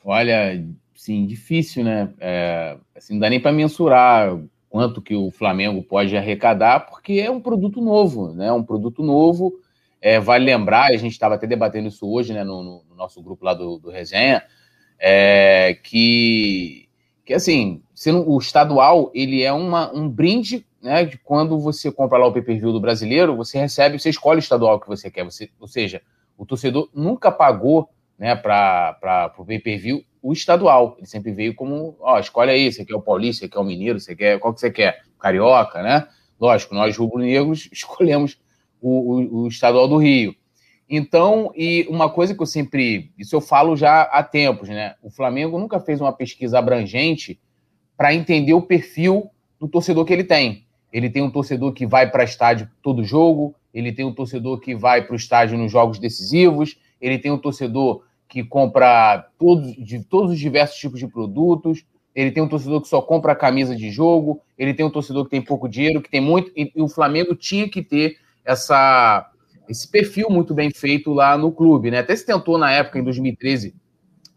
[0.04, 0.60] Olha,
[0.92, 2.12] sim, difícil, né?
[2.18, 4.36] É, assim, não dá nem para mensurar
[4.68, 8.50] quanto que o Flamengo pode arrecadar, porque é um produto novo, né?
[8.50, 9.60] Um produto novo.
[10.02, 13.44] É, vale lembrar, a gente estava até debatendo isso hoje, né, no, no nosso grupo
[13.44, 14.42] lá do, do Resenha,
[14.98, 16.88] é, que,
[17.24, 22.18] que assim, sendo o estadual, ele é uma, um brinde né, de quando você compra
[22.18, 25.24] lá o pay-per-view do brasileiro, você recebe, você escolhe o estadual que você quer.
[25.24, 26.02] Você, ou seja,
[26.36, 30.96] o torcedor nunca pagou né, para o pay-per-view o estadual.
[30.98, 34.00] Ele sempre veio como, ó, escolhe aí, você quer o paulista, você quer o mineiro,
[34.00, 35.02] você quer, qual que você quer?
[35.18, 36.06] Carioca, né?
[36.38, 38.38] Lógico, nós rubro-negros escolhemos
[38.80, 40.34] o, o, o estadual do Rio.
[40.88, 44.96] Então, e uma coisa que eu sempre, isso eu falo já há tempos, né?
[45.02, 47.40] O Flamengo nunca fez uma pesquisa abrangente
[47.96, 50.66] para entender o perfil do torcedor que ele tem.
[50.92, 54.74] Ele tem um torcedor que vai para estádio todo jogo, ele tem um torcedor que
[54.74, 60.02] vai para o estádio nos jogos decisivos, ele tem um torcedor que compra todos, de
[60.04, 61.84] todos os diversos tipos de produtos,
[62.14, 65.30] ele tem um torcedor que só compra camisa de jogo, ele tem um torcedor que
[65.30, 66.50] tem pouco dinheiro, que tem muito.
[66.56, 69.30] E, e o Flamengo tinha que ter essa,
[69.68, 71.98] esse perfil muito bem feito lá no clube, né?
[72.00, 73.74] Até se tentou na época, em 2013,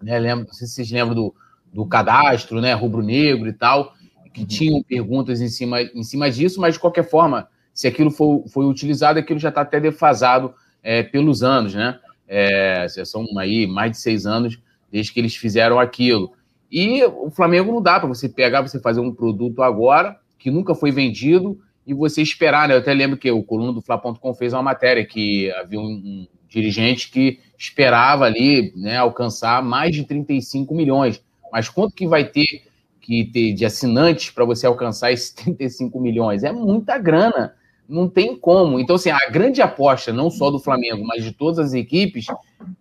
[0.01, 0.19] né?
[0.19, 1.35] Lembro, não sei se vocês lembram do,
[1.73, 2.73] do cadastro, né?
[2.73, 3.93] Rubro-negro e tal
[4.33, 4.47] que uhum.
[4.47, 8.65] tinham perguntas em cima, em cima disso, mas de qualquer forma, se aquilo for, foi
[8.65, 11.99] utilizado, aquilo já está até defasado é, pelos anos, né?
[12.27, 14.59] É, são aí mais de seis anos
[14.91, 16.33] desde que eles fizeram aquilo.
[16.71, 20.73] E o Flamengo não dá para você pegar, você fazer um produto agora que nunca
[20.73, 22.73] foi vendido e você esperar, né?
[22.73, 26.27] Eu até lembro que o coluna do Fla.com fez uma matéria que havia um, um,
[26.49, 31.21] dirigente que esperava ali, né, alcançar mais de 35 milhões.
[31.51, 32.63] Mas quanto que vai ter
[33.03, 36.43] que ter de assinantes para você alcançar esses 35 milhões?
[36.43, 37.53] É muita grana.
[37.87, 38.79] Não tem como.
[38.79, 42.25] Então, assim, a grande aposta, não só do Flamengo, mas de todas as equipes,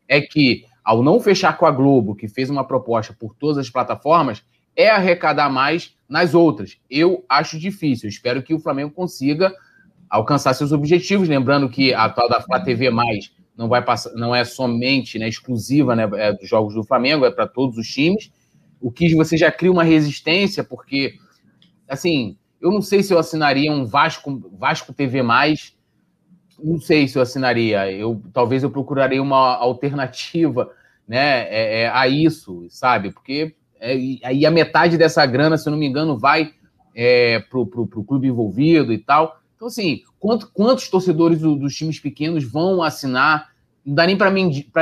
[0.08, 3.68] é que, ao não fechar com a Globo, que fez uma proposta por todas as
[3.68, 4.44] plataformas,
[4.76, 6.78] é arrecadar mais nas outras.
[6.88, 8.08] Eu acho difícil.
[8.08, 9.52] espero que o Flamengo consiga
[10.08, 11.28] alcançar seus objetivos.
[11.28, 12.90] Lembrando que a tal da Flá TV
[13.56, 17.30] não vai passar, não é somente né, exclusiva né, é dos jogos do Flamengo, é
[17.30, 18.30] para todos os times.
[18.82, 21.14] O que você já cria uma resistência, porque
[21.88, 25.22] assim, eu não sei se eu assinaria um Vasco, Vasco TV.
[26.62, 27.90] Não sei se eu assinaria.
[27.90, 30.70] Eu talvez eu procuraria uma alternativa,
[31.06, 33.10] né, é, é, a isso, sabe?
[33.10, 36.52] Porque é, aí a metade dessa grana, se eu não me engano, vai
[36.94, 39.40] é, pro, pro clube envolvido e tal.
[39.56, 43.52] Então, assim, quanto, quantos torcedores do, dos times pequenos vão assinar?
[43.84, 44.30] Não dá nem para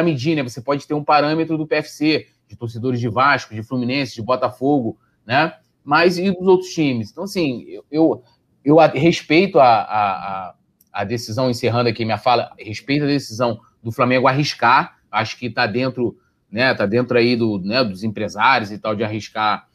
[0.03, 0.43] medir, né?
[0.43, 4.99] Você pode ter um parâmetro do PFC, de torcedores de Vasco, de Fluminense, de Botafogo,
[5.25, 5.55] né?
[5.83, 7.11] Mas e dos outros times?
[7.11, 8.23] Então, assim, eu, eu,
[8.65, 10.55] eu respeito a, a,
[10.93, 15.67] a, decisão, encerrando aqui minha fala, respeito a decisão do Flamengo arriscar, acho que está
[15.67, 16.19] dentro
[16.51, 16.75] né?
[16.75, 19.69] Tá dentro aí do, né, dos empresários e tal de arriscar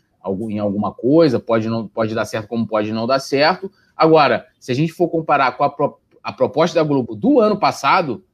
[0.50, 3.72] em alguma coisa, pode não pode dar certo como pode não dar certo.
[3.96, 7.58] Agora, se a gente for comparar com a, pro, a proposta da Globo do ano
[7.58, 8.26] passado,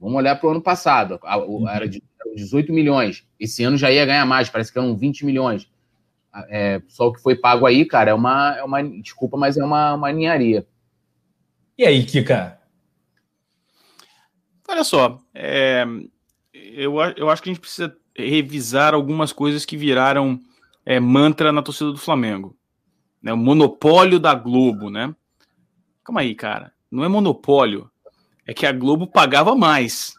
[0.00, 1.68] vamos olhar para o ano passado, a, uhum.
[1.68, 2.02] era de
[2.34, 3.26] 18 milhões.
[3.38, 5.68] Esse ano já ia ganhar mais, parece que eram 20 milhões.
[6.48, 9.64] É, só o que foi pago aí, cara, é uma, é uma desculpa, mas é
[9.64, 10.66] uma, uma ninharia.
[11.76, 12.58] E aí, Kika?
[14.68, 15.84] Olha só, é,
[16.52, 20.38] eu, eu acho que a gente precisa revisar algumas coisas que viraram
[20.84, 22.56] é, mantra na torcida do Flamengo.
[23.22, 23.32] Né?
[23.32, 25.14] O monopólio da Globo, né?
[26.04, 26.72] Calma aí, cara.
[26.90, 27.90] Não é monopólio.
[28.46, 30.14] É que a Globo pagava mais.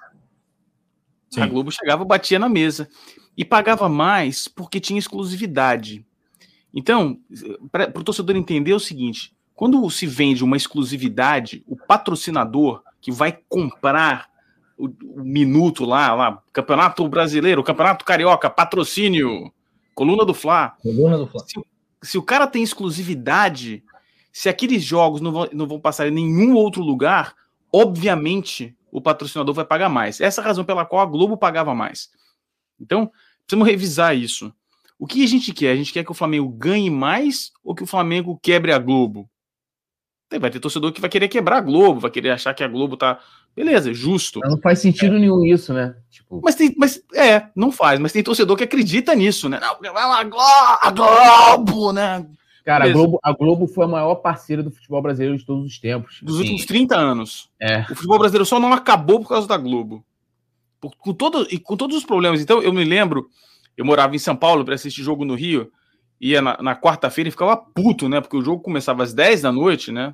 [1.29, 1.41] Sim.
[1.41, 2.89] A Globo chegava, batia na mesa.
[3.37, 6.05] E pagava mais porque tinha exclusividade.
[6.73, 7.19] Então,
[7.71, 13.11] para o torcedor entender é o seguinte: quando se vende uma exclusividade, o patrocinador que
[13.11, 14.29] vai comprar
[14.77, 19.51] o, o minuto lá, lá, Campeonato Brasileiro, Campeonato Carioca, patrocínio,
[19.93, 20.75] coluna do Fla.
[20.81, 21.43] Coluna do Fla.
[21.45, 21.61] Se,
[22.01, 23.83] se o cara tem exclusividade,
[24.31, 27.35] se aqueles jogos não vão, não vão passar em nenhum outro lugar,
[27.71, 30.19] obviamente o patrocinador vai pagar mais.
[30.19, 32.09] Essa é a razão pela qual a Globo pagava mais.
[32.79, 33.11] Então,
[33.45, 34.53] precisamos revisar isso.
[34.97, 35.71] O que a gente quer?
[35.71, 39.29] A gente quer que o Flamengo ganhe mais ou que o Flamengo quebre a Globo?
[40.39, 42.95] Vai ter torcedor que vai querer quebrar a Globo, vai querer achar que a Globo
[42.95, 43.19] tá
[43.55, 44.39] Beleza, justo.
[44.43, 45.19] Não faz sentido é.
[45.19, 45.95] nenhum isso, né?
[46.09, 46.39] Tipo...
[46.41, 49.59] Mas tem, mas é, não faz, mas tem torcedor que acredita nisso, né?
[49.59, 50.21] Não, vai lá,
[50.81, 52.25] a Globo, né?
[52.69, 55.79] Cara, a Globo, a Globo foi a maior parceira do futebol brasileiro de todos os
[55.79, 56.19] tempos.
[56.21, 57.49] Dos assim, últimos 30 anos.
[57.59, 57.81] É.
[57.89, 60.05] O futebol brasileiro só não acabou por causa da Globo.
[60.79, 62.39] Por, com, todo, e com todos os problemas.
[62.39, 63.27] Então, eu me lembro,
[63.75, 65.71] eu morava em São Paulo para assistir jogo no Rio,
[66.21, 68.21] ia na, na quarta-feira e ficava puto, né?
[68.21, 70.13] Porque o jogo começava às 10 da noite, né?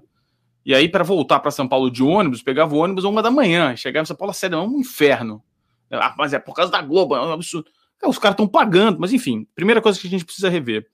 [0.65, 3.75] E aí, para voltar para São Paulo de ônibus, pegava o ônibus uma da manhã,
[3.75, 5.43] chegava em São Paulo às da manhã, um inferno.
[5.91, 7.69] Ah, mas é por causa da Globo, é um absurdo.
[8.01, 10.87] É, os caras estão pagando, mas enfim, primeira coisa que a gente precisa rever.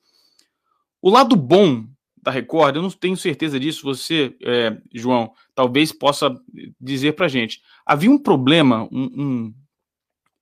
[1.01, 1.85] O lado bom
[2.21, 6.35] da Record, eu não tenho certeza disso, você, é, João, talvez possa
[6.79, 7.61] dizer para gente.
[7.85, 9.55] Havia um problema, um, um,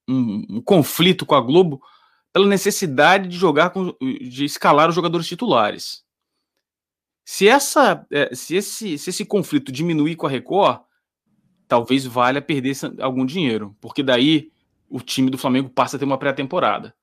[0.09, 1.81] um, um, conflito com a Globo
[2.33, 6.03] pela necessidade de jogar, com, de escalar os jogadores titulares.
[7.23, 10.81] Se, essa, é, se, esse, se esse conflito diminuir com a Record,
[11.67, 14.51] talvez valha perder algum dinheiro, porque daí
[14.89, 16.93] o time do Flamengo passa a ter uma pré-temporada.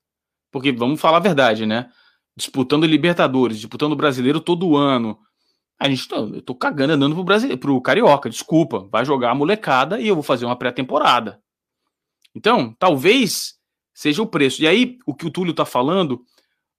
[0.51, 1.91] Porque vamos falar a verdade, né?
[2.37, 5.19] Disputando Libertadores, disputando o Brasileiro todo ano.
[5.79, 9.35] A gente tá, eu tô cagando andando pro Brasil, pro Carioca, desculpa, vai jogar a
[9.35, 11.41] molecada e eu vou fazer uma pré-temporada.
[12.35, 13.55] Então, talvez
[13.95, 14.63] seja o preço.
[14.63, 16.23] E aí, o que o Túlio tá falando,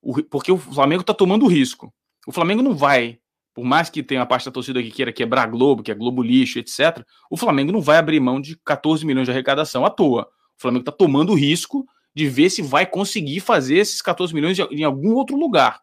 [0.02, 1.94] o, porque o Flamengo tá tomando risco.
[2.28, 3.20] O Flamengo não vai
[3.58, 5.96] por mais que tenha a parte da torcida que queira quebrar a Globo, que é
[5.96, 9.90] Globo lixo, etc., o Flamengo não vai abrir mão de 14 milhões de arrecadação à
[9.90, 10.30] toa.
[10.56, 11.84] O Flamengo está tomando risco
[12.18, 15.80] de ver se vai conseguir fazer esses 14 milhões em algum outro lugar.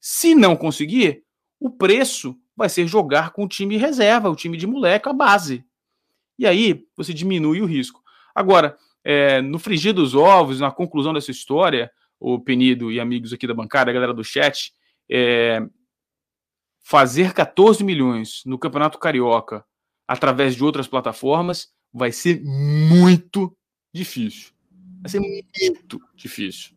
[0.00, 1.22] Se não conseguir,
[1.60, 5.64] o preço vai ser jogar com o time reserva, o time de moleque, a base.
[6.36, 8.02] E aí você diminui o risco.
[8.34, 13.46] Agora, é, no frigir dos ovos, na conclusão dessa história, o Penido e amigos aqui
[13.46, 14.72] da bancada, a galera do chat,
[15.08, 15.64] é,
[16.82, 19.64] fazer 14 milhões no Campeonato Carioca
[20.08, 23.56] através de outras plataformas vai ser muito
[23.94, 24.50] difícil.
[25.02, 26.70] Vai ser muito difícil.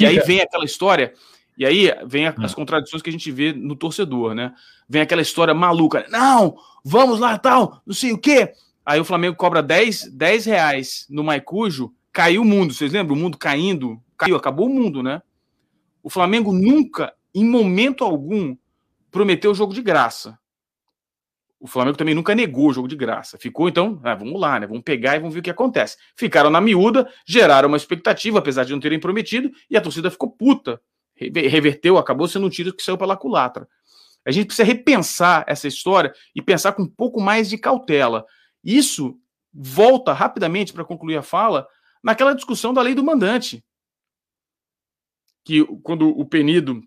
[0.00, 1.12] E aí vem aquela história,
[1.56, 4.54] e aí vem as contradições que a gente vê no torcedor, né?
[4.88, 6.06] Vem aquela história maluca.
[6.08, 8.52] Não, vamos lá, tal, não sei o quê.
[8.84, 12.72] Aí o Flamengo cobra 10, 10 reais no Maicujo, caiu o mundo.
[12.72, 13.14] Vocês lembram?
[13.14, 15.22] O mundo caindo, caiu, acabou o mundo, né?
[16.02, 18.56] O Flamengo nunca, em momento algum,
[19.10, 20.38] prometeu o jogo de graça.
[21.62, 23.38] O Flamengo também nunca negou o jogo de graça.
[23.38, 24.66] Ficou, então, ah, vamos lá, né?
[24.66, 25.96] Vamos pegar e vamos ver o que acontece.
[26.16, 30.28] Ficaram na miúda, geraram uma expectativa, apesar de não terem prometido, e a torcida ficou
[30.28, 30.82] puta.
[31.14, 33.68] Reverteu, acabou sendo um tiro que saiu pela culatra.
[34.26, 38.26] A gente precisa repensar essa história e pensar com um pouco mais de cautela.
[38.64, 39.16] Isso
[39.54, 41.68] volta rapidamente para concluir a fala
[42.02, 43.64] naquela discussão da lei do mandante.
[45.44, 46.82] Que quando o Penido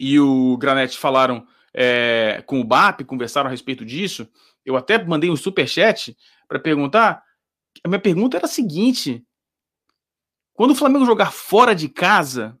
[0.00, 4.28] e o Granete falaram é, com o BAP, conversaram a respeito disso.
[4.64, 6.16] Eu até mandei um superchat
[6.46, 7.22] para perguntar.
[7.84, 9.24] A minha pergunta era a seguinte:
[10.52, 12.58] quando o Flamengo jogar fora de casa,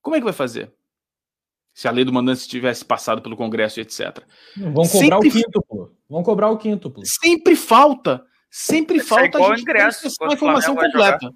[0.00, 0.72] como é que vai fazer?
[1.72, 4.20] Se a lei do mandante tivesse passado pelo Congresso e etc.
[4.56, 5.96] Vão cobrar sempre, o quíntuplo.
[6.08, 7.02] Vão cobrar o quíntuplo.
[7.04, 8.24] Sempre falta.
[8.48, 11.18] Sempre falta a gente ingresso, a informação completa.
[11.22, 11.34] Jogar.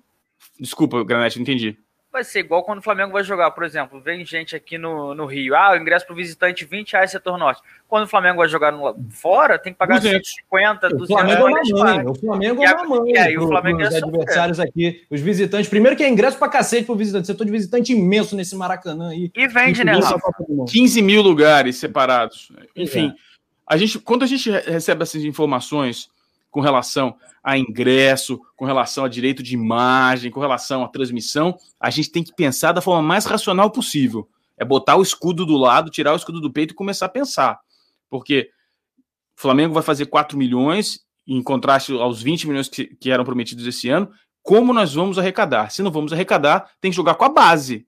[0.61, 1.77] Desculpa, Granete, não entendi
[2.13, 5.27] vai ser igual quando o Flamengo vai jogar, por exemplo, vem gente aqui no, no
[5.27, 7.63] Rio, ah, o ingresso para o visitante 20 reais setor norte.
[7.87, 11.71] Quando o Flamengo vai jogar no, fora, tem que pagar 150, 200 o Flamengo reais.
[11.71, 13.13] É uma mãe, o Flamengo é uma mãe.
[13.13, 16.49] E aí pro, o Flamengo é adversários aqui, os visitantes, primeiro que é ingresso para
[16.49, 19.31] cacete pro visitante, setor de visitante imenso nesse Maracanã aí.
[19.35, 20.33] E vende, né, Rafa?
[20.69, 22.51] 15 mil lugares separados.
[22.75, 23.15] Enfim, é.
[23.67, 26.11] a gente, quando a gente recebe essas informações
[26.59, 31.89] com relação a ingresso, com relação a direito de imagem, com relação à transmissão, a
[31.89, 34.29] gente tem que pensar da forma mais racional possível.
[34.57, 37.61] É botar o escudo do lado, tirar o escudo do peito e começar a pensar.
[38.11, 38.51] Porque
[39.39, 43.65] o Flamengo vai fazer 4 milhões, em contraste aos 20 milhões que, que eram prometidos
[43.65, 44.11] esse ano.
[44.43, 45.71] Como nós vamos arrecadar?
[45.71, 47.87] Se não vamos arrecadar, tem que jogar com a base.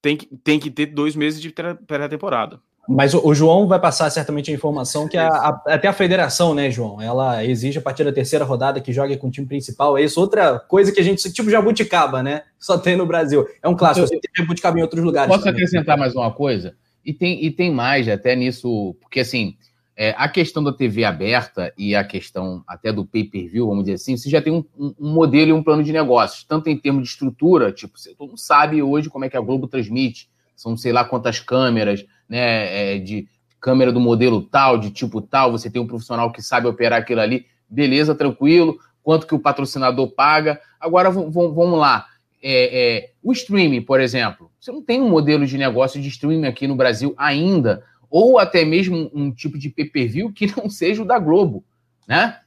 [0.00, 2.62] Tem que, tem que ter dois meses de pré-temporada.
[2.88, 6.54] Mas o, o, João vai passar certamente a informação que a, a, até a federação,
[6.54, 7.02] né, João?
[7.02, 9.98] Ela exige a partir da terceira rodada que jogue com o time principal.
[9.98, 12.44] É isso, outra coisa que a gente, tipo jabuticaba, né?
[12.58, 13.46] Só tem no Brasil.
[13.62, 15.28] É um clássico, você tem jabuticaba em outros lugares.
[15.28, 15.62] Posso também.
[15.62, 16.74] acrescentar mais uma coisa?
[17.04, 19.54] E tem, e tem mais até nisso, porque assim,
[19.94, 24.16] é, a questão da TV aberta e a questão até do pay-per-view, vamos dizer assim,
[24.16, 27.08] você já tem um, um, modelo e um plano de negócios, tanto em termos de
[27.10, 31.04] estrutura, tipo, você, mundo sabe hoje como é que a Globo transmite, são sei lá
[31.04, 33.28] quantas câmeras, né, é, de
[33.60, 37.20] câmera do modelo tal, de tipo tal, você tem um profissional que sabe operar aquilo
[37.20, 40.60] ali, beleza, tranquilo, quanto que o patrocinador paga.
[40.78, 42.06] Agora vamos lá.
[42.40, 46.46] É, é, o streaming, por exemplo, você não tem um modelo de negócio de streaming
[46.46, 51.06] aqui no Brasil ainda, ou até mesmo um tipo de pay-per-view que não seja o
[51.06, 51.64] da Globo,
[52.06, 52.38] né?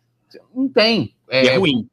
[0.56, 1.14] Não tem.
[1.30, 1.90] É, é ruim.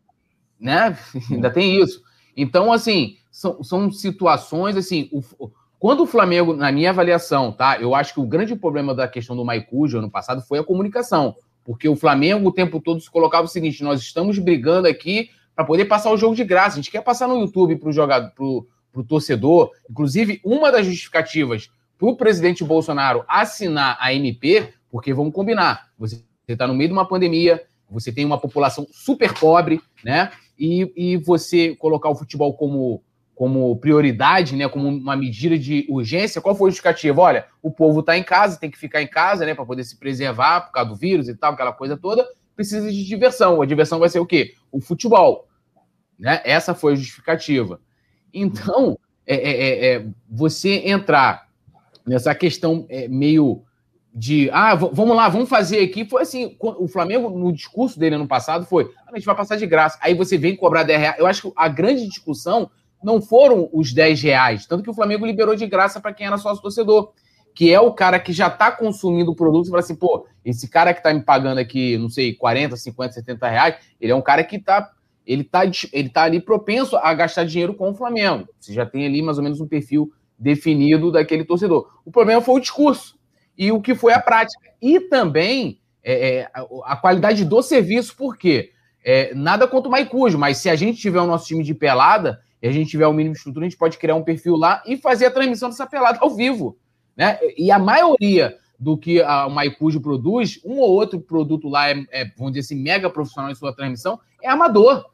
[0.60, 0.97] Né?
[1.31, 2.02] ainda tem isso.
[2.36, 7.79] Então, assim, são, são situações, assim, o, quando o Flamengo, na minha avaliação, tá?
[7.81, 11.37] Eu acho que o grande problema da questão do Maicujo ano passado foi a comunicação.
[11.65, 15.65] Porque o Flamengo o tempo todo se colocava o seguinte: nós estamos brigando aqui para
[15.65, 16.75] poder passar o jogo de graça.
[16.75, 19.71] A gente quer passar no YouTube para o jogador, para o torcedor.
[19.89, 26.23] Inclusive, uma das justificativas para o presidente Bolsonaro assinar a MP, porque vamos combinar, você
[26.47, 30.31] está no meio de uma pandemia, você tem uma população super pobre, né?
[30.59, 33.03] E, e você colocar o futebol como
[33.39, 37.20] como prioridade, né, como uma medida de urgência, qual foi o justificativo?
[37.20, 39.97] Olha, o povo está em casa, tem que ficar em casa, né, para poder se
[39.97, 43.62] preservar por causa do vírus e tal, aquela coisa toda, precisa de diversão.
[43.62, 44.55] A diversão vai ser o quê?
[44.73, 45.47] O futebol.
[46.19, 46.43] Né?
[46.44, 47.81] Essa foi a justificativa.
[48.35, 51.47] Então, é, é, é, é você entrar
[52.05, 53.62] nessa questão é, meio
[54.12, 56.05] de ah, vamos lá, vamos fazer aqui.
[56.05, 59.55] Foi assim, o Flamengo, no discurso dele ano passado, foi: ah, a gente vai passar
[59.55, 59.97] de graça.
[60.02, 61.19] Aí você vem cobrar 10 reais.
[61.20, 62.69] Eu acho que a grande discussão
[63.03, 64.66] não foram os 10 reais.
[64.66, 67.12] Tanto que o Flamengo liberou de graça para quem era sócio torcedor.
[67.55, 70.69] Que é o cara que já está consumindo o produto e fala assim, pô, esse
[70.69, 74.23] cara que está me pagando aqui, não sei, 40, 50, 70 reais, ele é um
[74.23, 74.93] cara que está
[75.29, 75.61] ele tá,
[75.93, 78.49] ele tá ali propenso a gastar dinheiro com o Flamengo.
[78.59, 82.01] Você já tem ali mais ou menos um perfil definido daquele torcedor.
[82.03, 83.19] O problema foi o discurso
[83.57, 84.70] e o que foi a prática.
[84.81, 86.51] E também é, é,
[86.85, 88.70] a, qualidade do serviço, por quê?
[89.05, 92.41] É, nada contra o Maicujo, mas se a gente tiver o nosso time de pelada,
[92.61, 94.83] e a gente tiver o mínimo de estrutura, a gente pode criar um perfil lá
[94.87, 96.77] e fazer a transmissão dessa pelada ao vivo.
[97.17, 97.39] Né?
[97.57, 102.05] E a maioria do que a, o Maicujo produz, um ou outro produto lá é,
[102.11, 105.05] é, vamos dizer assim, mega profissional em sua transmissão, é amador.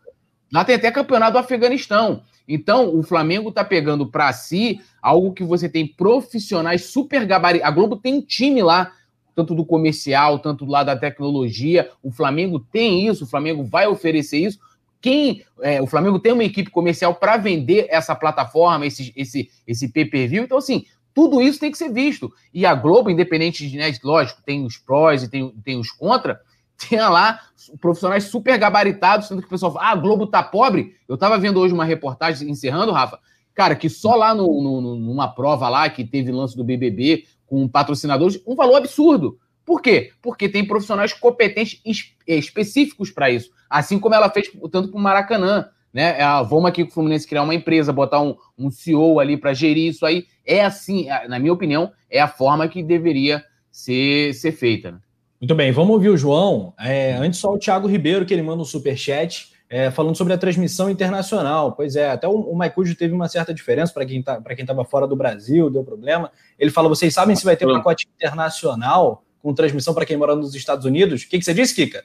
[0.52, 2.22] Lá tem até campeonato do Afeganistão.
[2.46, 7.72] Então, o Flamengo está pegando para si algo que você tem profissionais super gabaritados.
[7.72, 8.92] A Globo tem um time lá,
[9.34, 11.90] tanto do comercial, tanto do lado da tecnologia.
[12.02, 14.58] O Flamengo tem isso, o Flamengo vai oferecer isso
[15.04, 19.88] quem é, o Flamengo tem uma equipe comercial para vender essa plataforma, esse, esse, esse
[19.88, 20.44] pay-per-view.
[20.44, 22.32] Então, assim, tudo isso tem que ser visto.
[22.54, 26.40] E a Globo, independente de, né, lógico, tem os prós e tem, tem os contra,
[26.78, 27.38] tinha lá
[27.82, 30.94] profissionais super gabaritados, sendo que o pessoal fala, ah, a Globo tá pobre.
[31.06, 33.18] Eu tava vendo hoje uma reportagem, encerrando, Rafa,
[33.54, 37.68] cara, que só lá no, no, numa prova lá que teve lance do BBB com
[37.68, 39.38] patrocinadores, um valor absurdo.
[39.66, 40.12] Por quê?
[40.22, 41.82] Porque tem profissionais competentes
[42.26, 43.50] eh, específicos para isso.
[43.74, 45.68] Assim como ela fez tanto para o Maracanã.
[45.92, 46.20] Né?
[46.20, 49.52] É, vamos aqui com o Fluminense criar uma empresa, botar um, um CEO ali para
[49.52, 50.26] gerir isso aí.
[50.46, 54.92] É assim, é, na minha opinião, é a forma que deveria ser, ser feita.
[54.92, 54.98] Né?
[55.40, 56.72] Muito bem, vamos ouvir o João.
[56.78, 60.38] É, antes só o Thiago Ribeiro, que ele manda um superchat é, falando sobre a
[60.38, 61.72] transmissão internacional.
[61.72, 65.06] Pois é, até o, o Maicujo teve uma certa diferença para quem tá, estava fora
[65.06, 66.30] do Brasil, deu problema.
[66.56, 70.36] Ele fala: vocês sabem se vai ter um pacote internacional com transmissão para quem mora
[70.36, 71.22] nos Estados Unidos?
[71.22, 72.04] O que, que você disse, Kika?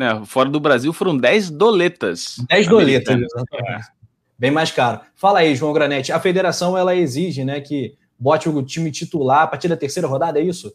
[0.00, 2.36] É, fora do Brasil foram 10 doletas.
[2.48, 3.84] 10 doletas, exatamente.
[3.84, 3.98] É.
[4.38, 5.00] Bem mais caro.
[5.16, 6.12] Fala aí, João Granete.
[6.12, 10.38] A federação ela exige né, que bote o time titular a partir da terceira rodada,
[10.38, 10.72] é isso?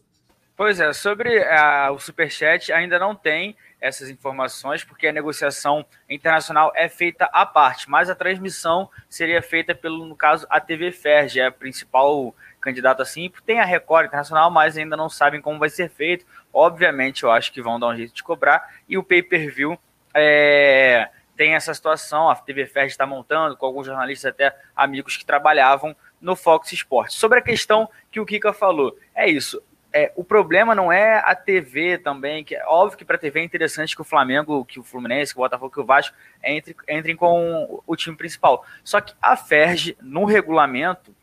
[0.56, 6.72] Pois é, sobre uh, o Superchat ainda não tem essas informações, porque a negociação internacional
[6.76, 11.40] é feita à parte, mas a transmissão seria feita pelo, no caso, a TV Ferg,
[11.40, 15.68] é a principal candidata assim, tem a Record Internacional, mas ainda não sabem como vai
[15.68, 16.24] ser feito.
[16.54, 18.74] Obviamente, eu acho que vão dar um jeito de cobrar.
[18.88, 19.76] E o pay-per-view
[20.14, 25.26] é, tem essa situação, a TV Ferg está montando, com alguns jornalistas até amigos que
[25.26, 27.16] trabalhavam no Fox Sports.
[27.16, 29.60] Sobre a questão que o Kika falou, é isso
[29.94, 33.38] é, o problema não é a TV também, que é óbvio que para a TV
[33.38, 36.74] é interessante que o Flamengo, que o Fluminense, que o Botafogo, que o Vasco entre,
[36.88, 38.66] entrem com o time principal.
[38.82, 41.14] Só que a FERJ, no regulamento,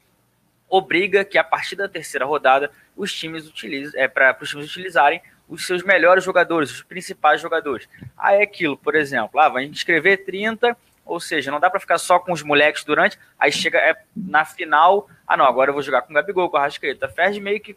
[0.71, 5.21] obriga que a partir da terceira rodada os times utilizem, é, para os times utilizarem
[5.47, 7.89] os seus melhores jogadores, os principais jogadores.
[8.17, 11.97] Aí é aquilo, por exemplo, ah, vai inscrever 30, ou seja, não dá para ficar
[11.97, 15.83] só com os moleques durante, aí chega é, na final, ah não, agora eu vou
[15.83, 17.09] jogar com o Gabigol, com a Rascaeta.
[17.09, 17.75] FERJ meio que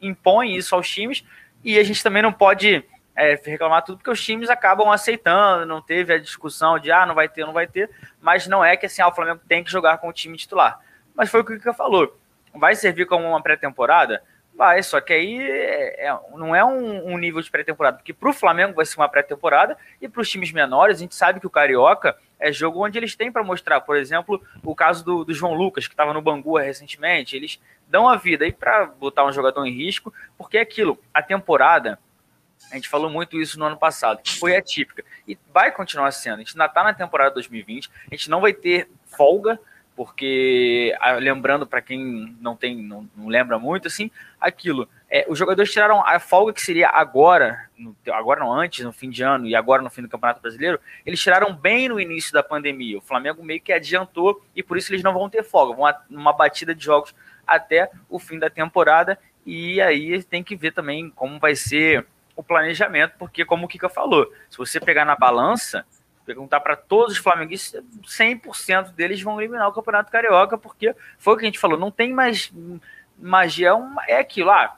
[0.00, 1.22] impõe isso aos times
[1.62, 2.82] e a gente também não pode
[3.14, 7.14] é, reclamar tudo porque os times acabam aceitando, não teve a discussão de ah, não
[7.14, 7.90] vai ter, não vai ter,
[8.22, 10.80] mas não é que assim, ah, o Flamengo tem que jogar com o time titular.
[11.14, 12.18] Mas foi o que o Kika falou.
[12.54, 14.22] Vai servir como uma pré-temporada?
[14.54, 18.28] Vai, só que aí é, é, não é um, um nível de pré-temporada, porque para
[18.28, 21.46] o Flamengo vai ser uma pré-temporada e para os times menores, a gente sabe que
[21.46, 23.80] o Carioca é jogo onde eles têm para mostrar.
[23.80, 27.58] Por exemplo, o caso do, do João Lucas, que estava no Bangu recentemente, eles
[27.88, 31.98] dão a vida aí para botar um jogador em risco, porque é aquilo, a temporada,
[32.70, 36.36] a gente falou muito isso no ano passado, foi atípica e vai continuar sendo.
[36.36, 39.58] A gente ainda está na temporada 2020, a gente não vai ter folga
[39.94, 44.10] porque ah, lembrando para quem não tem não, não, lembra muito assim
[44.40, 44.88] aquilo.
[45.10, 49.10] É, os jogadores tiraram a folga que seria agora no, agora não antes no fim
[49.10, 52.42] de ano e agora no fim do campeonato brasileiro eles tiraram bem no início da
[52.42, 52.98] pandemia.
[52.98, 55.76] O Flamengo meio que adiantou e por isso eles não vão ter folga.
[55.76, 57.14] Vão uma batida de jogos
[57.46, 62.42] até o fim da temporada e aí tem que ver também como vai ser o
[62.42, 65.84] planejamento porque como o Kika falou se você pegar na balança
[66.24, 71.36] perguntar para todos os flamenguistas, 100% deles vão eliminar o Campeonato Carioca, porque foi o
[71.36, 72.52] que a gente falou, não tem mais
[73.18, 73.70] magia,
[74.06, 74.76] é, é aquilo, ah,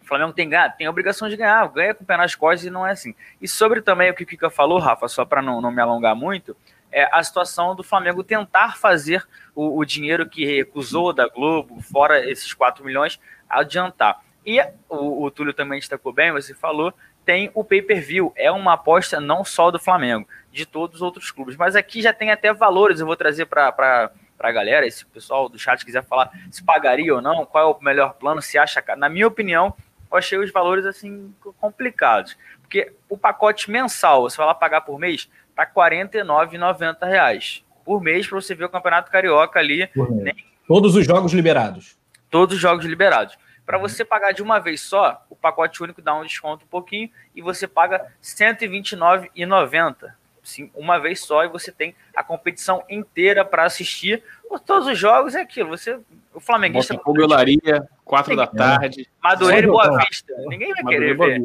[0.00, 2.70] o Flamengo tem tem a obrigação de ganhar, ganha com o pé nas costas e
[2.70, 3.14] não é assim.
[3.40, 6.14] E sobre também o que o Kika falou, Rafa, só para não, não me alongar
[6.14, 6.56] muito,
[6.90, 12.28] é a situação do Flamengo tentar fazer o, o dinheiro que recusou da Globo, fora
[12.28, 13.18] esses 4 milhões,
[13.48, 14.20] adiantar.
[14.44, 16.92] E o, o Túlio também destacou bem, você falou,
[17.24, 18.32] tem o pay-per-view.
[18.36, 21.56] É uma aposta não só do Flamengo, de todos os outros clubes.
[21.56, 25.48] Mas aqui já tem até valores, eu vou trazer para a galera, se o pessoal
[25.48, 28.82] do chat quiser falar se pagaria ou não, qual é o melhor plano, se acha.
[28.96, 29.74] Na minha opinião,
[30.10, 32.36] eu achei os valores assim complicados.
[32.60, 38.26] Porque o pacote mensal, você vai lá pagar por mês, tá R$ 49,90 por mês
[38.26, 39.88] para você ver o Campeonato Carioca ali.
[39.94, 40.34] Nem...
[40.66, 41.98] Todos os jogos liberados.
[42.30, 43.36] Todos os jogos liberados.
[43.64, 47.08] Para você pagar de uma vez só, o pacote único dá um desconto um pouquinho
[47.34, 50.12] e você paga R$ 129,90.
[50.42, 54.24] Sim, uma vez só e você tem a competição inteira para assistir.
[54.66, 55.70] Todos os jogos é aquilo.
[55.70, 56.00] Você,
[56.34, 56.94] o Flamenguista.
[56.94, 59.08] Botafogo Olaria, quatro da tarde.
[59.22, 60.34] Madureira e Boa Vista.
[60.48, 61.40] Ninguém vai querer ver.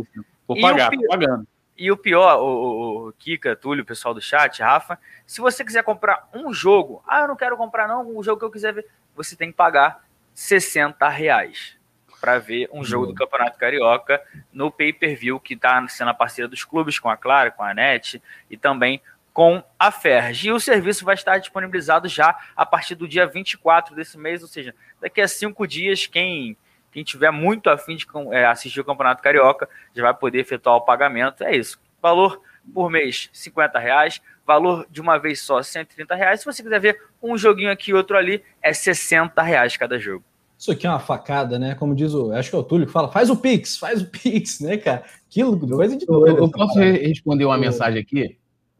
[0.47, 1.47] Vou pagar, pior, pagando.
[1.77, 5.83] E o pior, o, o, Kika, Túlio, o pessoal do chat, Rafa, se você quiser
[5.83, 8.87] comprar um jogo, ah, eu não quero comprar não, o jogo que eu quiser ver,
[9.15, 10.03] você tem que pagar
[10.33, 11.76] 60 reais
[12.19, 14.21] para ver um jogo do Campeonato Carioca
[14.51, 18.21] no pay-per-view que está sendo a parceira dos clubes com a Clara, com a NET
[18.49, 19.01] e também
[19.37, 20.47] com a Ferg.
[20.47, 24.47] E o serviço vai estar disponibilizado já a partir do dia 24 desse mês, ou
[24.47, 26.57] seja, daqui a cinco dias, quem,
[26.91, 30.81] quem tiver muito afim de é, assistir o Campeonato Carioca já vai poder efetuar o
[30.81, 31.43] pagamento.
[31.43, 31.79] É isso.
[32.01, 32.41] Valor
[32.73, 34.21] por mês, 50 reais.
[34.43, 36.39] Valor de uma vez só, 130 reais.
[36.39, 40.23] Se você quiser ver um joguinho aqui e outro ali, é 60 reais cada jogo.
[40.57, 41.75] Isso aqui é uma facada, né?
[41.75, 42.31] Como diz o.
[42.31, 45.03] Acho que é o Túlio que fala, faz o Pix, faz o Pix, né, cara?
[45.27, 46.37] Aquilo, coisa de doido.
[46.37, 46.97] Eu, eu posso parada.
[46.97, 48.37] responder uma mensagem aqui?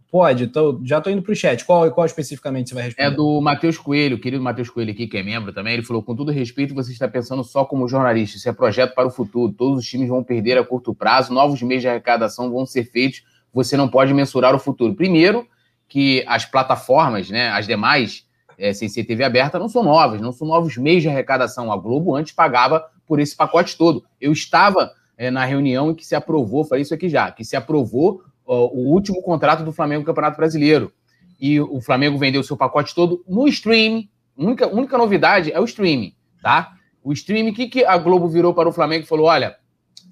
[0.09, 1.65] Pode, tô, já estou indo para o chat.
[1.65, 3.07] Qual, qual especificamente você vai responder?
[3.07, 5.73] É do Matheus Coelho, querido Matheus Coelho aqui, que é membro também.
[5.73, 8.37] Ele falou: com todo respeito, você está pensando só como jornalista.
[8.37, 9.53] Isso é projeto para o futuro.
[9.53, 13.23] Todos os times vão perder a curto prazo, novos meios de arrecadação vão ser feitos.
[13.53, 14.95] Você não pode mensurar o futuro.
[14.95, 15.45] Primeiro,
[15.87, 18.26] que as plataformas, né, as demais,
[18.57, 21.71] é, sem ser TV aberta, não são novas, não são novos meios de arrecadação.
[21.71, 24.03] A Globo antes pagava por esse pacote todo.
[24.19, 27.55] Eu estava é, na reunião em que se aprovou, falei isso aqui já, que se
[27.55, 30.91] aprovou ó, o último contrato do Flamengo no Campeonato Brasileiro.
[31.39, 34.09] E o Flamengo vendeu seu pacote todo no streaming.
[34.35, 36.73] Única, única novidade é o streaming, tá?
[37.03, 39.55] O streaming, o que, que a Globo virou para o Flamengo e falou: olha,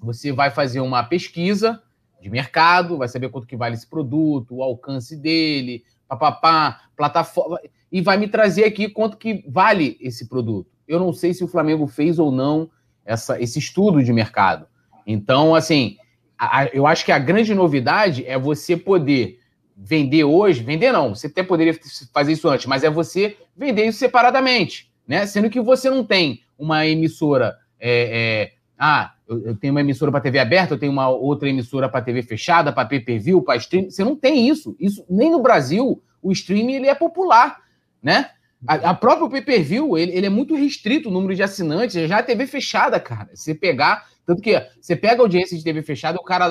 [0.00, 1.82] você vai fazer uma pesquisa
[2.20, 7.58] de mercado, vai saber quanto que vale esse produto, o alcance dele, papapá, plataforma
[7.90, 10.70] e vai me trazer aqui quanto que vale esse produto.
[10.86, 12.70] Eu não sei se o Flamengo fez ou não
[13.04, 14.66] essa, esse estudo de mercado.
[15.06, 15.96] Então, assim,
[16.38, 19.38] a, eu acho que a grande novidade é você poder
[19.76, 21.78] vender hoje, vender não, você até poderia
[22.12, 25.26] fazer isso antes, mas é você vender isso separadamente, né?
[25.26, 30.10] Sendo que você não tem uma emissora, é, é, ah, eu, eu, tenho uma emissora
[30.10, 33.90] para TV aberta, eu tenho uma outra emissora para TV fechada, para pay-per-view, para stream,
[33.90, 34.76] você não tem isso.
[34.78, 37.58] Isso nem no Brasil o streaming ele é popular
[38.06, 38.30] né?
[38.66, 42.22] A, a própria pay-per-view, ele, ele, é muito restrito o número de assinantes, já a
[42.22, 43.30] TV fechada, cara.
[43.34, 46.46] Você pegar, tanto que você pega a audiência de TV fechada, o cara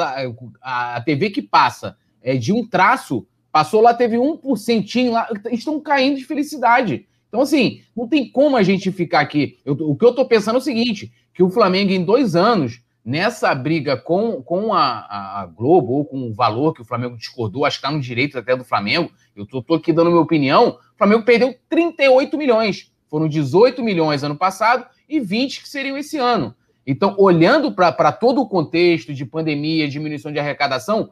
[0.62, 5.28] a, a TV que passa é de um traço, passou lá, teve um porcentinho lá,
[5.50, 7.08] estão caindo de felicidade.
[7.28, 9.58] Então, assim, não tem como a gente ficar aqui.
[9.66, 12.82] Eu, o que eu tô pensando é o seguinte: que o Flamengo, em dois anos,
[13.04, 17.66] nessa briga com, com a, a, Globo, ou com o valor que o Flamengo discordou,
[17.66, 20.98] acho que está no direito até do Flamengo, eu tô aqui dando minha opinião, o
[20.98, 22.92] Flamengo perdeu 38 milhões.
[23.08, 26.56] Foram 18 milhões ano passado e 20 que seriam esse ano.
[26.88, 31.10] Então, olhando para todo o contexto de pandemia, diminuição de arrecadação,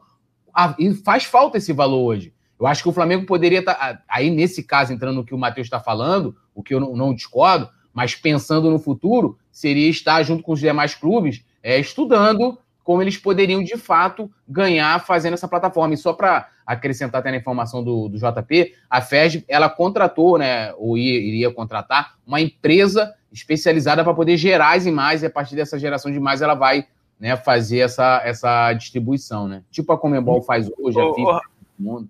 [0.52, 0.74] a,
[1.04, 2.32] faz falta esse valor hoje.
[2.58, 5.38] Eu acho que o Flamengo poderia estar, tá, aí nesse caso, entrando no que o
[5.38, 10.22] Matheus está falando, o que eu não, não, discordo, mas pensando no futuro, seria estar
[10.22, 15.48] junto com os demais clubes, é, estudando como eles poderiam de fato ganhar fazendo essa
[15.48, 15.94] plataforma.
[15.94, 20.72] E só para acrescentar até na informação do, do JP, a FED ela contratou, né,
[20.74, 25.56] ou ia, iria contratar uma empresa especializada para poder gerar as imagens e a partir
[25.56, 26.86] dessa geração de imagens ela vai
[27.18, 29.62] né, fazer essa, essa distribuição, né?
[29.70, 31.40] Tipo a Comembol faz hoje, a FIFA,
[31.78, 32.08] mundo.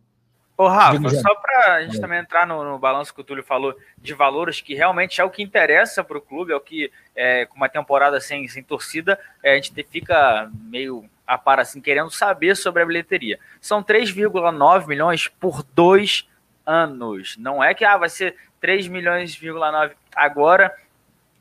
[0.56, 3.76] Ô, Rafa, só para a gente também entrar no, no, balanço que o Túlio falou
[3.98, 7.44] de valores, que realmente é o que interessa para o clube, é o que, é,
[7.46, 12.10] com uma temporada sem, sem torcida, é, a gente fica meio a par assim, querendo
[12.10, 13.40] saber sobre a bilheteria.
[13.60, 16.28] São 3,9 milhões por dois
[16.64, 17.36] anos.
[17.36, 20.72] Não é que ah, vai ser 3 milhões,9 agora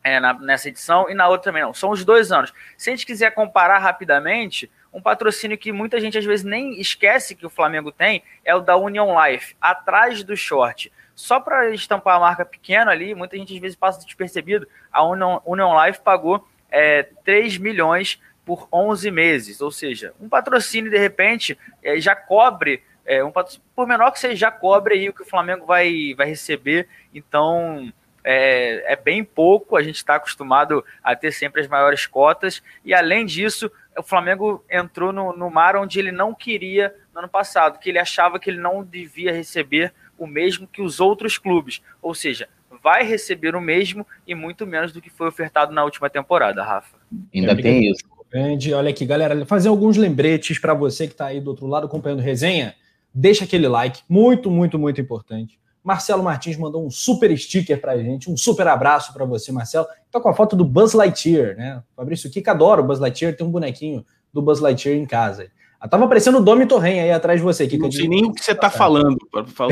[0.04, 1.74] é, na, nessa edição e na outra também não.
[1.74, 2.54] São os dois anos.
[2.78, 7.36] Se a gente quiser comparar rapidamente, um patrocínio que muita gente às vezes nem esquece
[7.36, 10.92] que o Flamengo tem é o da Union Life, atrás do short.
[11.16, 14.68] Só para estampar a marca pequena ali, muita gente às vezes passa despercebido.
[14.92, 20.92] A Union, Union Life pagou é, 3 milhões por 11 meses, ou seja, um patrocínio
[20.92, 23.32] de repente é, já cobre, é, um
[23.76, 26.88] por menor que seja, já cobre aí o que o Flamengo vai, vai receber.
[27.14, 27.92] Então
[28.24, 32.94] é, é bem pouco, a gente está acostumado a ter sempre as maiores cotas, e
[32.94, 37.80] além disso, o Flamengo entrou no, no mar onde ele não queria no ano passado,
[37.80, 41.82] que ele achava que ele não devia receber o mesmo que os outros clubes.
[42.02, 42.48] Ou seja,
[42.82, 46.98] vai receber o mesmo e muito menos do que foi ofertado na última temporada, Rafa.
[47.34, 48.04] Ainda tem isso.
[48.32, 48.74] Grande.
[48.74, 52.20] Olha aqui, galera, fazer alguns lembretes para você que está aí do outro lado acompanhando
[52.20, 52.74] resenha.
[53.14, 55.60] Deixa aquele like, muito, muito, muito importante.
[55.84, 59.86] Marcelo Martins mandou um super sticker pra gente, um super abraço para você, Marcelo.
[60.10, 61.84] Tá com a foto do Buzz Lightyear, né?
[61.96, 65.52] Fabrício Kika adora o Buzz Lightyear, tem um bonequinho do Buzz Lightyear em casa.
[65.84, 67.68] Ah, tava aparecendo o Domi Torren aí atrás de você.
[67.68, 69.18] Kika, não sei nem o que você tá falando.
[69.48, 69.72] Fala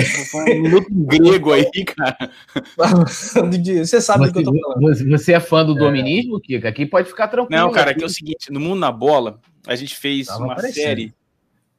[0.50, 2.30] um minuto grego aí, cara.
[2.76, 5.10] você sabe do que eu tô falando.
[5.10, 5.80] Você é fã do é.
[5.80, 6.68] dominismo, Kika?
[6.68, 7.62] Aqui pode ficar tranquilo.
[7.62, 10.52] Não, cara, aqui é o seguinte, no Mundo na Bola, a gente fez tava uma
[10.52, 10.84] aparecendo.
[10.84, 11.14] série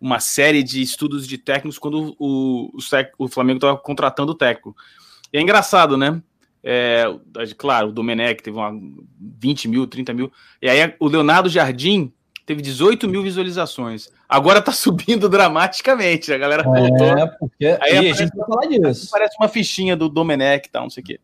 [0.02, 4.76] uma série de estudos de técnicos quando o, o, o Flamengo estava contratando o técnico.
[5.32, 6.20] E é engraçado, né?
[6.64, 7.04] É,
[7.56, 8.72] claro, o Domenech teve uma
[9.38, 10.32] 20 mil, 30 mil.
[10.60, 12.12] E aí o Leonardo Jardim
[12.44, 14.10] teve 18 mil visualizações.
[14.28, 16.32] Agora tá subindo dramaticamente.
[16.32, 17.28] A galera é, voltou.
[17.38, 17.66] Porque...
[17.80, 19.08] Aí, aí a gente vai falar disso.
[19.08, 21.20] Parece uma fichinha do Domenech e tal, não sei o quê.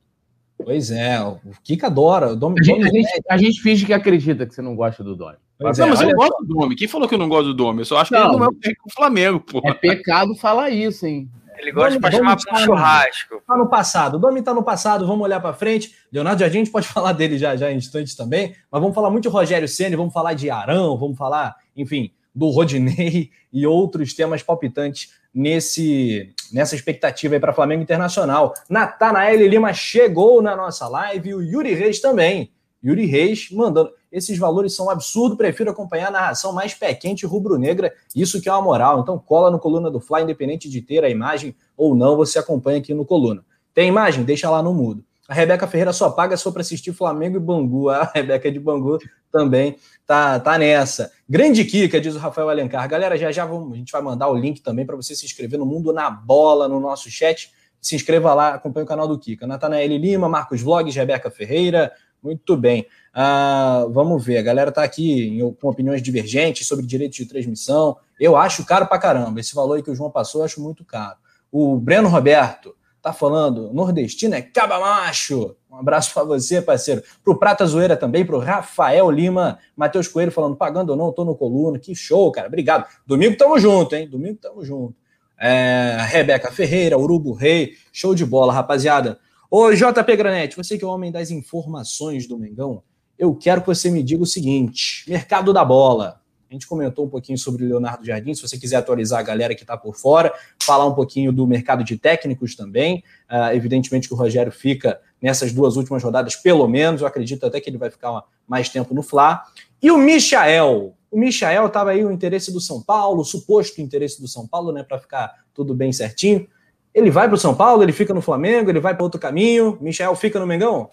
[0.57, 2.33] Pois é, o Kika adora.
[2.33, 5.03] O Dom, a, gente, a, gente, a gente finge que acredita que você não gosta
[5.03, 5.35] do Dom.
[5.59, 6.77] Pois não, é, mas eu gosto do Dome.
[6.77, 7.81] Quem falou que eu não gosto do Dome?
[7.81, 9.61] Eu só acho não, que ele não é o técnico do Flamengo, pô.
[9.65, 11.29] É pecado falar isso, hein?
[11.59, 13.43] Ele gosta de chamar para um churrasco.
[13.45, 14.15] Tá no passado.
[14.15, 15.93] O Domi tá no passado, vamos olhar para frente.
[16.13, 19.11] Leonardo Jardim, a gente pode falar dele já, já em instantes também, mas vamos falar
[19.11, 24.15] muito de Rogério Ceni, vamos falar de Arão, vamos falar, enfim, do Rodinei e outros
[24.15, 28.55] temas palpitantes nesse nessa expectativa aí para Flamengo Internacional.
[28.71, 32.51] Natanael Lima chegou na nossa live e o Yuri Reis também.
[32.85, 33.91] Yuri Reis mandando.
[34.11, 38.53] Esses valores são absurdos, prefiro acompanhar a narração mais pé quente rubro-negra, isso que é
[38.53, 39.01] uma moral.
[39.01, 42.79] Então cola no Coluna do Fly, independente de ter a imagem ou não, você acompanha
[42.79, 43.45] aqui no Coluna.
[43.75, 44.25] Tem imagem?
[44.25, 45.05] Deixa lá no mudo.
[45.29, 47.91] A Rebeca Ferreira só paga só para assistir Flamengo e Bangu.
[47.91, 48.99] A Rebeca de Bangu
[49.31, 49.77] também
[50.07, 51.13] tá, tá nessa.
[51.29, 52.89] Grande Kika, diz o Rafael Alencar.
[52.89, 55.59] Galera, já já vamos, a gente vai mandar o link também para você se inscrever
[55.59, 57.53] no Mundo na Bola, no nosso chat.
[57.79, 59.47] Se inscreva lá, acompanhe o canal do Kika.
[59.47, 61.93] Natanael Lima, Marcos Vlogs, Rebeca Ferreira.
[62.23, 62.87] Muito bem.
[63.15, 67.97] Uh, vamos ver, a galera está aqui com opiniões divergentes sobre direitos de transmissão.
[68.19, 69.41] Eu acho caro pra caramba.
[69.41, 71.17] Esse valor que o João passou, eu acho muito caro.
[71.51, 75.57] O Breno Roberto tá falando, nordestino é caba macho.
[75.71, 77.03] Um abraço para você, parceiro.
[77.23, 81.37] Pro Prata Zoeira também, pro Rafael Lima, Matheus Coelho falando, pagando ou não, tô no
[81.37, 81.79] coluna.
[81.79, 82.49] Que show, cara.
[82.49, 82.87] Obrigado.
[83.07, 84.09] Domingo tamo junto, hein?
[84.09, 84.95] Domingo tamo junto.
[85.39, 89.21] É, Rebeca Ferreira, Urubu Rei, show de bola, rapaziada.
[89.51, 92.83] Ô, JP Granete, você que é o homem das informações do Mengão,
[93.19, 96.21] eu quero que você me diga o seguinte: mercado da bola.
[96.51, 98.33] A gente comentou um pouquinho sobre o Leonardo Jardim.
[98.33, 101.85] Se você quiser atualizar a galera que está por fora, falar um pouquinho do mercado
[101.85, 103.03] de técnicos também.
[103.31, 107.03] Uh, evidentemente que o Rogério fica nessas duas últimas rodadas, pelo menos.
[107.03, 109.43] Eu acredito até que ele vai ficar mais tempo no Fla.
[109.83, 110.95] E o Michael.
[111.11, 114.73] O Michael estava aí o interesse do São Paulo, o suposto interesse do São Paulo,
[114.73, 116.47] né, para ficar tudo bem certinho.
[116.95, 119.79] Ele vai para o São Paulo, ele fica no Flamengo, ele vai para outro caminho.
[119.81, 120.91] Michael fica no Mengão?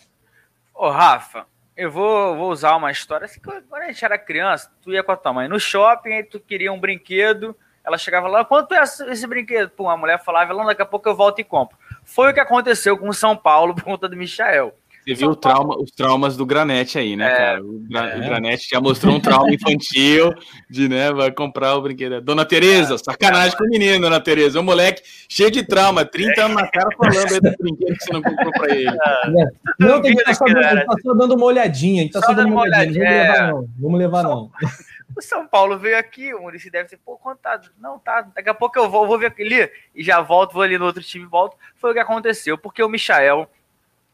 [0.74, 1.46] Ô, Rafa,
[1.76, 5.12] eu vou, vou usar uma história assim, quando a gente era criança, tu ia com
[5.12, 8.82] a tua mãe no shopping, aí tu queria um brinquedo, ela chegava lá, quanto é
[8.82, 9.70] esse brinquedo?
[9.70, 11.78] Pô, a mulher falava, daqui a pouco eu volto e compro.
[12.04, 14.74] Foi o que aconteceu com o São Paulo por conta do Michael.
[15.06, 17.64] Você viu o trauma, os traumas do Granete aí, né, é, cara?
[17.64, 18.18] O, Gra é.
[18.18, 20.34] o, Granete já mostrou um trauma infantil
[20.68, 22.22] de, né, vai comprar o brinquedo.
[22.22, 22.98] Dona Tereza, é.
[22.98, 24.60] sacanagem com o menino, Dona Tereza.
[24.60, 28.14] O moleque cheio de trauma, 30 anos na cara falando aí do brinquedo que você
[28.14, 28.90] não comprou pra ele.
[28.90, 29.46] É.
[29.80, 32.02] Não, tem que estar só, dando, tá só dando uma olhadinha.
[32.02, 33.06] A gente tá só, só dando uma olhadinha.
[33.06, 33.52] Vamos levar é.
[33.52, 33.70] não.
[33.80, 34.52] Vamos levar não.
[35.16, 37.70] O São Paulo veio aqui, o Murici deve ter, pô, contado.
[37.80, 38.28] Não, tá.
[38.36, 41.02] Daqui a pouco eu vou, vou ver aquele e já volto, vou ali no outro
[41.02, 41.56] time e volto.
[41.76, 43.50] Foi o que aconteceu, porque o Michael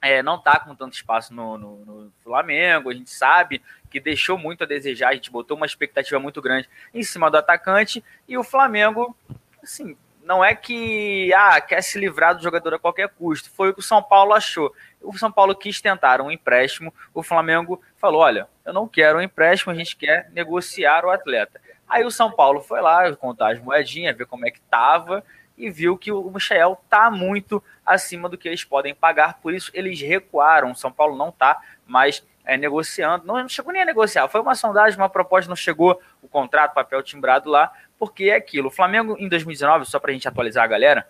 [0.01, 2.89] é, não está com tanto espaço no, no, no, Flamengo.
[2.89, 5.09] A gente sabe que deixou muito a desejar.
[5.09, 8.03] A gente botou uma expectativa muito grande em cima do atacante.
[8.27, 9.15] E o Flamengo,
[9.61, 13.51] assim, não é que ah, quer se livrar do jogador a qualquer custo.
[13.51, 14.73] Foi o que o São Paulo achou.
[15.01, 16.93] O São Paulo quis tentar um empréstimo.
[17.13, 21.61] O Flamengo falou: olha, eu não quero um empréstimo, a gente quer negociar o atleta.
[21.87, 25.23] Aí o São Paulo foi lá contar as moedinhas, ver como é que tava
[25.61, 29.69] e viu que o Michel está muito acima do que eles podem pagar, por isso
[29.73, 30.73] eles recuaram.
[30.73, 34.55] São Paulo não está mais é, negociando, não, não, chegou nem a negociar, foi uma
[34.55, 38.69] sondagem, uma proposta, não chegou o contrato, papel timbrado lá, porque é aquilo.
[38.69, 41.07] O Flamengo em 2019, só para a gente atualizar a galera,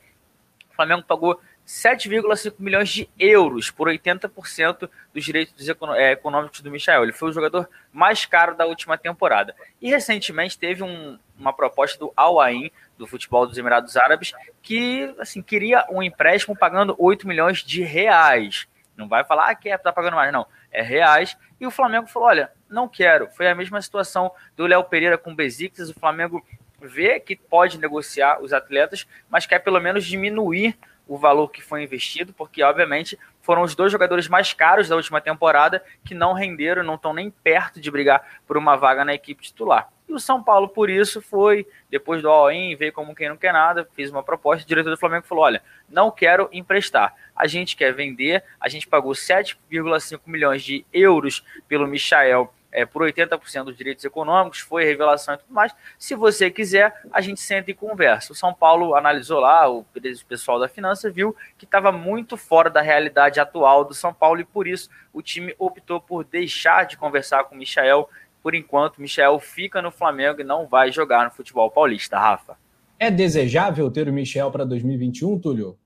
[0.69, 7.03] o Flamengo pagou 7,5 milhões de euros por 80% dos direitos é, econômicos do Michel.
[7.03, 9.55] Ele foi o jogador mais caro da última temporada.
[9.81, 12.71] E recentemente teve um, uma proposta do Al Ain
[13.01, 18.67] do futebol dos Emirados Árabes, que assim, queria um empréstimo pagando 8 milhões de reais.
[18.95, 20.45] Não vai falar ah, que é, tá pagando mais, não.
[20.71, 21.35] É reais.
[21.59, 23.27] E o Flamengo falou: olha, não quero.
[23.31, 25.89] Foi a mesma situação do Léo Pereira com o Besiktas.
[25.89, 26.45] O Flamengo
[26.79, 31.81] vê que pode negociar os atletas, mas quer pelo menos diminuir o valor que foi
[31.81, 36.83] investido, porque obviamente foram os dois jogadores mais caros da última temporada que não renderam,
[36.83, 39.89] não estão nem perto de brigar por uma vaga na equipe titular.
[40.07, 43.53] E o São Paulo, por isso, foi, depois do all-in, veio como quem não quer
[43.53, 47.77] nada, fez uma proposta, o diretor do Flamengo falou, olha, não quero emprestar, a gente
[47.77, 53.77] quer vender, a gente pagou 7,5 milhões de euros pelo Michael é, por 80% dos
[53.77, 55.73] direitos econômicos, foi revelação e tudo mais.
[55.97, 58.31] Se você quiser, a gente senta e conversa.
[58.31, 59.85] O São Paulo analisou lá, o
[60.27, 64.45] pessoal da finança viu que estava muito fora da realidade atual do São Paulo e
[64.45, 68.09] por isso o time optou por deixar de conversar com o Michael.
[68.41, 72.57] Por enquanto, Michael fica no Flamengo e não vai jogar no futebol paulista, Rafa.
[72.97, 75.77] É desejável ter o Michel para 2021, Túlio?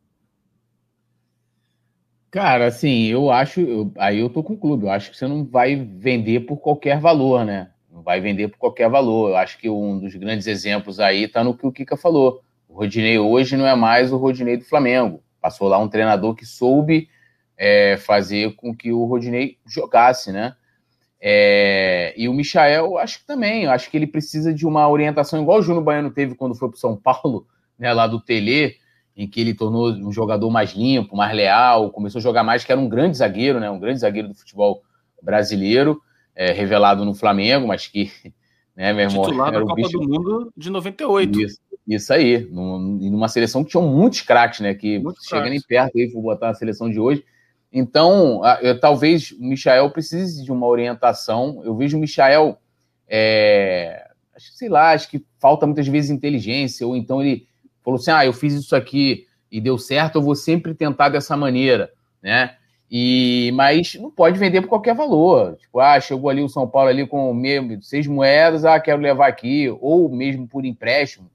[2.36, 3.62] Cara, assim, eu acho.
[3.62, 4.84] Eu, aí eu tô com o clube.
[4.84, 7.70] Eu acho que você não vai vender por qualquer valor, né?
[7.90, 9.30] Não vai vender por qualquer valor.
[9.30, 12.42] Eu acho que um dos grandes exemplos aí tá no que o Kika falou.
[12.68, 15.24] O Rodinei hoje não é mais o Rodinei do Flamengo.
[15.40, 17.08] Passou lá um treinador que soube
[17.58, 20.58] é, fazer com que o Rodinei jogasse, né?
[21.22, 25.42] É, e o Michael, acho que também, eu acho que ele precisa de uma orientação
[25.42, 27.48] igual o Júnior Baiano teve quando foi para São Paulo,
[27.80, 28.76] né, lá do Tele,
[29.16, 32.72] em que ele tornou um jogador mais limpo, mais leal, começou a jogar mais, que
[32.72, 34.84] era um grande zagueiro, né, um grande zagueiro do futebol
[35.22, 36.02] brasileiro,
[36.36, 38.12] é, revelado no Flamengo, mas que,
[38.76, 39.98] né, meu irmão, Titular era o Copa bicho...
[39.98, 41.42] do Mundo de 98.
[41.42, 42.78] Isso, isso aí, num,
[43.10, 46.50] numa seleção que tinha muitos craques, né, que Muito chega nem perto aí, vou botar
[46.50, 47.24] a seleção de hoje.
[47.72, 51.62] Então, eu, talvez o Michael precise de uma orientação.
[51.66, 52.58] Eu vejo o Michael,
[53.06, 57.46] é, sei lá, acho que falta muitas vezes inteligência, ou então ele
[57.86, 61.38] falou assim: ah, eu fiz isso aqui e deu certo, eu vou sempre tentar dessa
[61.38, 61.92] maneira,
[62.22, 62.58] né?
[62.92, 65.56] E, mas não pode vender por qualquer valor.
[65.58, 69.28] Tipo, ah, chegou ali o São Paulo ali com mesmo, seis moedas, ah, quero levar
[69.28, 71.30] aqui, ou mesmo por empréstimo,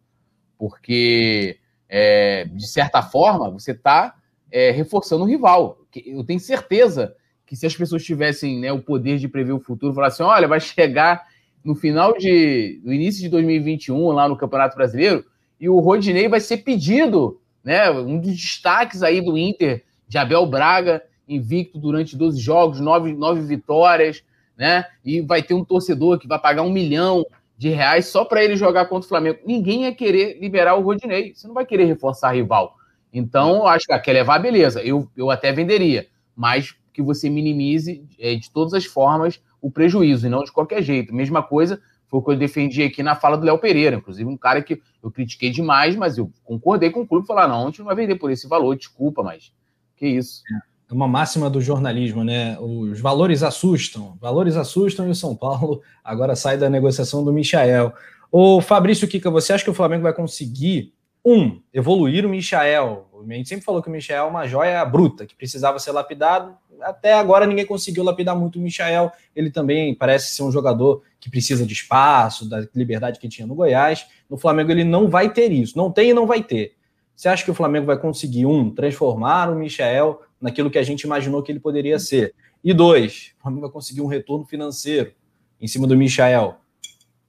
[0.58, 1.58] porque
[1.88, 4.14] é, de certa forma você está
[4.50, 5.78] é, reforçando o rival.
[6.06, 7.14] Eu tenho certeza
[7.46, 10.46] que se as pessoas tivessem né, o poder de prever o futuro, falar assim, olha,
[10.46, 11.26] vai chegar
[11.64, 15.24] no final de, no início de 2021 lá no Campeonato Brasileiro
[15.60, 20.46] e o Rodinei vai ser pedido, né, um dos destaques aí do Inter de Abel
[20.46, 24.24] Braga, invicto durante 12 jogos, 9, 9 vitórias,
[24.56, 27.24] né, e vai ter um torcedor que vai pagar um milhão
[27.56, 29.38] de reais só para ele jogar contra o Flamengo.
[29.46, 31.34] Ninguém ia querer liberar o Rodinei.
[31.34, 32.74] Você não vai querer reforçar rival.
[33.12, 34.82] Então, acho que ah, quer levar, beleza.
[34.82, 40.26] Eu, eu até venderia, mas que você minimize é, de todas as formas o prejuízo,
[40.26, 41.14] e não de qualquer jeito.
[41.14, 41.80] Mesma coisa
[42.10, 44.82] foi o que eu defendi aqui na fala do Léo Pereira, inclusive um cara que
[45.02, 47.94] eu critiquei demais, mas eu concordei com o clube falar: não, a gente não vai
[47.94, 49.52] vender por esse valor, desculpa, mas
[49.96, 50.42] que isso.
[50.90, 52.58] É uma máxima do jornalismo, né?
[52.58, 57.94] Os valores assustam, valores assustam e o São Paulo agora sai da negociação do Michael.
[58.32, 60.92] Ô Fabrício Kika, você acha que o Flamengo vai conseguir
[61.24, 63.06] um, evoluir o Michael.
[63.28, 66.56] A gente sempre falou que o Michael é uma joia bruta, que precisava ser lapidado.
[66.82, 69.12] Até agora ninguém conseguiu lapidar muito o Michael.
[69.34, 73.54] Ele também parece ser um jogador que precisa de espaço, da liberdade que tinha no
[73.54, 74.06] Goiás.
[74.28, 75.76] No Flamengo ele não vai ter isso.
[75.76, 76.74] Não tem e não vai ter.
[77.14, 81.02] Você acha que o Flamengo vai conseguir, um, transformar o Michael naquilo que a gente
[81.02, 82.34] imaginou que ele poderia ser?
[82.64, 85.12] E dois, o Flamengo vai conseguir um retorno financeiro
[85.60, 86.56] em cima do Michael?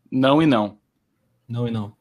[0.10, 0.78] Não e não.
[1.48, 1.94] Não e não.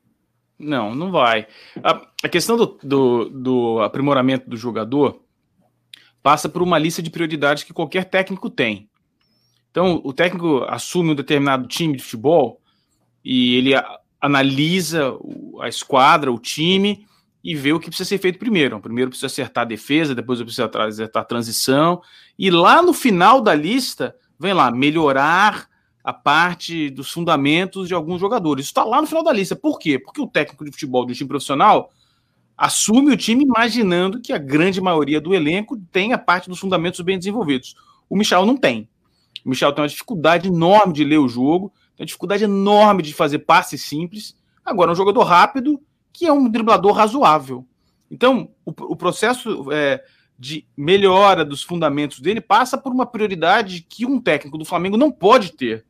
[0.61, 1.47] Não, não vai.
[1.83, 5.23] A, a questão do, do, do, aprimoramento do jogador
[6.23, 8.89] passa por uma lista de prioridades que qualquer técnico tem.
[9.71, 12.61] Então, o técnico assume um determinado time de futebol
[13.25, 13.73] e ele
[14.21, 15.17] analisa
[15.61, 17.07] a esquadra, o time
[17.43, 18.81] e vê o que precisa ser feito primeiro.
[18.81, 22.03] Primeiro precisa acertar a defesa, depois precisa acertar a transição.
[22.39, 25.69] E lá no final da lista, vem lá, melhorar
[26.03, 28.65] a parte dos fundamentos de alguns jogadores.
[28.65, 29.55] Isso está lá no final da lista.
[29.55, 29.99] Por quê?
[29.99, 31.91] Porque o técnico de futebol do time profissional
[32.61, 37.01] assume o time imaginando que a grande maioria do elenco tem a parte dos fundamentos
[37.01, 37.75] bem desenvolvidos.
[38.07, 38.87] O Michel não tem.
[39.43, 43.15] O Michel tem uma dificuldade enorme de ler o jogo, tem uma dificuldade enorme de
[43.15, 44.37] fazer passes simples.
[44.63, 45.81] Agora, é um jogador rápido
[46.13, 47.67] que é um driblador razoável.
[48.11, 50.05] Então, o, o processo é,
[50.39, 55.11] de melhora dos fundamentos dele passa por uma prioridade que um técnico do Flamengo não
[55.11, 55.87] pode ter.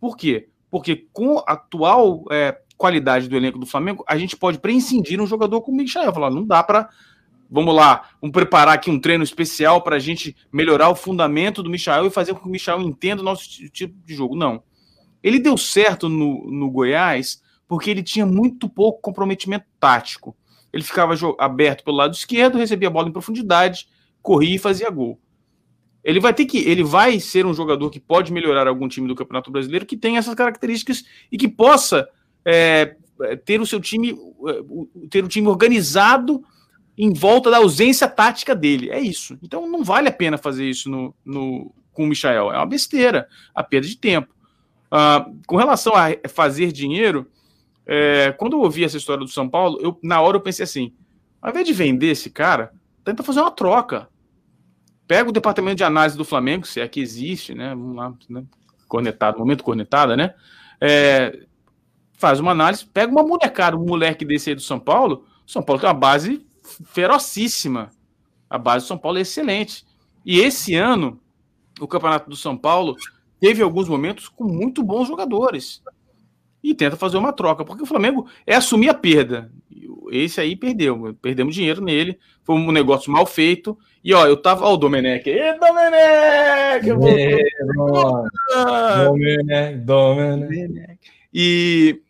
[0.00, 0.48] Por quê?
[0.70, 5.26] Porque com a atual é, qualidade do elenco do Flamengo, a gente pode prescindir um
[5.26, 6.12] jogador como o Michael.
[6.12, 6.88] Falar, não dá para.
[7.48, 11.70] Vamos lá, vamos preparar aqui um treino especial para a gente melhorar o fundamento do
[11.70, 14.34] Michael e fazer com que o Michael entenda o nosso tipo de jogo.
[14.34, 14.62] Não.
[15.22, 20.36] Ele deu certo no, no Goiás porque ele tinha muito pouco comprometimento tático.
[20.72, 23.88] Ele ficava aberto pelo lado esquerdo, recebia a bola em profundidade,
[24.20, 25.18] corria e fazia gol.
[26.04, 29.14] Ele vai ter que, ele vai ser um jogador que pode melhorar algum time do
[29.14, 32.08] Campeonato Brasileiro que tem essas características e que possa
[32.46, 32.94] é,
[33.44, 36.44] ter o seu time, é, ter o time organizado
[36.96, 38.88] em volta da ausência tática dele.
[38.90, 39.36] É isso.
[39.42, 42.52] Então não vale a pena fazer isso no, no com o Michael.
[42.52, 44.32] É uma besteira, a perda de tempo.
[44.86, 47.26] Uh, com relação a fazer dinheiro,
[47.84, 50.94] é, quando eu ouvi essa história do São Paulo, eu, na hora eu pensei assim:
[51.42, 52.72] ao invés de vender esse cara,
[53.04, 54.08] tenta fazer uma troca.
[55.08, 57.70] Pega o departamento de análise do Flamengo, se é que existe, né?
[57.70, 58.44] Vamos lá, né?
[58.88, 60.34] cornetado, momento cornetada, né?
[60.80, 61.45] É,
[62.16, 65.24] faz uma análise, pega uma molecada, um moleque desse aí do São Paulo.
[65.46, 66.44] São Paulo tem uma base
[66.86, 67.90] ferocíssima.
[68.48, 69.84] A base do São Paulo é excelente.
[70.24, 71.20] E esse ano,
[71.80, 72.96] o campeonato do São Paulo
[73.38, 75.82] teve alguns momentos com muito bons jogadores.
[76.62, 79.52] E tenta fazer uma troca, porque o Flamengo é assumir a perda.
[80.10, 83.76] Esse aí perdeu, perdemos dinheiro nele, foi um negócio mal feito.
[84.02, 84.64] E ó, eu tava.
[84.64, 85.28] Ó, o Domenech.
[85.28, 86.88] Ê, Domenech!
[89.04, 90.98] Domenech, Domenech.
[91.32, 92.00] E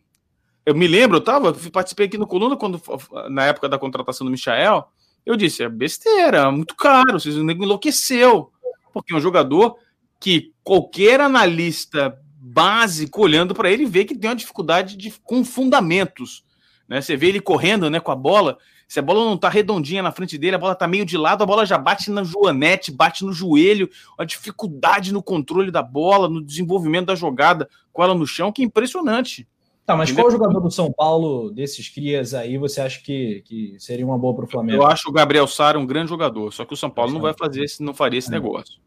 [0.67, 2.81] eu me lembro, eu tava, participei aqui no Coluna quando,
[3.29, 4.85] na época da contratação do Michael.
[5.25, 8.51] Eu disse: é besteira, muito caro, vocês enlouqueceu.
[8.91, 9.77] Porque é um jogador
[10.19, 16.43] que qualquer analista básico olhando para ele vê que tem uma dificuldade de, com fundamentos.
[16.85, 16.99] Né?
[16.99, 18.57] Você vê ele correndo né, com a bola.
[18.89, 21.43] Se a bola não está redondinha na frente dele, a bola está meio de lado,
[21.43, 26.27] a bola já bate na joanete, bate no joelho, a dificuldade no controle da bola,
[26.27, 29.47] no desenvolvimento da jogada com ela no chão, que é impressionante.
[29.87, 34.05] Tá, mas qual jogador do São Paulo, desses crias aí, você acha que, que seria
[34.05, 34.83] uma boa para o Flamengo?
[34.83, 37.33] Eu acho o Gabriel Sara um grande jogador, só que o São Paulo não vai
[37.33, 38.31] fazer, não faria esse é.
[38.31, 38.81] negócio.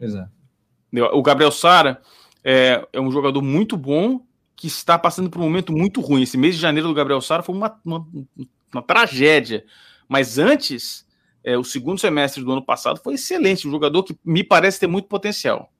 [0.00, 0.32] Exato.
[1.12, 2.02] O Gabriel Sara
[2.42, 4.20] é, é um jogador muito bom
[4.56, 6.22] que está passando por um momento muito ruim.
[6.22, 8.04] Esse mês de janeiro do Gabriel Sara foi uma, uma,
[8.74, 9.64] uma tragédia.
[10.08, 11.06] Mas antes,
[11.44, 13.68] é, o segundo semestre do ano passado foi excelente.
[13.68, 15.71] Um jogador que me parece ter muito potencial.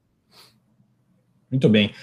[1.52, 1.94] Muito bem.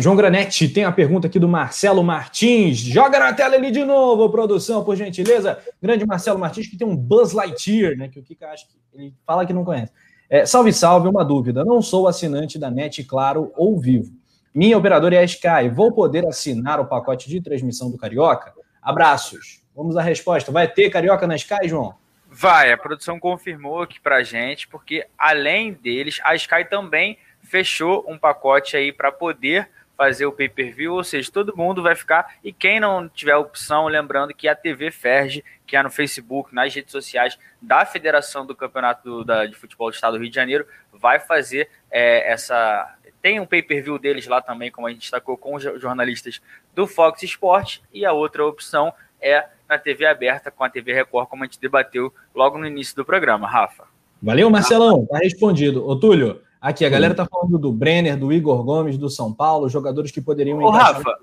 [0.00, 2.78] João Granete tem a pergunta aqui do Marcelo Martins.
[2.78, 5.58] Joga na tela ele de novo, produção, por gentileza.
[5.80, 8.08] Grande Marcelo Martins, que tem um Buzz Lightyear, né?
[8.08, 9.92] Que o Kika acha que ele fala que não conhece.
[10.30, 11.66] É, salve, salve, uma dúvida.
[11.66, 14.10] Não sou assinante da NET, claro, ou vivo.
[14.54, 15.68] Minha operadora é a Sky.
[15.70, 18.54] Vou poder assinar o pacote de transmissão do Carioca?
[18.80, 19.62] Abraços.
[19.76, 20.50] Vamos à resposta.
[20.50, 21.94] Vai ter Carioca na Sky, João?
[22.30, 27.18] Vai, a produção confirmou aqui pra gente, porque além deles, a Sky também
[27.48, 32.36] fechou um pacote aí para poder fazer o pay-per-view, ou seja, todo mundo vai ficar.
[32.44, 36.72] E quem não tiver opção, lembrando que a TV Ferge, que é no Facebook, nas
[36.72, 40.36] redes sociais da Federação do Campeonato do, da, de Futebol do Estado do Rio de
[40.36, 42.94] Janeiro, vai fazer é, essa.
[43.20, 46.40] Tem um pay-per-view deles lá também, como a gente destacou, com os jornalistas
[46.72, 51.28] do Fox Sports, e a outra opção é na TV aberta com a TV Record,
[51.28, 53.84] como a gente debateu logo no início do programa, Rafa.
[54.22, 55.84] Valeu, Marcelão, tá respondido.
[55.84, 59.68] Ô, Túlio, Aqui, a galera tá falando do Brenner, do Igor Gomes, do São Paulo,
[59.68, 61.16] jogadores que poderiam Ô, Rafa,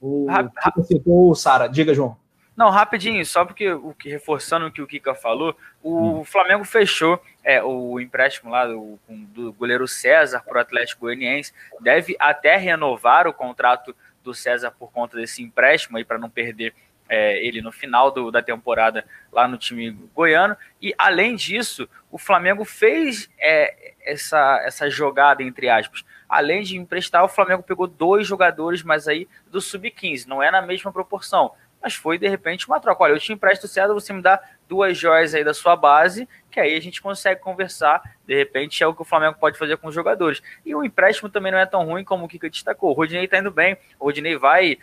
[0.00, 1.66] o Rafa, citou o Sara.
[1.66, 2.16] Diga, João.
[2.56, 6.24] Não, rapidinho, só porque o que reforçando o que o Kika falou, o hum.
[6.24, 12.14] Flamengo fechou é, o empréstimo lá do, do goleiro César para o Atlético Goianiense, deve
[12.18, 16.74] até renovar o contrato do César por conta desse empréstimo aí para não perder
[17.12, 20.56] é, ele no final do, da temporada lá no time goiano.
[20.80, 26.02] E além disso, o Flamengo fez é, essa, essa jogada, entre aspas.
[26.26, 30.62] Além de emprestar, o Flamengo pegou dois jogadores, mas aí do sub-15, não é na
[30.62, 31.52] mesma proporção.
[31.82, 33.02] Mas foi de repente uma troca.
[33.02, 36.60] Olha, eu te empresto cedo, você me dá duas joias aí da sua base, que
[36.60, 38.00] aí a gente consegue conversar.
[38.26, 40.40] De repente é o que o Flamengo pode fazer com os jogadores.
[40.64, 42.90] E o empréstimo também não é tão ruim como o Kika destacou.
[42.90, 44.78] O Rodinei tá indo bem, o Rodinei vai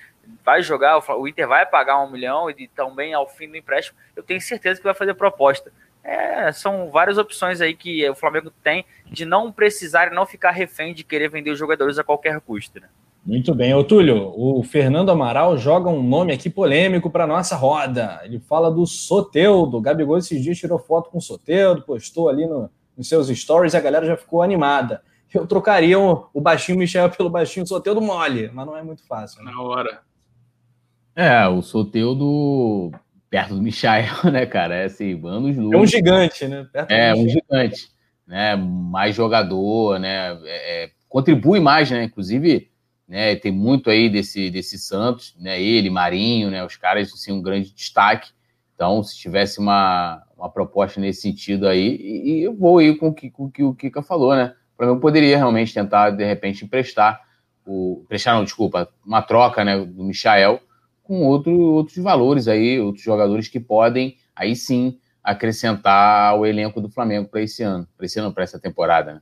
[0.45, 4.21] vai jogar, o Inter vai pagar um milhão e também ao fim do empréstimo, eu
[4.21, 5.71] tenho certeza que vai fazer proposta.
[6.03, 10.51] É, são várias opções aí que o Flamengo tem de não precisar e não ficar
[10.51, 12.79] refém de querer vender os jogadores a qualquer custo.
[12.79, 12.87] Né?
[13.29, 13.75] Muito bem.
[13.75, 18.19] Ô, Túlio, o Fernando Amaral joga um nome aqui polêmico para nossa roda.
[18.23, 19.77] Ele fala do Soteudo.
[19.77, 23.75] O Gabigol esses dias tirou foto com o Soteudo, postou ali no, nos seus stories
[23.75, 25.03] e a galera já ficou animada.
[25.31, 29.43] Eu trocaria o, o baixinho Michel pelo baixinho Soteudo mole, mas não é muito fácil.
[29.43, 29.51] Né?
[29.51, 29.99] Na hora.
[31.15, 32.91] É, o Soteudo
[33.29, 34.73] perto do Michael, né, cara?
[34.73, 35.71] É assim, anos luz.
[35.71, 36.67] É um gigante, né?
[36.73, 37.91] Perto é, um gigante.
[38.25, 38.55] Né?
[38.55, 40.31] Mais jogador, né?
[40.45, 42.05] É, é, contribui mais, né?
[42.05, 42.71] Inclusive,
[43.09, 45.59] né, tem muito aí desse, desse Santos, né?
[45.59, 46.63] Ele, Marinho, né?
[46.63, 48.29] Os caras, assim, um grande destaque.
[48.75, 53.07] Então, se tivesse uma, uma proposta nesse sentido aí, e, e eu vou ir com
[53.07, 54.53] o que, com o que o Kika falou, né?
[54.77, 57.19] Para mim, eu poderia realmente tentar, de repente, emprestar
[57.65, 58.01] o.
[58.03, 59.83] Emprestar, não, desculpa, uma troca, né?
[59.83, 60.61] Do Michael
[61.01, 66.87] com outro, outros valores aí, outros jogadores que podem, aí sim, acrescentar o elenco do
[66.87, 69.15] Flamengo para esse ano, para esse ano, para essa temporada.
[69.15, 69.21] Né?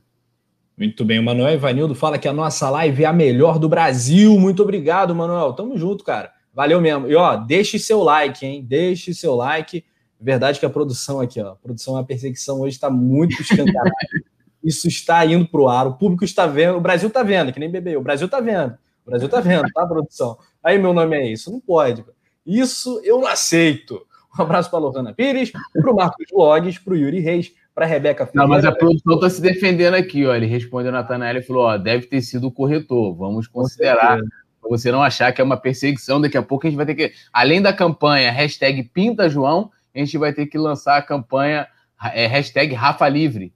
[0.78, 4.38] Muito bem, o Manuel Ivanildo fala que a nossa live é a melhor do Brasil.
[4.38, 5.52] Muito obrigado, Manuel.
[5.52, 6.30] Tamo junto, cara.
[6.54, 7.08] Valeu mesmo.
[7.08, 8.64] E ó, deixe seu like, hein?
[8.64, 9.84] Deixe seu like.
[10.20, 13.90] Verdade que a produção aqui, ó, a produção a perseguição hoje está muito escancarada.
[14.62, 17.70] Isso está indo pro ar, o público está vendo, o Brasil está vendo, que nem
[17.70, 18.76] bebê, o Brasil está vendo.
[19.04, 20.38] O Brasil tá vendo, tá, produção?
[20.62, 21.50] Aí meu nome é isso.
[21.50, 22.04] Não pode.
[22.46, 24.04] Isso eu não aceito.
[24.38, 27.86] Um abraço para a Lohana Pires, para o Marcos Logs, para o Yuri Reis, para
[27.86, 28.42] a Rebeca Ferreira.
[28.42, 30.34] Não, mas a produção está se defendendo aqui, ó.
[30.34, 33.14] Ele respondeu a Natanael e falou: ó, deve ter sido o corretor.
[33.14, 34.18] Vamos considerar.
[34.60, 36.96] Para você não achar que é uma perseguição, daqui a pouco a gente vai ter
[36.96, 37.12] que.
[37.32, 41.68] Além da campanha hashtag Pinta João, a gente vai ter que lançar a campanha
[42.12, 43.54] é, hashtag Rafa Livre.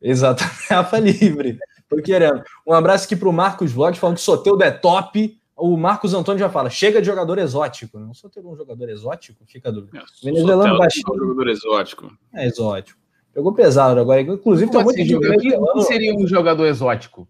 [0.00, 1.56] Exatamente, Rafa Livre.
[1.88, 2.42] Tô querendo.
[2.66, 5.38] Um abraço aqui para o Marcos Vlog, falando que Soteudo é top.
[5.56, 7.96] O Marcos Antônio já fala, chega de jogador exótico.
[8.00, 9.44] Não Soteudo é um jogador exótico?
[9.46, 9.98] Fica a dúvida.
[9.98, 11.04] É, Venezuelano baixinho.
[11.06, 12.18] É um jogador exótico.
[12.34, 13.01] É exótico.
[13.34, 14.20] Pegou pesado agora.
[14.20, 17.26] Inclusive, Como tem muito assim, jogador, seria um jogador exótico?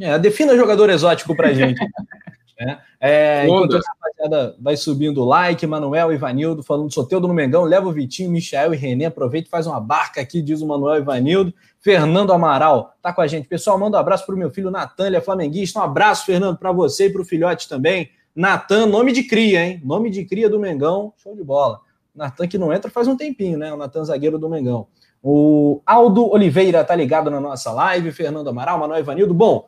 [0.00, 1.80] É, defina jogador exótico pra gente.
[2.58, 5.64] é, é, enquanto rapaziada vai subindo o like.
[5.66, 7.62] Manuel Ivanildo falando Soteudo no Mengão.
[7.62, 9.04] Leva o Vitinho, Michael e Renê.
[9.04, 11.54] Aproveita e faz uma barca aqui, diz o Manuel Ivanildo.
[11.80, 13.46] Fernando Amaral tá com a gente.
[13.46, 15.78] Pessoal, manda um abraço pro meu filho Natan, ele é flamenguista.
[15.78, 18.10] Um abraço, Fernando, para você e pro filhote também.
[18.34, 19.80] Natan, nome de cria, hein?
[19.84, 21.12] Nome de cria do Mengão.
[21.22, 21.80] Show de bola.
[22.12, 23.72] Natan que não entra faz um tempinho, né?
[23.72, 24.88] O Natan zagueiro do Mengão.
[25.26, 28.12] O Aldo Oliveira tá ligado na nossa live.
[28.12, 29.32] Fernando Amaral, Manuel Ivanildo.
[29.32, 29.66] Bom,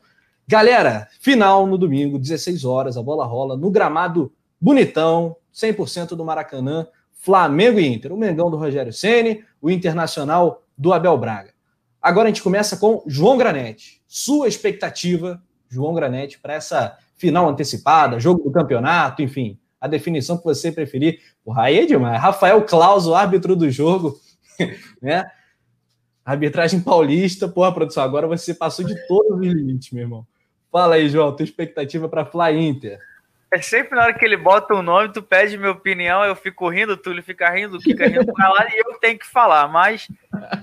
[0.49, 6.87] Galera, final no domingo, 16 horas, a bola rola no gramado bonitão, 100% do Maracanã,
[7.15, 8.13] Flamengo e Inter.
[8.13, 11.53] O Mengão do Rogério Ceni, o Internacional do Abel Braga.
[12.01, 14.01] Agora a gente começa com João Granete.
[14.07, 20.45] Sua expectativa, João Granete, para essa final antecipada, jogo do campeonato, enfim, a definição que
[20.45, 21.19] você preferir.
[21.45, 22.23] Porra, aí é demais.
[22.23, 24.17] Rafael Claus, o árbitro do jogo,
[25.03, 25.25] né?
[26.27, 30.27] Arbitragem paulista, porra, produção, agora você passou de todos os limites, meu irmão.
[30.73, 32.99] Fala aí, João, tua expectativa para Fly Inter.
[33.49, 36.35] É sempre na hora que ele bota o um nome, tu pede minha opinião, eu
[36.35, 39.69] fico rindo, tu ele fica rindo, fica rindo pra lá e eu tenho que falar.
[39.69, 40.09] Mas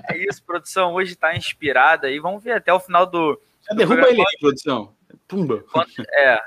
[0.09, 3.41] é isso, produção hoje tá inspirada e vamos ver até o final do.
[3.65, 4.93] Já derruba ele aí, produção.
[5.29, 5.63] Pumba.
[6.11, 6.41] É.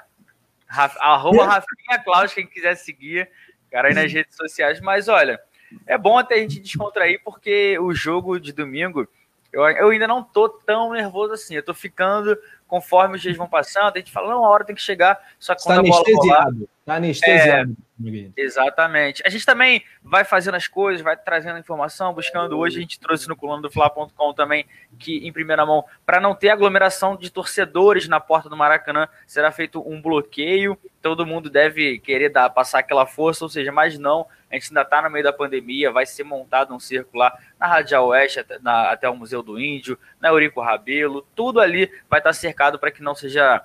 [1.00, 3.30] arroba Rafinha Claus, quem quiser seguir,
[3.70, 4.78] cara, aí nas redes sociais.
[4.78, 5.40] Mas olha,
[5.86, 9.08] é bom até a gente descontrair, porque o jogo de domingo,
[9.52, 11.54] eu, eu ainda não tô tão nervoso assim.
[11.54, 12.36] Eu tô ficando
[12.66, 15.54] conforme os dias vão passando, a gente fala, não, a hora tem que chegar, só
[15.54, 16.48] que quando tá a bola rolar...
[16.84, 17.76] Tá anestesiado.
[18.04, 19.20] É, exatamente.
[19.26, 22.56] A gente também vai fazendo as coisas, vai trazendo informação, buscando.
[22.56, 24.64] Hoje a gente trouxe no coluna do Fla.com também,
[24.96, 29.50] que em primeira mão, para não ter aglomeração de torcedores na porta do Maracanã, será
[29.50, 30.78] feito um bloqueio.
[31.02, 34.26] Todo mundo deve querer dar, passar aquela força, ou seja, mas não.
[34.50, 37.66] A gente ainda está no meio da pandemia, vai ser montado um circo lá na
[37.66, 42.20] Radial Oeste, até, na, até o Museu do Índio, na Eurico Rabelo, tudo ali vai
[42.20, 43.64] estar tá cercado para que não seja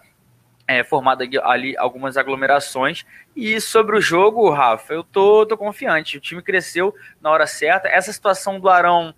[0.68, 3.06] é, formado ali algumas aglomerações.
[3.36, 6.18] E sobre o jogo, Rafa, eu tô, tô confiante.
[6.18, 7.88] O time cresceu na hora certa.
[7.90, 9.14] Essa situação do Arão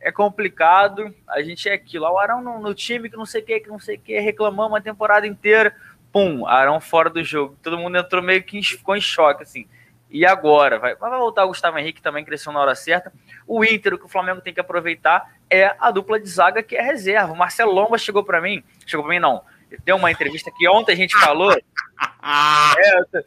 [0.00, 1.14] é complicado.
[1.28, 2.06] A gente é aquilo.
[2.06, 4.18] O Arão no, no, time que não sei o que, que não sei o que,
[4.20, 5.74] reclamamos a temporada inteira.
[6.12, 7.56] Pum, Arão fora do jogo.
[7.62, 9.66] Todo mundo entrou meio que ficou em choque, assim.
[10.10, 10.78] E agora?
[10.78, 13.12] Vai, vai voltar o Gustavo Henrique, também cresceu na hora certa.
[13.46, 16.76] O Inter, o que o Flamengo tem que aproveitar é a dupla de zaga que
[16.76, 17.32] é reserva.
[17.32, 19.42] O Marcelo Lomba chegou para mim, chegou para mim não,
[19.84, 21.52] deu uma entrevista que ontem a gente falou.
[21.54, 23.24] é,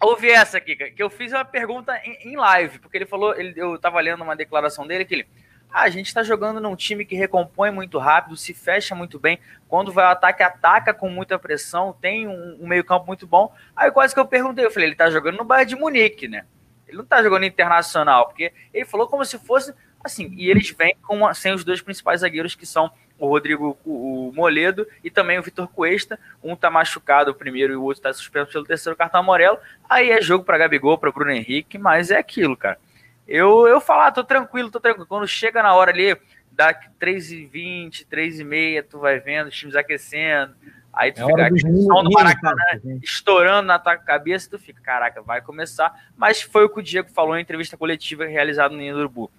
[0.00, 3.78] ouvi essa aqui, que eu fiz uma pergunta em, live, porque ele falou, ele, eu
[3.78, 5.26] tava lendo uma declaração dele que ele.
[5.70, 9.38] Ah, a gente está jogando num time que recompõe muito rápido, se fecha muito bem.
[9.68, 13.52] Quando vai ao ataque, ataca com muita pressão, tem um, um meio-campo muito bom.
[13.74, 16.46] Aí quase que eu perguntei, eu falei, ele está jogando no Bayern de Munique, né?
[16.86, 20.32] Ele não está jogando internacional, porque ele falou como se fosse assim.
[20.36, 24.86] E eles vêm com, sem os dois principais zagueiros que são o Rodrigo o Moledo
[25.02, 26.18] e também o Vitor Cuesta.
[26.42, 29.58] Um tá machucado o primeiro e o outro tá suspenso pelo terceiro cartão amarelo.
[29.88, 32.78] Aí é jogo para Gabigol, para Bruno Henrique, mas é aquilo, cara.
[33.26, 35.06] Eu, eu falar, ah, tô tranquilo, tô tranquilo.
[35.06, 36.16] Quando chega na hora ali,
[36.52, 40.54] dá 3h20, 3h30, tu vai vendo os times aquecendo.
[40.92, 42.62] Aí tu é fica aquele som do Maracanã
[43.02, 46.08] estourando na tua cabeça, tu fica, caraca, vai começar.
[46.16, 49.30] Mas foi o que o Diego falou em entrevista coletiva realizada no Urubu.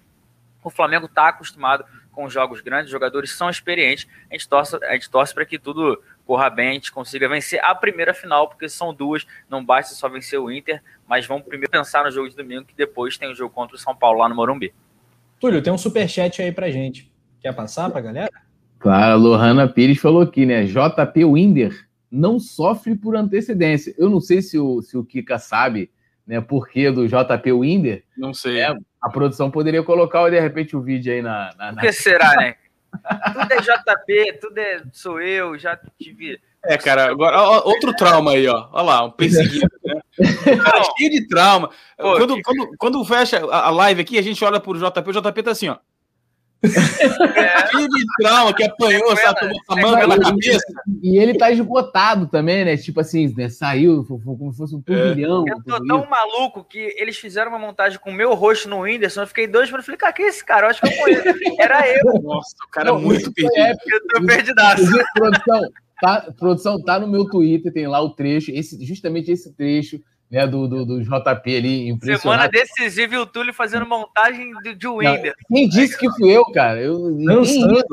[0.62, 4.06] O Flamengo tá acostumado com jogos grandes, os jogadores são experientes.
[4.30, 7.58] A gente torce, a gente torce para que tudo corra bem, a gente consiga vencer
[7.64, 11.70] a primeira final, porque são duas, não basta só vencer o Inter, mas vamos primeiro
[11.70, 14.28] pensar no jogo de domingo, que depois tem o jogo contra o São Paulo lá
[14.28, 14.74] no Morumbi.
[15.40, 17.10] Túlio, tem um superchat aí pra gente.
[17.40, 18.30] Quer passar pra galera?
[18.78, 20.64] Claro, a Lohana Pires falou aqui, né?
[20.64, 23.94] JP Winder não sofre por antecedência.
[23.96, 25.90] Eu não sei se o, se o Kika sabe,
[26.26, 28.04] né, por que do JP Winder.
[28.18, 28.60] Não sei.
[28.60, 31.54] É, a produção poderia colocar, de repente, o vídeo aí na.
[31.56, 31.78] na, na...
[31.78, 32.56] O que será, né?
[33.32, 36.40] Tudo é JP, tudo é sou eu, já tive.
[36.64, 38.68] É, cara, agora ó, outro trauma aí, ó.
[38.72, 40.00] Olha lá, um perseguido, né?
[40.62, 41.70] cara cheio de trauma.
[41.96, 42.42] Pô, quando, que...
[42.42, 45.68] quando, quando fecha a live aqui, a gente olha pro JP, o JP tá assim,
[45.68, 45.76] ó.
[47.38, 47.68] É.
[48.20, 49.40] Trauma que apanhou, sabe?
[49.40, 50.66] Tomou essa manga na cabeça.
[51.02, 52.76] E ele tá esgotado também, né?
[52.76, 53.48] Tipo assim, né?
[53.48, 55.44] saiu como se fosse um turbilhão.
[55.46, 55.52] É.
[55.52, 59.22] Eu tô tão maluco que eles fizeram uma montagem com o meu rosto no Whindersson.
[59.22, 59.86] Eu fiquei dois minutos.
[59.86, 60.66] Falei, cara, que é esse cara?
[60.66, 61.22] Eu acho que eu conheço.
[61.60, 62.20] Era eu.
[62.22, 63.56] Nossa, o cara Não, é muito perdido.
[63.56, 64.84] É, eu tô perdidaço.
[65.14, 65.70] Produção,
[66.00, 70.46] tá, produção, tá no meu Twitter, tem lá o trecho, esse, justamente esse trecho né,
[70.46, 72.22] do, do, do JP ali, impressionante.
[72.22, 75.34] Semana decisiva e o Túlio fazendo montagem de, de Winder.
[75.48, 76.80] Quem disse que fui eu, cara?
[76.80, 77.84] Eu, dançando,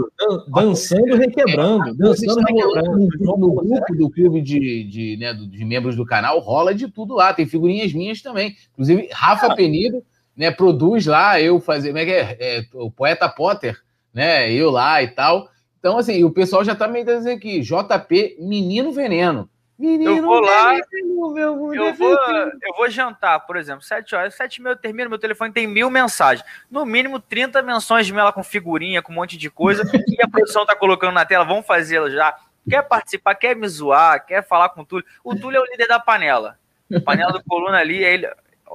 [0.48, 1.96] dançando, requebrando.
[1.96, 3.08] Dançando, requebrando.
[3.20, 7.16] No, no grupo do clube de, de, né, de membros do canal, rola de tudo
[7.16, 7.34] lá.
[7.34, 8.56] Tem figurinhas minhas também.
[8.74, 9.56] Inclusive, Rafa ah.
[9.56, 10.04] Penido
[10.36, 12.38] né, produz lá, eu fazer, como é que é?
[12.40, 12.66] é?
[12.74, 13.80] O poeta Potter,
[14.14, 14.52] né?
[14.52, 15.48] Eu lá e tal.
[15.80, 19.50] Então, assim, o pessoal já tá me dizendo aqui, JP Menino Veneno.
[19.78, 24.72] Menino, eu vou lá, eu vou, eu vou jantar, por exemplo, sete horas, sete mil
[24.72, 26.48] eu termino, meu telefone tem mil mensagens.
[26.72, 30.30] No mínimo 30 menções de mela com figurinha, com um monte de coisa, e a
[30.30, 32.38] produção tá colocando na tela, vamos fazê-la já.
[32.70, 35.06] Quer participar, quer me zoar, quer falar com o Túlio.
[35.24, 36.58] O Túlio é o líder da panela.
[36.94, 38.30] A panela do Coluna ali, é ele.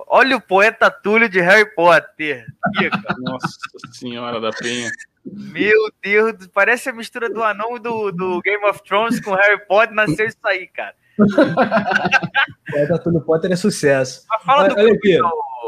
[0.06, 2.47] Olha o poeta Túlio de Harry Potter.
[3.18, 3.48] Nossa
[3.90, 4.90] senhora da penha.
[5.25, 9.95] Meu Deus, parece a mistura do anão do, do Game of Thrones com Harry Potter,
[9.95, 10.95] nasceu isso aí, cara.
[12.71, 14.25] poeta Túlio Potter é sucesso.
[14.29, 15.19] Mas fala olha, do olha aqui.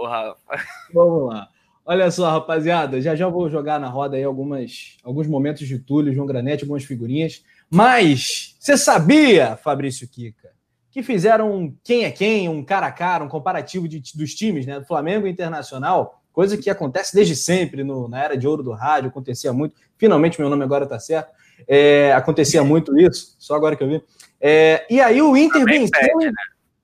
[0.06, 0.64] Rafa.
[0.92, 1.48] Vamos lá.
[1.84, 6.14] Olha só, rapaziada, já já vou jogar na roda aí algumas, alguns momentos de Túlio,
[6.14, 7.44] João Granete, algumas figurinhas.
[7.68, 10.50] Mas você sabia, Fabrício Kika,
[10.90, 14.64] que fizeram um quem é quem, um cara a cara, um comparativo de, dos times,
[14.64, 14.78] né?
[14.78, 19.10] Do Flamengo Internacional, coisa que acontece desde sempre no, na era de ouro do rádio,
[19.10, 19.74] acontecia muito.
[19.96, 21.30] Finalmente, meu nome agora tá certo.
[21.66, 24.02] É, acontecia muito isso, só agora que eu vi.
[24.40, 26.18] É, e aí o Inter venceu.
[26.18, 26.32] Né?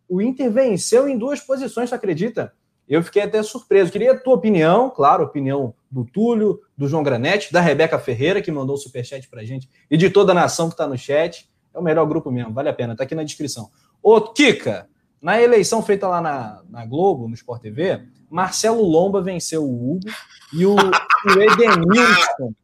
[0.08, 2.52] O Inter venceu em duas posições, você acredita?
[2.88, 3.92] Eu fiquei até surpreso.
[3.92, 8.50] Queria a tua opinião, claro, opinião do Túlio, do João Granete, da Rebeca Ferreira, que
[8.50, 11.50] mandou o superchat pra gente, e de toda a nação que está no chat.
[11.74, 13.70] É o melhor grupo mesmo, vale a pena, tá aqui na descrição.
[14.02, 14.88] Ô, Kika,
[15.20, 20.08] na eleição feita lá na, na Globo, no Sport TV, Marcelo Lomba venceu o Hugo
[20.52, 22.54] e o, o Edenilson.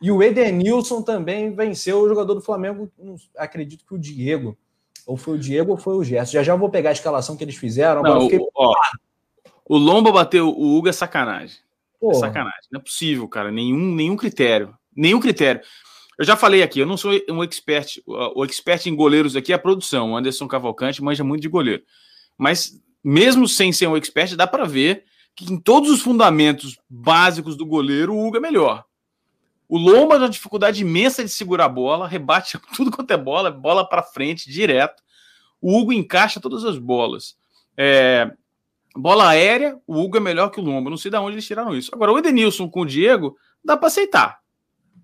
[0.00, 2.90] E o Edenilson também venceu o jogador do Flamengo,
[3.36, 4.56] acredito que o Diego.
[5.06, 6.32] Ou foi o Diego ou foi o Gerson.
[6.32, 8.02] Já já vou pegar a escalação que eles fizeram.
[8.02, 8.40] Não, fiquei...
[8.54, 8.74] ó,
[9.68, 11.56] o Lomba bateu o Hugo é sacanagem.
[12.02, 12.68] É sacanagem.
[12.70, 13.50] Não é possível, cara.
[13.50, 14.76] Nenhum, nenhum critério.
[14.94, 15.60] Nenhum critério.
[16.18, 18.00] Eu já falei aqui, eu não sou um expert.
[18.06, 20.12] O expert em goleiros aqui é a produção.
[20.12, 21.82] O Anderson Cavalcante manja muito de goleiro.
[22.36, 25.04] Mas, mesmo sem ser um expert, dá para ver
[25.34, 28.84] que em todos os fundamentos básicos do goleiro, o Hugo é melhor.
[29.68, 33.50] O Lomba tem uma dificuldade imensa de segurar a bola, rebate tudo quanto é bola,
[33.50, 35.02] bola para frente, direto.
[35.60, 37.36] O Hugo encaixa todas as bolas.
[37.76, 38.30] É,
[38.94, 40.90] bola aérea, o Hugo é melhor que o Lomba.
[40.90, 41.90] Não sei de onde eles tiraram isso.
[41.94, 44.40] Agora, o Edenilson com o Diego, dá para aceitar.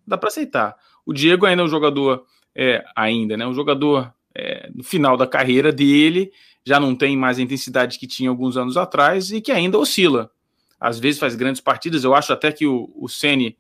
[0.07, 0.77] Dá para aceitar.
[1.07, 3.47] O Diego ainda é um jogador, é, ainda, né?
[3.47, 6.31] Um jogador é, no final da carreira dele,
[6.69, 10.31] já não tem mais a intensidade que tinha alguns anos atrás e que ainda oscila.
[10.79, 12.05] Às vezes faz grandes partidas.
[12.05, 13.57] Eu acho até que o, o Ceni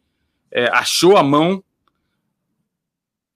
[0.50, 1.64] é, achou a mão.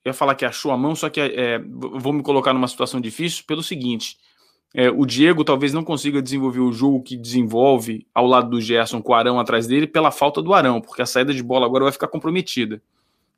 [0.04, 3.00] Eu ia falar que achou a mão, só que é, vou me colocar numa situação
[3.00, 4.18] difícil pelo seguinte:
[4.74, 9.00] é, o Diego talvez não consiga desenvolver o jogo que desenvolve ao lado do Gerson
[9.00, 11.84] com o Arão atrás dele pela falta do Arão, porque a saída de bola agora
[11.84, 12.82] vai ficar comprometida.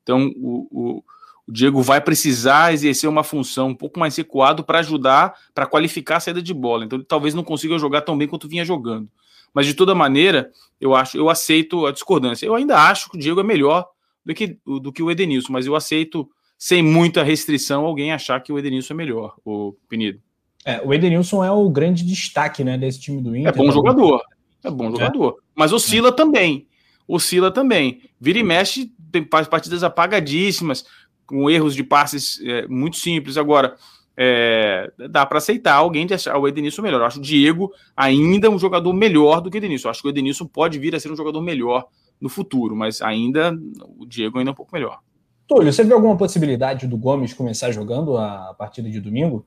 [0.02, 1.04] Então, o, o,
[1.46, 6.16] o Diego vai precisar exercer uma função um pouco mais recuado para ajudar, para qualificar
[6.16, 6.84] a saída de bola.
[6.84, 9.08] Então, ele talvez não consiga jogar tão bem quanto vinha jogando.
[9.52, 10.50] Mas, de toda maneira,
[10.80, 12.46] eu acho, eu aceito a discordância.
[12.46, 13.86] Eu ainda acho que o Diego é melhor
[14.24, 18.50] do que, do que o Edenilson, mas eu aceito, sem muita restrição, alguém achar que
[18.50, 20.20] o Edenilson é melhor, o Penido.
[20.64, 23.52] É, o Edenilson é o grande destaque né, desse time do Inter.
[23.52, 24.22] É bom jogador.
[24.62, 25.36] É bom jogador.
[25.38, 25.42] É.
[25.54, 26.12] Mas oscila é.
[26.12, 26.66] também.
[27.06, 28.00] Oscila também.
[28.18, 30.84] Vira e mexe tem partidas apagadíssimas,
[31.26, 33.36] com erros de passes é, muito simples.
[33.36, 33.76] Agora,
[34.16, 37.00] é, dá para aceitar alguém de achar o Edenilson melhor.
[37.00, 39.88] Eu acho o Diego ainda um jogador melhor do que o Edenilson.
[39.88, 41.86] Eu acho que o Edenilson pode vir a ser um jogador melhor
[42.20, 43.56] no futuro, mas ainda
[43.98, 45.00] o Diego ainda é um pouco melhor.
[45.46, 49.44] Túlio, você vê alguma possibilidade do Gomes começar jogando a partida de domingo?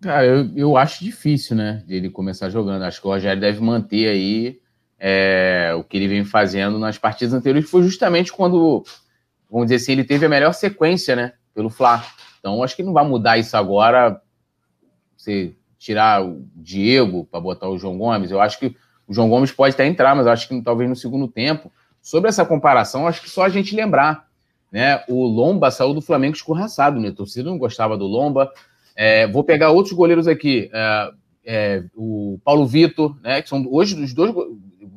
[0.00, 1.84] Cara, eu, eu acho difícil, né?
[1.88, 2.82] Ele começar jogando.
[2.82, 4.60] Acho que o Rogério deve manter aí
[4.98, 8.84] é, o que ele vem fazendo nas partidas anteriores foi justamente quando,
[9.50, 11.32] vamos dizer assim, ele teve a melhor sequência, né?
[11.54, 12.04] Pelo Fla.
[12.38, 14.20] Então, acho que não vai mudar isso agora.
[15.16, 18.30] Você tirar o Diego para botar o João Gomes.
[18.30, 18.76] Eu acho que
[19.06, 21.72] o João Gomes pode até entrar, mas acho que talvez no segundo tempo.
[22.00, 24.28] Sobre essa comparação, acho que só a gente lembrar.
[24.70, 25.02] Né?
[25.08, 27.08] O Lomba saiu do Flamengo escorraçado, né?
[27.08, 28.52] A torcida não gostava do Lomba.
[28.94, 30.70] É, vou pegar outros goleiros aqui.
[30.72, 31.10] É,
[31.44, 33.40] é, o Paulo Vitor, né?
[33.40, 34.32] Que são hoje os dois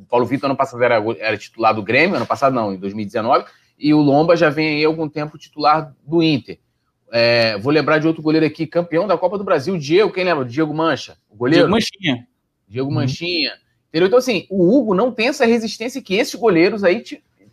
[0.10, 3.46] Paulo Vitor ano passado era, era titular do Grêmio, ano passado não, em 2019,
[3.82, 6.60] e o Lomba já vem aí há algum tempo titular do Inter.
[7.12, 10.46] É, vou lembrar de outro goleiro aqui, campeão da Copa do Brasil, Diego, quem lembra?
[10.46, 11.18] Diego Mancha.
[11.30, 11.66] O goleiro?
[11.66, 12.28] Diego Manchinha.
[12.68, 12.96] Diego uhum.
[12.96, 13.52] Manchinha.
[13.90, 14.08] Entendeu?
[14.08, 17.04] Então, assim, o Hugo não tem essa resistência que esses goleiros aí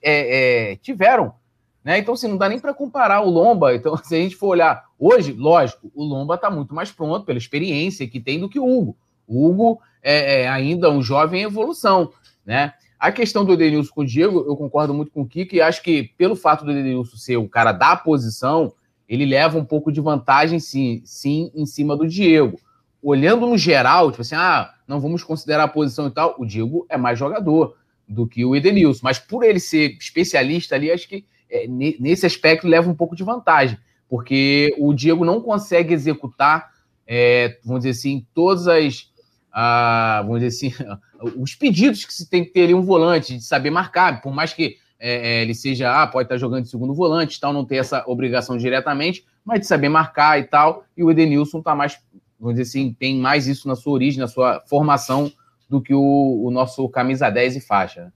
[0.00, 1.34] é, é, tiveram.
[1.82, 1.98] Né?
[1.98, 3.74] Então, assim, não dá nem para comparar o Lomba.
[3.74, 7.38] Então, se a gente for olhar hoje, lógico, o Lomba está muito mais pronto pela
[7.38, 8.96] experiência que tem do que o Hugo.
[9.26, 12.12] O Hugo é, é ainda um jovem em evolução.
[12.46, 12.72] Né?
[12.98, 15.82] A questão do Edenilson com o Diego, eu concordo muito com o Kiko e acho
[15.82, 18.72] que pelo fato do Edenilson ser o cara da posição,
[19.08, 22.58] ele leva um pouco de vantagem, sim, sim, em cima do Diego.
[23.02, 26.86] Olhando no geral, tipo assim, ah, não vamos considerar a posição e tal, o Diego
[26.88, 27.76] é mais jogador
[28.08, 29.00] do que o Edenilson.
[29.04, 33.22] Mas por ele ser especialista ali, acho que é, nesse aspecto leva um pouco de
[33.22, 36.70] vantagem, porque o Diego não consegue executar
[37.08, 39.10] é, vamos dizer assim, todas as,
[39.52, 40.98] a, vamos dizer assim,
[41.40, 44.52] os pedidos que se tem que ter ali um volante, de saber marcar, por mais
[44.52, 47.76] que é, é, ele seja, ah, pode estar jogando de segundo volante, tal, não ter
[47.76, 51.98] essa obrigação diretamente, mas de saber marcar e tal, e o Edenilson está mais,
[52.38, 55.32] vamos dizer assim, tem mais isso na sua origem, na sua formação,
[55.68, 58.12] do que o, o nosso camisa 10 e faixa.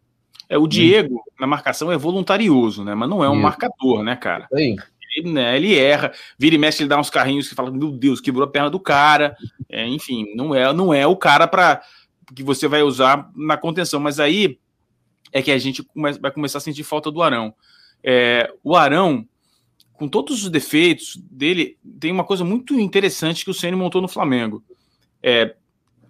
[0.49, 2.95] É, o Diego, na marcação, é voluntarioso, né?
[2.95, 3.43] Mas não é um isso.
[3.43, 4.47] marcador, né, cara?
[4.53, 4.77] Aí.
[5.25, 8.45] Né, ele erra, vira e mexe, ele dá uns carrinhos que fala, meu Deus, quebrou
[8.45, 9.37] a perna do cara.
[9.69, 11.83] É, enfim, não é, não é o cara para
[12.35, 14.01] que você vai usar na contenção.
[14.01, 14.59] Mas aí
[15.33, 17.55] é que a gente vai começar a sentir falta do Arão.
[18.03, 19.27] É, o Arão,
[19.93, 24.09] com todos os defeitos dele, tem uma coisa muito interessante que o Ceni montou no
[24.09, 24.63] Flamengo.
[25.23, 25.55] É,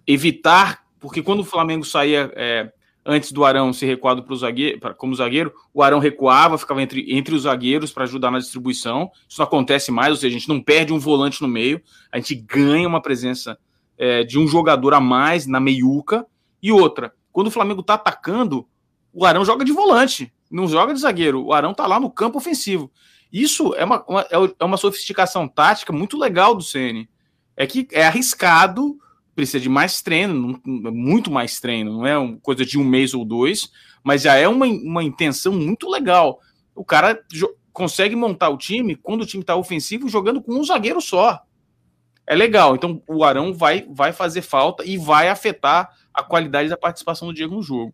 [0.07, 2.71] evitar, porque quando o Flamengo saía é,
[3.05, 7.05] antes do Arão ser recuado pro zagueiro, pra, como zagueiro, o Arão recuava, ficava entre,
[7.13, 9.11] entre os zagueiros para ajudar na distribuição.
[9.27, 11.81] Isso não acontece mais, ou seja, a gente não perde um volante no meio,
[12.11, 13.57] a gente ganha uma presença
[13.97, 16.25] é, de um jogador a mais na meiuca.
[16.61, 18.67] E outra, quando o Flamengo está atacando,
[19.13, 21.43] o Arão joga de volante, não joga de zagueiro.
[21.43, 22.91] O Arão está lá no campo ofensivo.
[23.31, 27.09] Isso é uma, uma, é, é uma sofisticação tática muito legal do CN.
[27.57, 28.97] É que é arriscado
[29.35, 33.25] precisa de mais treino, muito mais treino, não é uma coisa de um mês ou
[33.25, 33.71] dois,
[34.03, 36.39] mas já é uma, uma intenção muito legal.
[36.75, 37.19] O cara
[37.71, 41.41] consegue montar o time quando o time está ofensivo jogando com um zagueiro só.
[42.25, 42.75] É legal.
[42.75, 47.33] Então o Arão vai, vai fazer falta e vai afetar a qualidade da participação do
[47.33, 47.93] Diego no jogo.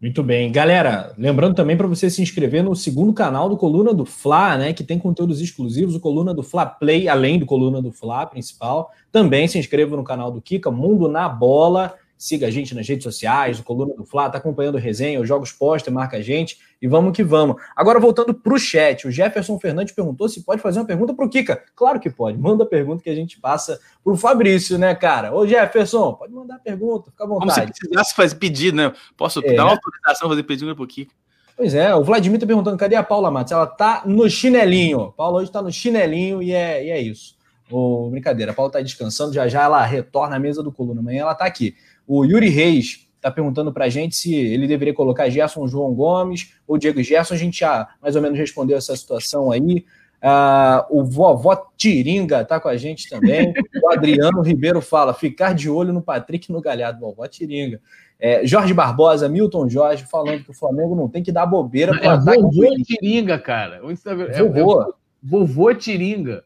[0.00, 0.52] Muito bem.
[0.52, 4.72] Galera, lembrando também para você se inscrever no segundo canal do Coluna do Fla, né,
[4.72, 8.92] que tem conteúdos exclusivos, o Coluna do Fla Play, além do Coluna do Fla principal.
[9.10, 11.94] Também se inscreva no canal do Kika, Mundo na Bola.
[12.18, 15.52] Siga a gente nas redes sociais, o Coluna do Fla, tá acompanhando resenha, os jogos
[15.52, 17.62] posta, marca a gente e vamos que vamos.
[17.76, 21.24] Agora voltando para o chat, o Jefferson Fernandes perguntou se pode fazer uma pergunta para
[21.24, 21.62] o Kika.
[21.76, 25.32] Claro que pode, manda a pergunta que a gente passa para o Fabrício, né, cara?
[25.32, 27.60] Ô Jefferson, pode mandar a pergunta, fica à vontade.
[27.60, 28.92] Como se precisasse fazer pedido, né?
[29.16, 29.54] Posso é.
[29.54, 31.14] dar uma autorização fazer pedido para o Kika?
[31.56, 33.52] Pois é, o Vladimir tá perguntando, cadê a Paula Matos?
[33.52, 35.12] Ela tá no chinelinho.
[35.16, 37.36] Paula hoje tá no chinelinho e é, e é isso.
[37.70, 41.00] Oh, brincadeira, a Paula tá descansando, já já ela retorna à mesa do Coluna.
[41.00, 41.74] Amanhã ela tá aqui.
[42.08, 46.54] O Yuri Reis está perguntando para a gente se ele deveria colocar Gerson João Gomes
[46.66, 47.34] ou Diego Gerson.
[47.34, 49.84] A gente já mais ou menos respondeu essa situação aí.
[50.20, 53.52] Uh, o vovó Tiringa está com a gente também.
[53.82, 57.00] O Adriano Ribeiro fala: ficar de olho no Patrick no Galhardo.
[57.00, 57.80] Vovó Tiringa.
[58.18, 62.14] É, Jorge Barbosa, Milton Jorge, falando que o Flamengo não tem que dar bobeira para
[62.14, 63.80] é vovô Tiringa, cara.
[63.84, 64.22] Onde você tá...
[64.32, 64.82] é, vovô.
[64.82, 64.86] É,
[65.22, 66.42] vovô Tiringa.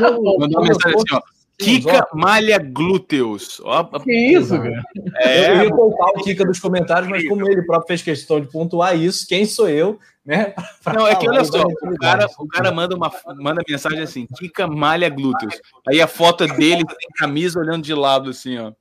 [0.00, 1.20] Mandou uma mensagem assim: ó.
[1.58, 3.60] Kika malha glúteos.
[3.64, 4.82] Ó, que isso, cara?
[5.16, 8.48] É, eu ia poupar o Kika dos comentários, mas como ele próprio fez questão de
[8.48, 10.54] pontuar isso, quem sou eu, né?
[10.94, 14.66] Não, é que olha só, o cara, o cara manda uma manda mensagem assim: Kika
[14.66, 15.60] malha glúteos.
[15.88, 18.72] Aí a foto dele sem camisa olhando de lado assim, ó.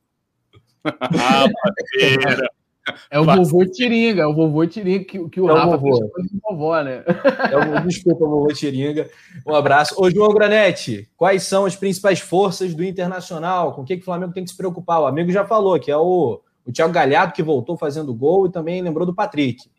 [0.83, 1.45] ah,
[3.09, 5.97] é o vovô Tiringa, é o vovô Tiringa que, que o é Rafa fez
[6.31, 7.03] de vovó, né?
[7.51, 9.09] É o, desculpa, vovô Tiringa.
[9.45, 9.95] Um abraço.
[9.97, 13.73] Ô, João Granete, quais são as principais forças do Internacional?
[13.73, 15.01] Com o que, que o Flamengo tem que se preocupar?
[15.01, 18.51] O amigo já falou, que é o, o Thiago Galhardo, que voltou fazendo gol, e
[18.51, 19.69] também lembrou do Patrick.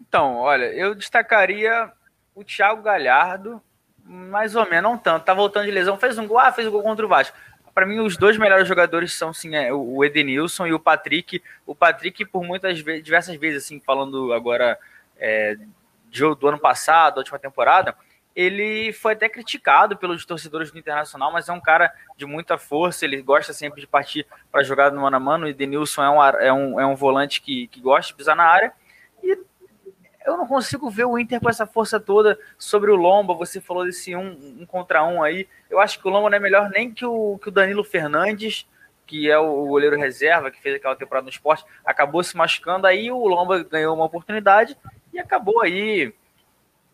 [0.00, 1.90] Então, olha, eu destacaria
[2.34, 3.62] o Thiago Galhardo,
[4.04, 5.24] mais ou menos, não tanto.
[5.24, 7.36] Tá voltando de lesão, fez um gol, ah, fez um gol contra o Vasco
[7.74, 11.42] para mim, os dois melhores jogadores são sim, é, o Edenilson e o Patrick.
[11.66, 14.78] O Patrick, por muitas vezes, diversas vezes, assim, falando agora
[15.18, 15.56] é,
[16.08, 17.94] de, do ano passado, da última temporada,
[18.34, 23.04] ele foi até criticado pelos torcedores do Internacional, mas é um cara de muita força,
[23.04, 25.46] ele gosta sempre de partir para jogar no mano a mano.
[25.46, 28.44] O Edenilson é um, é um, é um volante que, que gosta de pisar na
[28.44, 28.72] área.
[29.22, 29.36] E
[30.26, 33.34] eu não consigo ver o Inter com essa força toda sobre o Lomba.
[33.34, 35.48] Você falou desse um, um contra um aí.
[35.68, 38.66] Eu acho que o Lomba não é melhor nem que o, que o Danilo Fernandes,
[39.06, 42.86] que é o goleiro reserva, que fez aquela temporada no esporte, acabou se machucando.
[42.86, 44.76] Aí o Lomba ganhou uma oportunidade
[45.12, 46.12] e acabou aí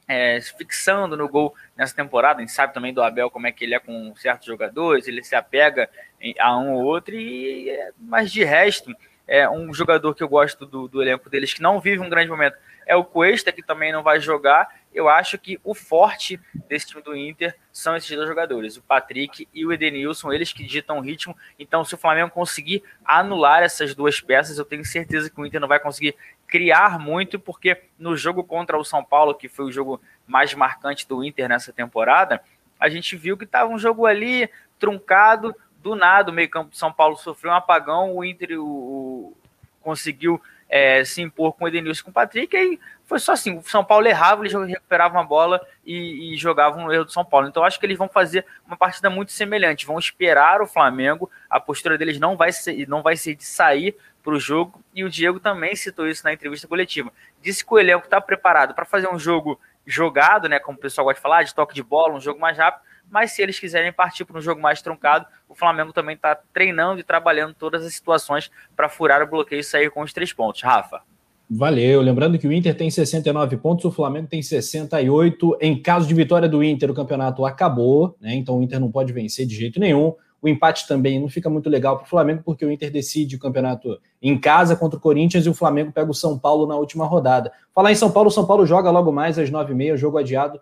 [0.09, 2.39] é, fixando no gol nessa temporada.
[2.39, 5.23] A gente sabe também do Abel como é que ele é com certos jogadores, ele
[5.23, 5.91] se apega
[6.39, 8.95] a um ou outro, e, mas de resto,
[9.27, 12.31] é um jogador que eu gosto do, do elenco deles, que não vive um grande
[12.31, 12.57] momento,
[12.87, 14.69] é o Cuesta, que também não vai jogar.
[14.95, 19.47] Eu acho que o forte desse time do Inter são esses dois jogadores, o Patrick
[19.53, 21.37] e o Edenilson, eles que ditam o ritmo.
[21.59, 25.61] Então, se o Flamengo conseguir anular essas duas peças, eu tenho certeza que o Inter
[25.61, 26.15] não vai conseguir
[26.47, 31.07] criar muito, porque no jogo contra o São Paulo, que foi o jogo mais marcante
[31.07, 32.41] do Inter nessa temporada,
[32.79, 34.49] a gente viu que estava um jogo ali
[34.79, 39.37] truncado, do nada, o meio-campo de São Paulo sofreu um apagão, o Inter o, o,
[39.81, 43.63] conseguiu é, se impor com o Edenilson com o Patrick, aí foi só assim, o
[43.63, 47.47] São Paulo errava, eles recuperavam a bola e, e jogavam no erro do São Paulo.
[47.47, 51.61] Então acho que eles vão fazer uma partida muito semelhante, vão esperar o Flamengo, a
[51.61, 55.09] postura deles não vai ser, não vai ser de sair para o jogo, e o
[55.09, 57.13] Diego também citou isso na entrevista coletiva.
[57.41, 61.05] Disse que o elenco está preparado para fazer um jogo jogado, né, como o pessoal
[61.05, 63.93] gosta de falar, de toque de bola, um jogo mais rápido, mas se eles quiserem
[63.93, 67.95] partir para um jogo mais truncado, o Flamengo também está treinando e trabalhando todas as
[67.95, 70.63] situações para furar o bloqueio e sair com os três pontos.
[70.63, 71.03] Rafa.
[71.49, 72.03] Valeu.
[72.03, 75.59] Lembrando que o Inter tem 69 pontos, o Flamengo tem 68.
[75.61, 78.35] Em caso de vitória do Inter, o campeonato acabou, né?
[78.35, 80.13] Então o Inter não pode vencer de jeito nenhum.
[80.43, 83.39] O empate também não fica muito legal para o Flamengo, porque o Inter decide o
[83.39, 87.07] campeonato em casa contra o Corinthians e o Flamengo pega o São Paulo na última
[87.07, 87.51] rodada.
[87.75, 90.61] Falar em São Paulo, o São Paulo joga logo mais às 9h30, jogo adiado.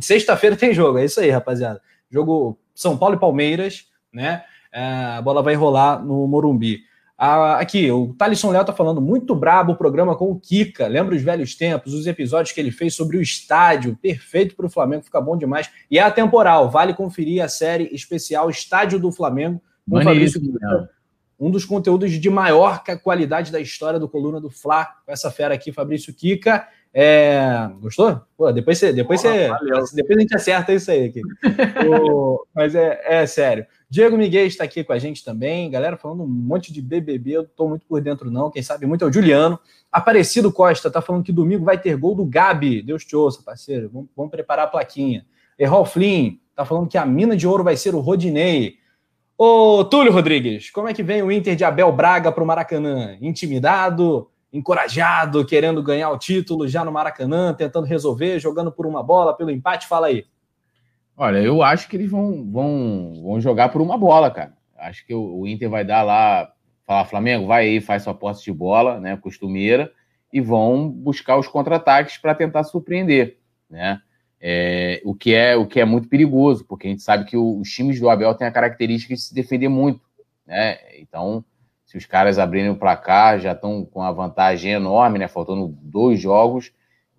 [0.00, 1.80] Sexta-feira tem jogo, é isso aí, rapaziada.
[2.10, 4.44] Jogo São Paulo e Palmeiras, né?
[4.72, 6.80] É, a bola vai rolar no Morumbi.
[7.18, 10.86] Ah, aqui, o Thalisson Léo tá falando muito brabo o programa com o Kika.
[10.86, 13.96] Lembra os velhos tempos, os episódios que ele fez sobre o estádio.
[13.96, 15.70] Perfeito para o Flamengo, fica bom demais.
[15.90, 20.90] E é atemporal, vale conferir a série especial Estádio do Flamengo com Fabrício Kika,
[21.40, 25.54] um dos conteúdos de maior qualidade da história do Coluna do Fla, com essa fera
[25.54, 26.68] aqui, Fabrício Kika.
[26.98, 27.68] É...
[27.78, 28.22] Gostou?
[28.38, 29.50] Pô, depois você, depois você,
[29.92, 31.20] depois a gente acerta isso aí aqui.
[31.92, 32.42] o...
[32.54, 33.66] Mas é, é sério.
[33.90, 35.70] Diego Miguel está aqui com a gente também.
[35.70, 38.50] Galera falando um monte de BBB, eu tô muito por dentro não.
[38.50, 39.60] Quem sabe muito é o Juliano.
[39.92, 42.80] Aparecido Costa tá falando que domingo vai ter gol do Gabi.
[42.80, 43.90] Deus te ouça, parceiro.
[43.92, 45.26] Vamos, vamos preparar a plaquinha.
[45.58, 48.76] Errol Flynn tá falando que a mina de ouro vai ser o Rodinei.
[49.36, 53.18] Ô, Túlio Rodrigues, como é que vem o Inter de Abel Braga para o Maracanã?
[53.20, 54.30] Intimidado?
[54.56, 59.50] Encorajado, querendo ganhar o título já no Maracanã, tentando resolver, jogando por uma bola, pelo
[59.50, 59.86] empate?
[59.86, 60.24] Fala aí.
[61.16, 64.54] Olha, eu acho que eles vão, vão, vão jogar por uma bola, cara.
[64.78, 66.52] Acho que o, o Inter vai dar lá,
[66.86, 69.90] falar, Flamengo, vai aí, faz sua posse de bola, né, costumeira,
[70.32, 73.38] e vão buscar os contra-ataques para tentar surpreender,
[73.68, 74.00] né?
[74.38, 77.68] É, o, que é, o que é muito perigoso, porque a gente sabe que os
[77.70, 80.02] times do Abel têm a característica de se defender muito,
[80.46, 80.76] né?
[80.98, 81.42] Então,
[81.86, 85.28] se os caras abrirem o placar, já estão com a vantagem enorme, né?
[85.28, 86.72] Faltando dois jogos,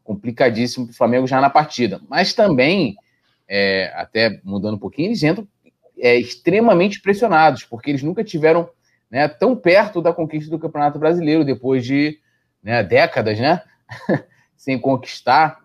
[0.03, 2.02] complicadíssimo para o Flamengo já na partida.
[2.10, 2.98] Mas também,
[3.48, 5.48] é, até mudando um pouquinho, eles entram
[5.98, 8.69] é, extremamente pressionados, porque eles nunca tiveram
[9.10, 12.19] né, tão perto da conquista do Campeonato Brasileiro, depois de
[12.61, 13.61] né, décadas, né?
[14.57, 15.60] sem conquistar.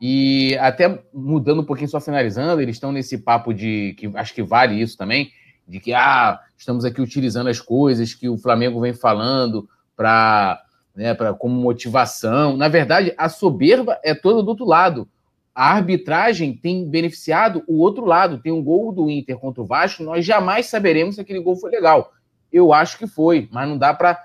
[0.00, 4.42] E até mudando um pouquinho, só finalizando, eles estão nesse papo de que acho que
[4.44, 5.32] vale isso também
[5.66, 10.62] de que ah, estamos aqui utilizando as coisas que o Flamengo vem falando para
[10.94, 12.56] né, como motivação.
[12.56, 15.08] Na verdade, a soberba é toda do outro lado.
[15.54, 18.38] A arbitragem tem beneficiado o outro lado.
[18.38, 21.70] Tem um gol do Inter contra o Vasco, nós jamais saberemos se aquele gol foi
[21.70, 22.12] legal.
[22.52, 24.20] Eu acho que foi, mas não dá para.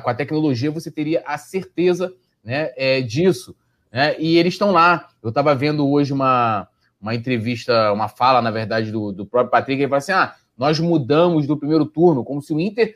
[0.00, 2.10] Com a tecnologia, você teria a certeza
[2.42, 3.54] né, é, disso.
[3.92, 4.18] Né?
[4.18, 5.08] E eles estão lá.
[5.22, 6.66] Eu estava vendo hoje uma,
[6.98, 9.82] uma entrevista, uma fala, na verdade, do, do próprio Patrick.
[9.82, 12.94] Ele falou assim: ah, nós mudamos do primeiro turno, como se o Inter.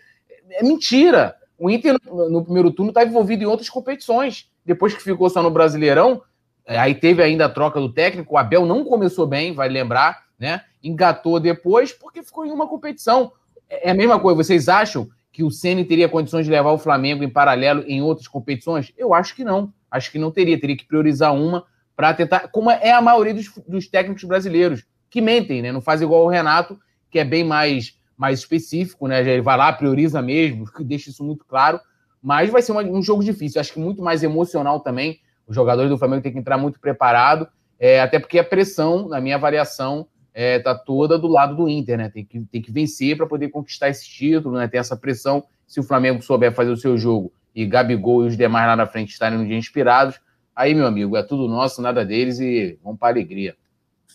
[0.51, 1.37] É mentira!
[1.57, 4.51] O Inter, no primeiro turno, está envolvido em outras competições.
[4.67, 6.21] Depois que ficou só no Brasileirão,
[6.67, 8.35] é, aí teve ainda a troca do técnico.
[8.35, 10.63] O Abel não começou bem, vai lembrar, né?
[10.83, 13.33] Engatou depois porque ficou em uma competição.
[13.71, 14.43] É, é a mesma coisa.
[14.43, 18.27] Vocês acham que o Ceni teria condições de levar o Flamengo em paralelo em outras
[18.27, 18.93] competições?
[18.99, 19.73] Eu acho que não.
[19.89, 20.61] Acho que não teria.
[20.61, 21.65] Teria que priorizar uma
[21.95, 22.49] para tentar.
[22.49, 25.71] Como é a maioria dos, dos técnicos brasileiros, que mentem, né?
[25.71, 26.77] Não faz igual o Renato
[27.13, 29.21] que é bem mais, mais específico, né?
[29.21, 31.79] Ele vai lá, prioriza mesmo, deixa isso muito claro.
[32.21, 35.21] Mas vai ser uma, um jogo difícil, acho que muito mais emocional também.
[35.47, 37.47] Os jogadores do Flamengo têm que entrar muito preparado,
[37.79, 41.99] é, até porque a pressão, na minha avaliação, é, tá toda do lado do Inter,
[41.99, 42.09] né?
[42.09, 44.67] Tem que, tem que vencer para poder conquistar esse título, né?
[44.67, 45.45] Tem essa pressão.
[45.67, 48.87] Se o Flamengo souber fazer o seu jogo e Gabigol e os demais lá na
[48.87, 50.19] frente estarem no dia inspirados,
[50.57, 53.55] aí, meu amigo, é tudo nosso, nada deles e vamos para alegria.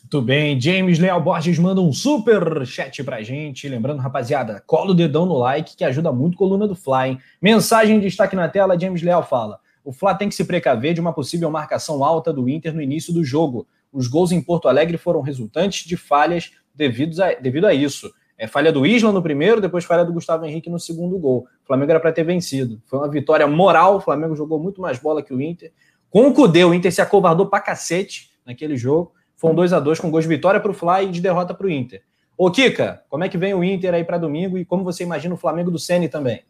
[0.07, 3.67] Muito bem, James Leal Borges manda um super chat pra gente.
[3.67, 7.09] Lembrando, rapaziada, cola o dedão no like que ajuda muito coluna do Fly.
[7.09, 7.19] Hein?
[7.41, 9.59] Mensagem de destaque na tela: James Leal fala.
[9.83, 13.13] O Fla tem que se precaver de uma possível marcação alta do Inter no início
[13.13, 13.67] do jogo.
[13.91, 18.09] Os gols em Porto Alegre foram resultantes de falhas devido a, devido a isso.
[18.37, 21.45] É falha do Isla no primeiro, depois falha do Gustavo Henrique no segundo gol.
[21.65, 22.81] O Flamengo era para ter vencido.
[22.85, 23.97] Foi uma vitória moral.
[23.97, 25.73] O Flamengo jogou muito mais bola que o Inter.
[26.09, 29.17] Com o Cudê, o Inter se acovardou pra cacete naquele jogo.
[29.37, 31.53] Foi um 2 a 2 com gols de vitória para o Fly e de derrota
[31.53, 32.03] para o Inter.
[32.35, 35.33] Ô, Kika, como é que vem o Inter aí para domingo e como você imagina
[35.33, 36.43] o Flamengo do Ceni também?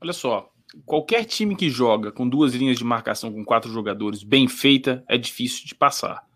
[0.00, 0.50] Olha só,
[0.84, 5.16] qualquer time que joga com duas linhas de marcação com quatro jogadores bem feita é
[5.16, 6.26] difícil de passar.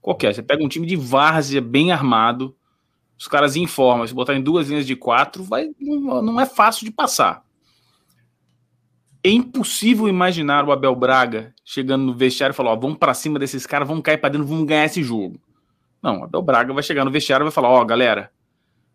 [0.00, 2.54] Qualquer, você pega um time de várzea bem armado,
[3.18, 6.90] os caras informam, se botar em duas linhas de quatro, vai, não é fácil de
[6.90, 7.44] passar.
[9.24, 13.38] É impossível imaginar o Abel Braga chegando no vestiário e falar: ó, vamos para cima
[13.38, 15.40] desses caras, vamos cair para dentro, vamos ganhar esse jogo.
[16.02, 18.30] Não, o Abel Braga vai chegar no vestiário e vai falar: ó, galera,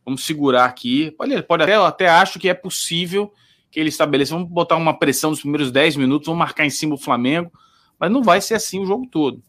[0.05, 1.09] vamos segurar aqui.
[1.17, 3.33] Pode, pode até, eu até acho que é possível
[3.71, 6.93] que ele estabeleça, vamos botar uma pressão nos primeiros 10 minutos, vamos marcar em cima
[6.93, 7.51] o Flamengo,
[7.99, 9.41] mas não vai ser assim o jogo todo.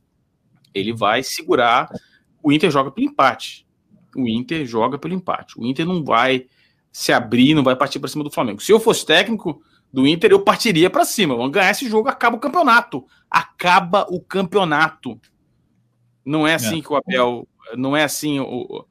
[0.73, 1.91] Ele vai segurar.
[2.43, 3.67] O Inter joga pelo empate.
[4.17, 5.59] O Inter joga pelo empate.
[5.59, 6.47] O Inter não vai
[6.91, 8.63] se abrir, não vai partir para cima do Flamengo.
[8.63, 11.35] Se eu fosse técnico do Inter, eu partiria para cima.
[11.35, 13.05] Vamos ganhar esse jogo, acaba o campeonato.
[13.31, 15.21] Acaba o campeonato.
[16.25, 16.83] Não é assim é.
[16.83, 17.49] que o Abel.
[17.77, 18.85] Não é assim o,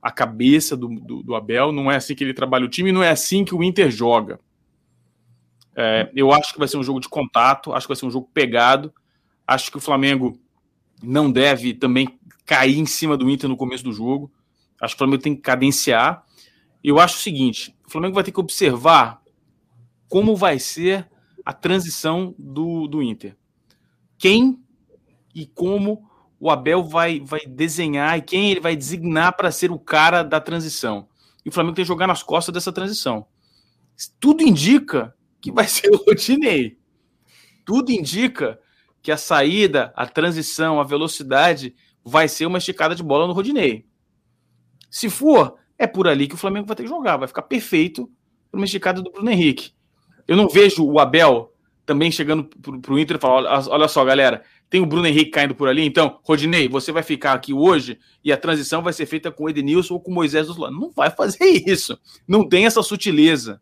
[0.00, 3.02] a cabeça do, do, do, Abel, não é assim que ele trabalha o time, não
[3.02, 4.38] é assim que o Inter joga.
[5.74, 8.10] É, eu acho que vai ser um jogo de contato, acho que vai ser um
[8.10, 8.92] jogo pegado.
[9.46, 10.38] Acho que o Flamengo
[11.02, 14.30] não deve também cair em cima do Inter no começo do jogo.
[14.80, 16.24] Acho que o Flamengo tem que cadenciar.
[16.84, 19.20] Eu acho o seguinte: o Flamengo vai ter que observar
[20.08, 21.08] como vai ser
[21.44, 23.36] a transição do, do Inter.
[24.18, 24.60] Quem
[25.34, 26.10] e como
[26.40, 30.40] o Abel vai, vai desenhar e quem ele vai designar para ser o cara da
[30.40, 31.08] transição.
[31.44, 33.26] E o Flamengo tem que jogar nas costas dessa transição.
[34.18, 36.78] Tudo indica que vai ser o Rodinei.
[37.64, 38.58] Tudo indica
[39.00, 41.74] que a saída, a transição, a velocidade
[42.04, 43.86] vai ser uma esticada de bola no Rodinei.
[44.90, 47.16] Se for, é por ali que o Flamengo vai ter que jogar.
[47.16, 48.10] Vai ficar perfeito
[48.50, 49.75] para uma esticada do Bruno Henrique.
[50.26, 51.52] Eu não vejo o Abel
[51.84, 55.30] também chegando para o Inter e falar: olha, olha só, galera, tem o Bruno Henrique
[55.30, 59.06] caindo por ali, então, Rodinei, você vai ficar aqui hoje e a transição vai ser
[59.06, 61.98] feita com o Edenilson ou com o Moisés do Não vai fazer isso.
[62.26, 63.60] Não tem essa sutileza.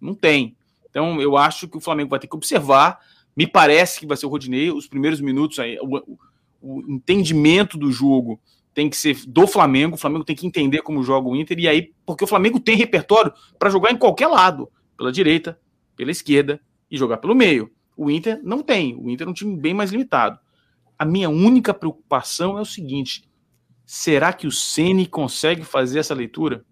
[0.00, 0.56] Não tem.
[0.88, 3.00] Então, eu acho que o Flamengo vai ter que observar.
[3.36, 4.70] Me parece que vai ser o Rodinei.
[4.70, 6.18] Os primeiros minutos aí, o,
[6.62, 8.40] o entendimento do jogo
[8.72, 9.96] tem que ser do Flamengo.
[9.96, 11.58] O Flamengo tem que entender como joga o Inter.
[11.58, 15.58] E aí, porque o Flamengo tem repertório para jogar em qualquer lado, pela direita,
[15.96, 16.60] pela esquerda
[16.90, 17.70] e jogar pelo meio.
[17.96, 18.96] O Inter não tem.
[18.96, 20.38] O Inter é um time bem mais limitado.
[20.98, 23.28] A minha única preocupação é o seguinte:
[23.84, 26.64] será que o Ceni consegue fazer essa leitura?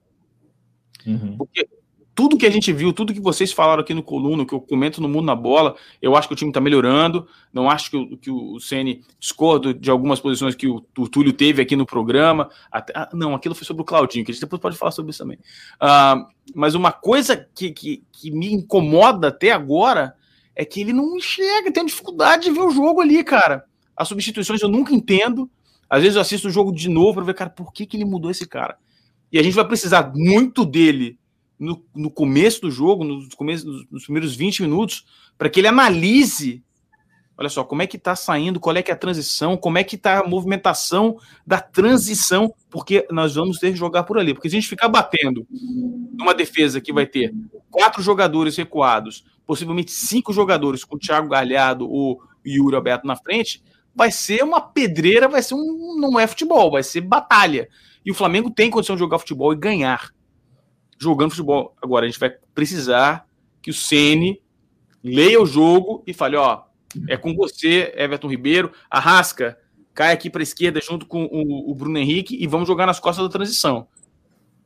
[1.06, 1.36] Uhum.
[1.36, 1.68] Porque
[2.14, 5.00] tudo que a gente viu, tudo que vocês falaram aqui no coluna, que eu comento
[5.00, 7.26] no Mundo na Bola, eu acho que o time está melhorando.
[7.52, 11.32] Não acho que o, que o Ceni discordo de algumas posições que o, o Túlio
[11.32, 12.50] teve aqui no programa.
[12.70, 15.10] Até, ah, não, aquilo foi sobre o Claudinho, que a gente depois pode falar sobre
[15.10, 15.38] isso também.
[15.80, 20.14] Uh, mas uma coisa que, que, que me incomoda até agora
[20.54, 23.64] é que ele não enxerga, tem dificuldade de ver o jogo ali, cara.
[23.96, 25.50] As substituições eu nunca entendo.
[25.88, 28.04] Às vezes eu assisto o jogo de novo para ver, cara, por que, que ele
[28.04, 28.76] mudou esse cara?
[29.30, 31.18] E a gente vai precisar muito dele
[31.62, 35.06] no, no começo do jogo, nos, começo, nos primeiros 20 minutos,
[35.38, 36.60] para que ele analise,
[37.38, 39.84] olha só, como é que está saindo, qual é que é a transição, como é
[39.84, 41.16] que está a movimentação
[41.46, 44.34] da transição, porque nós vamos ter que jogar por ali.
[44.34, 45.46] Porque se a gente ficar batendo
[46.12, 47.32] numa defesa que vai ter
[47.70, 53.62] quatro jogadores recuados, possivelmente cinco jogadores com o Thiago Galhardo ou Yuri Alberto na frente,
[53.94, 55.96] vai ser uma pedreira, vai ser um.
[55.96, 57.68] não é futebol, vai ser batalha.
[58.04, 60.10] E o Flamengo tem condição de jogar futebol e ganhar
[61.02, 61.74] jogando futebol.
[61.82, 63.26] Agora, a gente vai precisar
[63.60, 64.40] que o Ceni
[65.02, 66.62] leia o jogo e fale: ó,
[67.08, 69.58] é com você, Everton Ribeiro, arrasca,
[69.92, 73.00] cai aqui para a esquerda junto com o, o, Bruno Henrique e vamos jogar nas
[73.00, 73.86] costas da transição.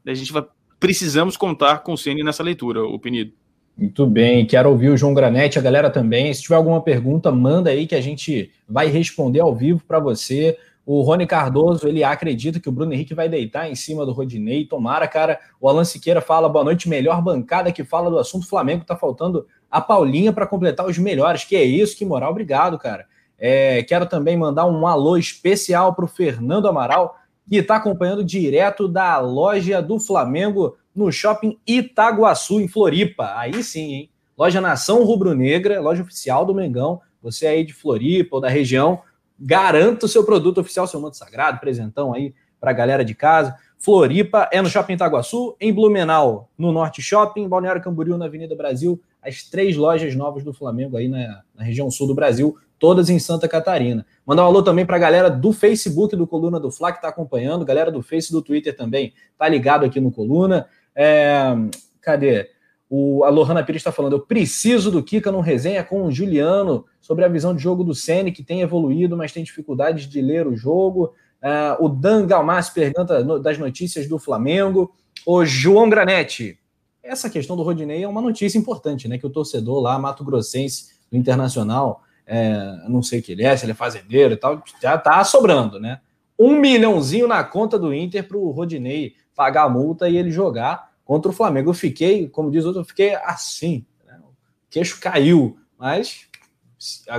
[0.06, 0.44] A gente vai
[0.78, 3.32] precisamos contar com o Ceni nessa leitura, o Penido.
[3.76, 6.32] Muito bem, quero ouvir o João Granete, a galera também.
[6.32, 10.56] Se tiver alguma pergunta, manda aí que a gente vai responder ao vivo para você.
[10.86, 14.64] O Rony Cardoso, ele acredita que o Bruno Henrique vai deitar em cima do Rodinei.
[14.64, 15.40] Tomara, cara.
[15.60, 18.84] O Alan Siqueira fala, boa noite, melhor bancada que fala do assunto Flamengo.
[18.84, 21.42] Tá faltando a Paulinha para completar os melhores.
[21.42, 22.30] Que é isso, que moral.
[22.30, 23.04] Obrigado, cara.
[23.36, 27.16] É, quero também mandar um alô especial para o Fernando Amaral,
[27.48, 33.34] que está acompanhando direto da loja do Flamengo no shopping Itaguaçu, em Floripa.
[33.36, 34.10] Aí sim, hein?
[34.38, 37.00] Loja Nação Rubro-Negra, loja oficial do Mengão.
[37.22, 39.00] Você aí de Floripa ou da região,
[39.38, 43.56] garanta o seu produto oficial, seu manto sagrado, presentão aí para a galera de casa.
[43.78, 49.00] Floripa é no Shopping Itaguaçu, em Blumenau, no Norte Shopping, Balneário Camboriú, na Avenida Brasil,
[49.22, 53.18] as três lojas novas do Flamengo aí na, na região sul do Brasil, todas em
[53.18, 54.06] Santa Catarina.
[54.24, 57.08] Mandar um alô também para a galera do Facebook do Coluna do Fla que está
[57.08, 60.66] acompanhando, galera do Face do Twitter também tá ligado aqui no Coluna.
[60.94, 61.54] É,
[62.00, 62.50] cadê?
[62.88, 66.84] O, a Lohana Pires está falando, eu preciso do Kika num resenha com o Juliano
[67.00, 70.46] sobre a visão de jogo do Sene, que tem evoluído, mas tem dificuldades de ler
[70.46, 71.12] o jogo.
[71.42, 74.94] Uh, o Dan Galmas pergunta no, das notícias do Flamengo.
[75.26, 76.58] O João Granete,
[77.02, 79.18] essa questão do Rodinei é uma notícia importante, né?
[79.18, 83.56] Que o torcedor lá, Mato Grossense, do Internacional, é, não sei o que ele é,
[83.56, 86.00] se ele é fazendeiro e tal, já tá sobrando, né?
[86.38, 90.90] Um milhãozinho na conta do Inter para o Rodinei pagar a multa e ele jogar
[91.06, 91.70] contra o Flamengo.
[91.70, 94.18] Eu fiquei, como diz outro, eu fiquei assim, né?
[94.20, 94.34] o
[94.68, 96.28] queixo caiu Mas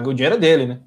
[0.05, 0.79] o dinheiro é dele, né?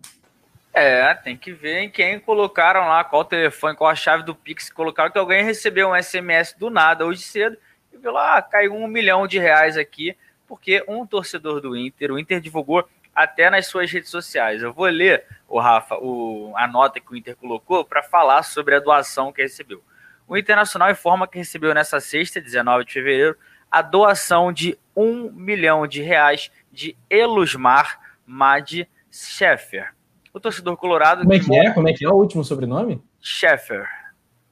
[0.72, 4.70] É, tem que ver em quem colocaram lá, qual telefone, qual a chave do Pix
[4.70, 7.56] colocaram, que alguém recebeu um SMS do nada hoje cedo
[7.92, 10.16] e viu lá, ah, caiu um milhão de reais aqui,
[10.46, 14.62] porque um torcedor do Inter, o Inter divulgou até nas suas redes sociais.
[14.62, 18.76] Eu vou ler, o Rafa, o, a nota que o Inter colocou para falar sobre
[18.76, 19.82] a doação que recebeu.
[20.30, 23.36] O Internacional informa que recebeu nessa sexta, 19 de fevereiro,
[23.70, 29.92] a doação de um milhão de reais de Elusmar Mad Scheffer
[30.32, 31.22] o torcedor colorado.
[31.22, 31.70] Como é que, que é?
[31.72, 33.02] Como é que é o último sobrenome?
[33.20, 33.86] Sheffer.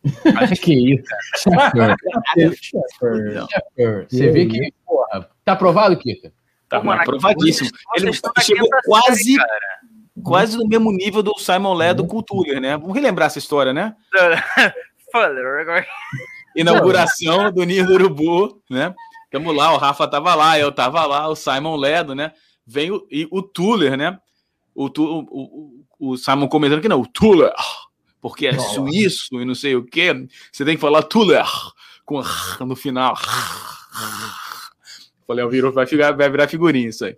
[0.37, 1.05] Acho que isso.
[1.37, 1.97] Sheffer.
[2.57, 4.07] Sheffer.
[4.09, 6.33] Você vê que, porra, tá aprovado, Kika?
[6.69, 7.71] Tá Pô, aprovadíssimo.
[7.97, 9.37] Ele chegou quase,
[10.23, 12.77] quase no mesmo nível do Simon Lé do Cultura, né?
[12.77, 13.97] Vamos relembrar essa história, né?
[16.57, 18.95] Inauguração do Ninho do Urubu, né?
[19.31, 22.33] Tamo lá, o Rafa tava lá, eu tava lá, o Simon Ledo, né?
[22.67, 24.19] Vem o, e o Tuller, né?
[24.79, 27.53] o, o, o, o Simon comentando que não, o Tuller,
[28.21, 31.45] porque é suíço e não sei o que, você tem que falar Tuller
[32.05, 32.23] com
[32.61, 33.17] no final.
[35.27, 37.17] Falei, o virou, vai, ficar, vai virar figurinha isso aí.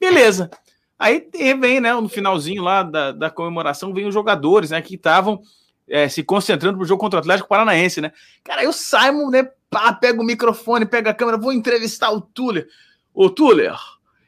[0.00, 0.50] Beleza.
[0.98, 1.28] Aí
[1.60, 5.40] vem, né, no finalzinho lá da, da comemoração, vem os jogadores, né, que estavam
[5.88, 8.12] é, se concentrando pro jogo contra o Atlético Paranaense, né?
[8.42, 12.20] Cara, aí o Simon, né, pá, pega o microfone, pega a câmera, vou entrevistar o
[12.20, 12.66] Tuller.
[13.12, 13.74] Ô, Tuller,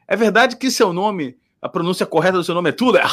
[0.07, 3.03] é verdade que seu nome a pronúncia correta do seu nome é Tuller.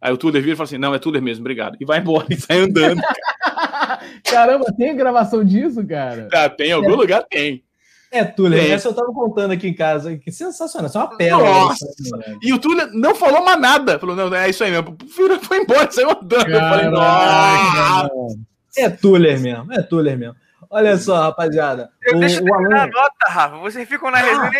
[0.00, 1.76] Aí o Tuller vira e fala assim: não, é Tuller mesmo, obrigado.
[1.80, 3.00] E vai embora e sai andando.
[4.24, 6.28] Caramba, tem gravação disso, cara?
[6.32, 6.96] Ah, tem, em algum é.
[6.96, 7.64] lugar tem.
[8.10, 8.72] É, Tuller, tem.
[8.72, 10.16] essa eu tava contando aqui em casa.
[10.16, 11.44] Que sensacional, isso é uma pérola.
[11.44, 11.86] Nossa!
[12.42, 13.98] E o Tuller não falou mais nada.
[13.98, 14.96] Falou, não, é isso aí mesmo.
[15.42, 16.28] Foi embora, saiu andando.
[16.28, 18.10] Caraca, eu falei, nossa!
[18.76, 20.36] É Tuller mesmo, é Tuller mesmo.
[20.70, 21.92] Olha só, rapaziada.
[22.02, 22.82] Eu o, deixo o Alan...
[22.82, 23.56] a nota, Rafa.
[23.58, 24.50] Vocês ficam na ah,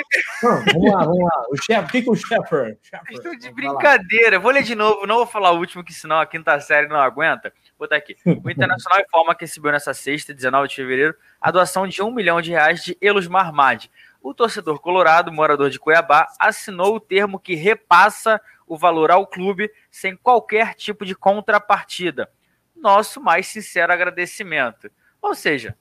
[0.43, 1.44] Não, vamos lá, vamos lá.
[1.51, 2.78] O chefe, o que, que o Shepard?
[3.10, 4.39] Estou de brincadeira.
[4.39, 7.01] Vou ler de novo, não vou falar o último, que senão a quinta série não
[7.01, 7.52] aguenta.
[7.78, 8.16] Vou botar aqui.
[8.24, 12.40] O Internacional informa que recebeu nessa sexta, 19 de fevereiro, a doação de um milhão
[12.40, 13.86] de reais de Elos Marmad.
[14.23, 19.70] O torcedor colorado, morador de Cuiabá, assinou o termo que repassa o valor ao clube
[19.90, 22.31] sem qualquer tipo de contrapartida.
[22.74, 24.90] Nosso mais sincero agradecimento.
[25.23, 25.77] Ou seja,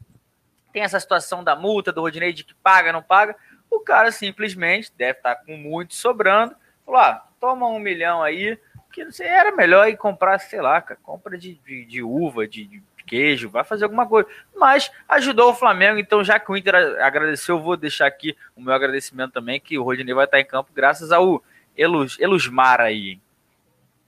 [0.76, 3.34] tem essa situação da multa, do Rodinei de que paga, não paga.
[3.72, 6.53] O cara simplesmente deve estar com muito sobrando.
[6.85, 8.60] Falou: ah, toma um milhão aí,
[8.91, 12.45] que não sei, era melhor ir comprar, sei lá, cara, compra de, de, de uva,
[12.45, 14.27] de, de, queijo, vai fazer alguma coisa.
[14.53, 18.61] Mas ajudou o Flamengo, então já que o Inter agradeceu, eu vou deixar aqui o
[18.61, 21.41] meu agradecimento também, que o Rodinei vai estar em campo graças ao
[21.77, 23.22] Elus, Elusmar aí.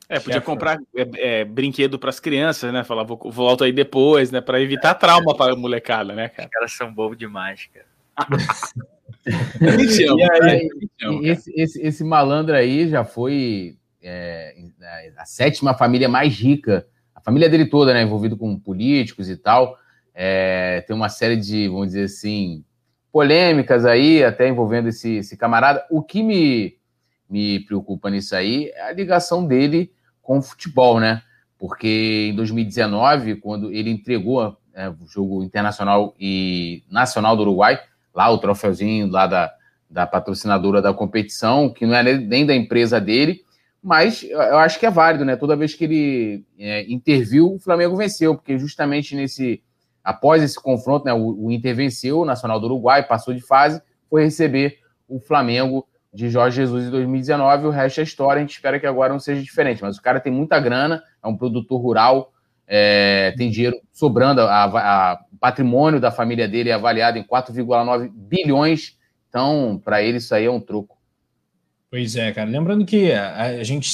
[0.10, 2.84] É, podia comprar é, é, brinquedo para as crianças, né?
[2.84, 4.40] Falar, vou, volto aí depois, né?
[4.40, 6.48] Para evitar trauma para a molecada, né, cara?
[6.48, 7.86] Os caras são bobos demais, cara.
[9.28, 10.70] e aí,
[11.24, 14.56] esse, esse, esse, malandro aí já foi é,
[15.18, 18.02] a sétima família mais rica, a família dele toda, né?
[18.02, 19.78] Envolvido com políticos e tal.
[20.16, 22.64] É, tem uma série de, vamos dizer assim,
[23.12, 25.86] polêmicas aí, até envolvendo esse, esse camarada.
[25.92, 26.78] O que me,
[27.30, 29.92] me preocupa nisso aí é a ligação dele
[30.28, 31.22] com o futebol, né?
[31.58, 37.80] Porque em 2019, quando ele entregou é, o jogo internacional e nacional do Uruguai,
[38.14, 39.50] lá o troféuzinho lá da,
[39.90, 43.40] da patrocinadora da competição, que não é nem da empresa dele,
[43.82, 45.38] mas eu acho que é válido, né?
[45.38, 49.64] Toda vez que ele é, interviu, o Flamengo venceu, porque justamente nesse
[50.04, 53.82] após esse confronto, né, o, o Inter venceu o Nacional do Uruguai, passou de fase,
[54.10, 54.78] foi receber
[55.08, 55.88] o Flamengo
[56.18, 59.20] de Jorge Jesus em 2019, o resto é história, a gente espera que agora não
[59.20, 62.34] seja diferente, mas o cara tem muita grana, é um produtor rural,
[62.66, 68.98] é, tem dinheiro sobrando, o patrimônio da família dele é avaliado em 4,9 bilhões,
[69.30, 70.98] então para ele isso aí é um troco.
[71.92, 73.88] Pois é, cara, lembrando que a, a gente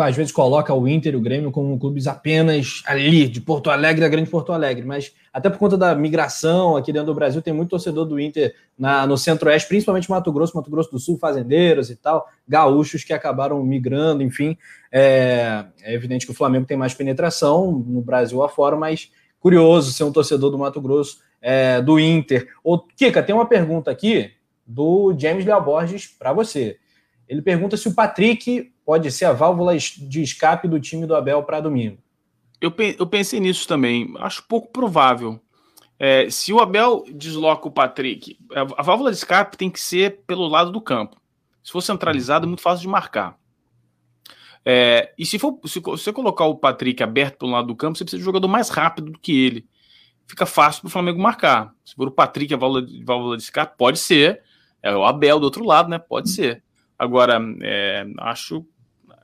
[0.00, 4.00] às vezes coloca o Inter e o Grêmio como clubes apenas ali, de Porto Alegre,
[4.00, 7.52] da grande Porto Alegre, mas até por conta da migração aqui dentro do Brasil, tem
[7.52, 11.90] muito torcedor do Inter na, no Centro-Oeste, principalmente Mato Grosso, Mato Grosso do Sul, fazendeiros
[11.90, 14.56] e tal, gaúchos que acabaram migrando, enfim.
[14.90, 20.04] É, é evidente que o Flamengo tem mais penetração no Brasil afora, mas curioso ser
[20.04, 22.48] um torcedor do Mato Grosso, é, do Inter.
[22.64, 24.30] Ô, Kika, tem uma pergunta aqui
[24.66, 26.78] do James Leal Borges para você.
[27.28, 31.42] Ele pergunta se o Patrick pode ser a válvula de escape do time do Abel
[31.42, 31.98] para domingo.
[32.60, 34.14] Eu, eu pensei nisso também.
[34.18, 35.40] Acho pouco provável.
[35.98, 40.46] É, se o Abel desloca o Patrick, a válvula de escape tem que ser pelo
[40.48, 41.20] lado do campo.
[41.62, 43.38] Se for centralizado, é muito fácil de marcar.
[44.64, 48.04] É, e se, for, se você colocar o Patrick aberto pelo lado do campo, você
[48.04, 49.66] precisa de um jogador mais rápido do que ele.
[50.26, 51.74] Fica fácil para o Flamengo marcar.
[51.84, 54.42] Se for o Patrick a válvula, válvula de escape, pode ser.
[54.82, 55.98] É o Abel do outro lado, né?
[55.98, 56.62] Pode ser.
[56.98, 58.64] Agora, é, acho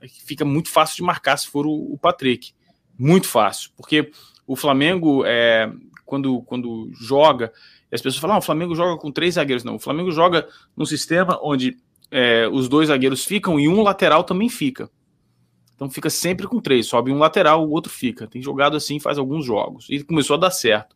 [0.07, 2.53] fica muito fácil de marcar se for o, o Patrick.
[2.97, 4.11] Muito fácil, porque
[4.45, 5.71] o Flamengo, é,
[6.05, 7.53] quando, quando joga,
[7.91, 9.63] as pessoas falam, ah, o Flamengo joga com três zagueiros.
[9.63, 11.77] Não, o Flamengo joga num sistema onde
[12.11, 14.89] é, os dois zagueiros ficam e um lateral também fica.
[15.75, 18.27] Então fica sempre com três, sobe um lateral, o outro fica.
[18.27, 20.95] Tem jogado assim faz alguns jogos e começou a dar certo.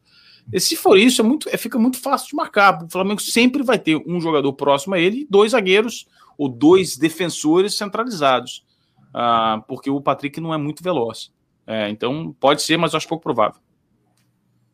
[0.51, 2.83] E se for isso, é muito, é, fica muito fácil de marcar.
[2.83, 6.05] O Flamengo sempre vai ter um jogador próximo a ele dois zagueiros
[6.37, 8.65] ou dois defensores centralizados,
[9.13, 11.31] ah, porque o Patrick não é muito veloz.
[11.65, 13.59] É, então pode ser, mas eu acho pouco provável.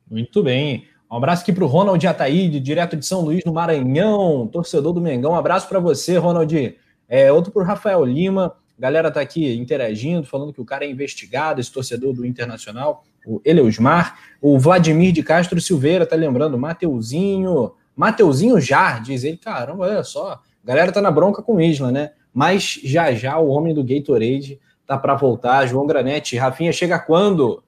[0.09, 0.87] Muito bem.
[1.11, 5.01] Um abraço aqui para o Ronald Ataíde, direto de São Luís, no Maranhão, torcedor do
[5.01, 5.31] Mengão.
[5.31, 6.77] Um abraço para você, Ronald.
[7.07, 8.55] É, outro para o Rafael Lima.
[8.77, 13.03] A galera tá aqui interagindo, falando que o cara é investigado, esse torcedor do Internacional,
[13.25, 14.19] o Eleusmar.
[14.41, 17.73] O Vladimir de Castro Silveira tá lembrando, Mateuzinho.
[17.95, 19.37] Mateuzinho já, diz ele.
[19.37, 20.33] Caramba, olha só.
[20.33, 22.11] A galera tá na bronca com o Isla, né?
[22.33, 25.65] Mas já já o homem do Gatorade tá para voltar.
[25.67, 27.63] João Granete, Rafinha chega quando?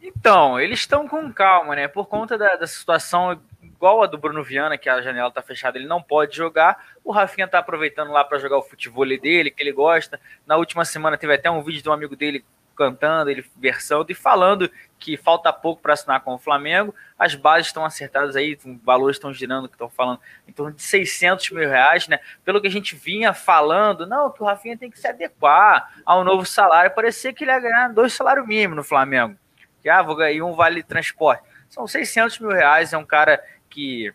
[0.00, 1.88] Então, eles estão com calma, né?
[1.88, 5.78] Por conta da, da, situação igual a do Bruno Viana, que a janela tá fechada,
[5.78, 6.78] ele não pode jogar.
[7.04, 10.20] O Rafinha tá aproveitando lá para jogar o futebol dele, que ele gosta.
[10.46, 12.44] Na última semana teve até um vídeo de um amigo dele
[12.82, 16.94] cantando, ele versando e falando que falta pouco para assinar com o Flamengo.
[17.18, 21.50] As bases estão acertadas aí, valores estão girando, que estão falando em torno de 600
[21.50, 22.18] mil reais, né?
[22.44, 26.24] Pelo que a gente vinha falando, não, que o Rafinha tem que se adequar ao
[26.24, 26.94] novo salário.
[26.94, 29.36] Parecia que ele ia ganhar dois salários mínimos no Flamengo.
[29.80, 31.42] Que, ah, vou ganhar um vale transporte.
[31.68, 34.12] São 600 mil reais, é um cara que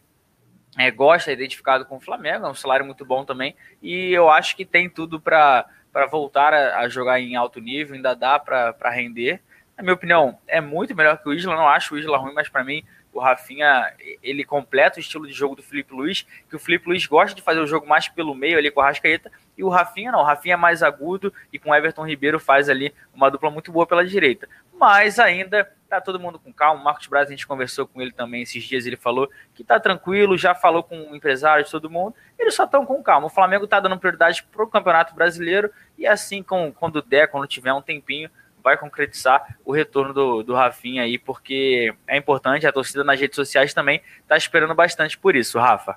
[0.78, 4.30] é, gosta, é identificado com o Flamengo, é um salário muito bom também, e eu
[4.30, 5.66] acho que tem tudo para
[6.10, 9.42] voltar a, a, jogar em alto nível, ainda dá para render.
[9.76, 12.50] Na minha opinião, é muito melhor que o Isla, não acho o Isla ruim, mas
[12.50, 16.60] para mim o Rafinha, ele completa o estilo de jogo do Felipe Luiz, que o
[16.60, 19.64] Felipe Luiz gosta de fazer o jogo mais pelo meio ali com a Rascaeta, e
[19.64, 22.94] o Rafinha não, o Rafinha é mais agudo e com o Everton Ribeiro faz ali
[23.14, 24.48] uma dupla muito boa pela direita.
[24.72, 26.80] Mas ainda tá todo mundo com calma.
[26.80, 29.80] O Marcos Braz, a gente conversou com ele também esses dias, ele falou que tá
[29.80, 33.28] tranquilo, já falou com empresários, todo mundo, eles só estão com calma.
[33.28, 37.74] O Flamengo tá dando prioridade pro Campeonato Brasileiro e assim, com, quando der, quando tiver
[37.74, 38.30] um tempinho,
[38.68, 43.38] vai concretizar o retorno do, do Rafinha aí, porque é importante, a torcida nas redes
[43.38, 45.96] sociais também tá esperando bastante por isso, Rafa.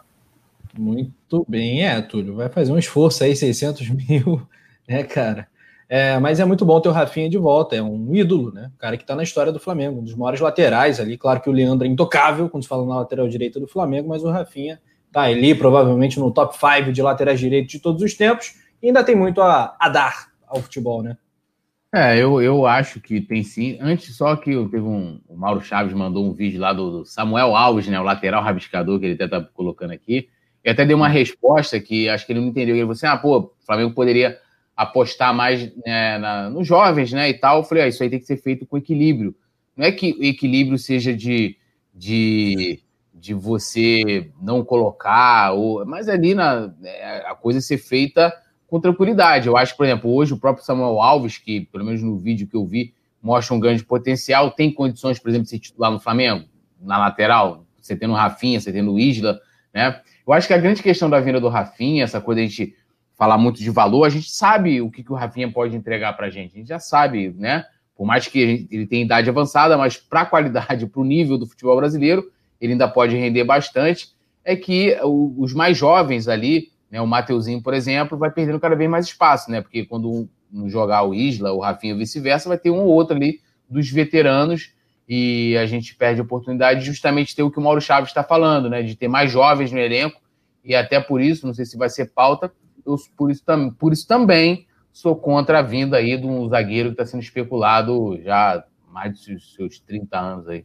[0.78, 4.47] Muito bem, é, Túlio, vai fazer um esforço aí, 600 mil,
[4.88, 5.48] né, cara?
[5.88, 8.70] É, mas é muito bom ter o Rafinha de volta, é um ídolo, né?
[8.76, 11.18] O cara que tá na história do Flamengo, um dos maiores laterais ali.
[11.18, 14.22] Claro que o Leandro é intocável quando se fala na lateral direita do Flamengo, mas
[14.22, 14.80] o Rafinha
[15.10, 19.02] tá ali provavelmente no top 5 de laterais direitos de todos os tempos e ainda
[19.02, 21.16] tem muito a, a dar ao futebol, né?
[21.93, 23.77] É, eu, eu acho que tem sim.
[23.81, 25.21] Antes, só que teve um.
[25.27, 27.99] O Mauro Chaves mandou um vídeo lá do, do Samuel Alves, né?
[27.99, 30.28] O lateral rabiscador que ele até tá colocando aqui.
[30.65, 32.77] E até deu uma resposta que acho que ele não entendeu.
[32.77, 34.39] Ele falou assim: ah, pô, o Flamengo poderia
[34.77, 37.59] apostar mais né, na, nos jovens, né, e tal.
[37.59, 39.35] Eu falei, ah, isso aí tem que ser feito com equilíbrio.
[39.77, 41.59] Não é que o equilíbrio seja de,
[41.94, 42.81] de,
[43.12, 48.33] de você não colocar, ou, mas ali na, é, a coisa ser feita
[48.70, 49.49] com tranquilidade.
[49.49, 52.57] Eu acho, por exemplo, hoje o próprio Samuel Alves, que pelo menos no vídeo que
[52.57, 56.47] eu vi, mostra um grande potencial, tem condições, por exemplo, de ser titular no Flamengo,
[56.81, 59.39] na lateral, você tendo o Rafinha, você tendo o Isla,
[59.74, 60.00] né?
[60.26, 62.76] Eu acho que a grande questão da vinda do Rafinha, essa coisa de a gente
[63.16, 66.28] falar muito de valor, a gente sabe o que, que o Rafinha pode entregar para
[66.28, 66.55] a gente.
[66.55, 67.65] A gente já sabe, né?
[67.97, 71.47] Por mais que ele tenha idade avançada, mas para a qualidade, para o nível do
[71.47, 74.08] futebol brasileiro, ele ainda pode render bastante.
[74.42, 78.91] É que os mais jovens ali, né, o Mateuzinho, por exemplo, vai perdendo cada vez
[78.91, 79.60] mais espaço, né?
[79.60, 83.41] Porque quando um jogar o Isla, o Rafinha vice-versa, vai ter um ou outro ali
[83.69, 84.73] dos veteranos
[85.09, 88.25] e a gente perde a oportunidade de justamente ter o que o Mauro Chaves está
[88.25, 88.83] falando, né?
[88.83, 90.20] De ter mais jovens no elenco
[90.65, 92.52] e até por isso, não sei se vai ser pauta,
[92.85, 93.44] eu, por, isso,
[93.78, 98.20] por isso também sou contra a vinda aí de um zagueiro que está sendo especulado
[98.23, 100.65] já há mais de seus, seus 30 anos aí.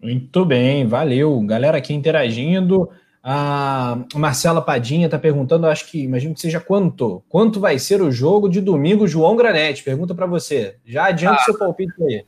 [0.00, 1.38] Muito bem, valeu.
[1.42, 2.88] Galera aqui interagindo.
[3.22, 7.22] A Marcela Padinha está perguntando, acho que imagino que seja quanto?
[7.28, 9.84] Quanto vai ser o jogo de domingo, João Granete?
[9.84, 10.76] Pergunta para você.
[10.86, 12.24] Já adianta ah, seu palpite aí.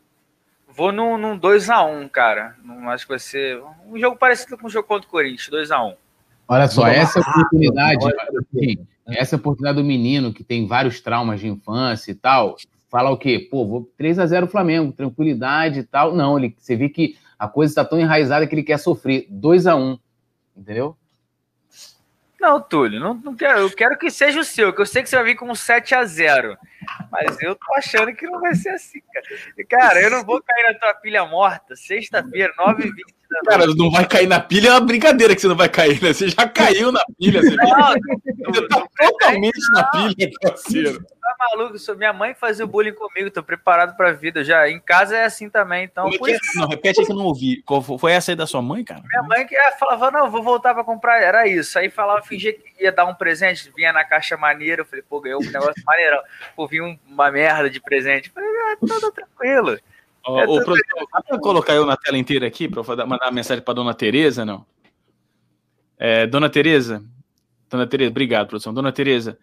[0.69, 2.57] Vou num, num 2x1, cara.
[2.89, 5.95] Acho que vai ser um jogo parecido com o jogo contra o Corinthians, 2x1.
[6.47, 8.05] Olha só, essa oportunidade,
[8.39, 12.57] assim, essa oportunidade do menino que tem vários traumas de infância e tal,
[12.91, 13.49] fala o quê?
[13.51, 16.15] Pô, vou 3 a 0 Flamengo, tranquilidade e tal.
[16.15, 19.27] Não, ele, você vê que a coisa está tão enraizada que ele quer sofrer.
[19.31, 19.99] 2 a 1
[20.56, 20.97] entendeu?
[22.40, 25.08] Não, Túlio, não, não quero, eu quero que seja o seu, que eu sei que
[25.08, 26.58] você vai vir com um 7 a 0
[27.11, 29.27] mas eu tô achando que não vai ser assim, cara.
[29.69, 34.27] Cara, eu não vou cair na tua pilha morta, sexta-feira, 9h20 Cara, não vai cair
[34.27, 36.12] na pilha é uma brincadeira que você não vai cair, né?
[36.12, 41.02] Você já caiu na pilha, você, não, você tá totalmente não, na pilha, parceiro.
[41.02, 41.77] Tá maluco?
[41.97, 44.69] Minha mãe fazia bullying comigo, tô preparado pra vida já.
[44.69, 46.09] Em casa é assim também, então.
[46.09, 46.39] É é?
[46.57, 47.62] Não, repete aí que eu não ouvi.
[47.62, 49.02] Qual foi essa aí da sua mãe, cara?
[49.02, 51.78] Minha mãe que falava, não, vou voltar pra comprar, era isso.
[51.78, 55.20] Aí falava, fingia que ia dar um presente, vinha na caixa maneira, eu falei, pô,
[55.20, 56.20] ganhou um negócio maneirão.
[56.55, 58.28] Pô, vinha uma merda de presente.
[58.28, 59.78] Eu falei, ah, tudo tranquilo.
[60.26, 63.33] Oh, é o produtor, dá pra colocar eu na tela inteira aqui para mandar uma
[63.33, 64.65] mensagem para dona Tereza, não?
[65.99, 67.05] É, dona Tereza,
[67.68, 68.73] dona Tereza, obrigado, produção.
[68.73, 69.39] Dona Tereza,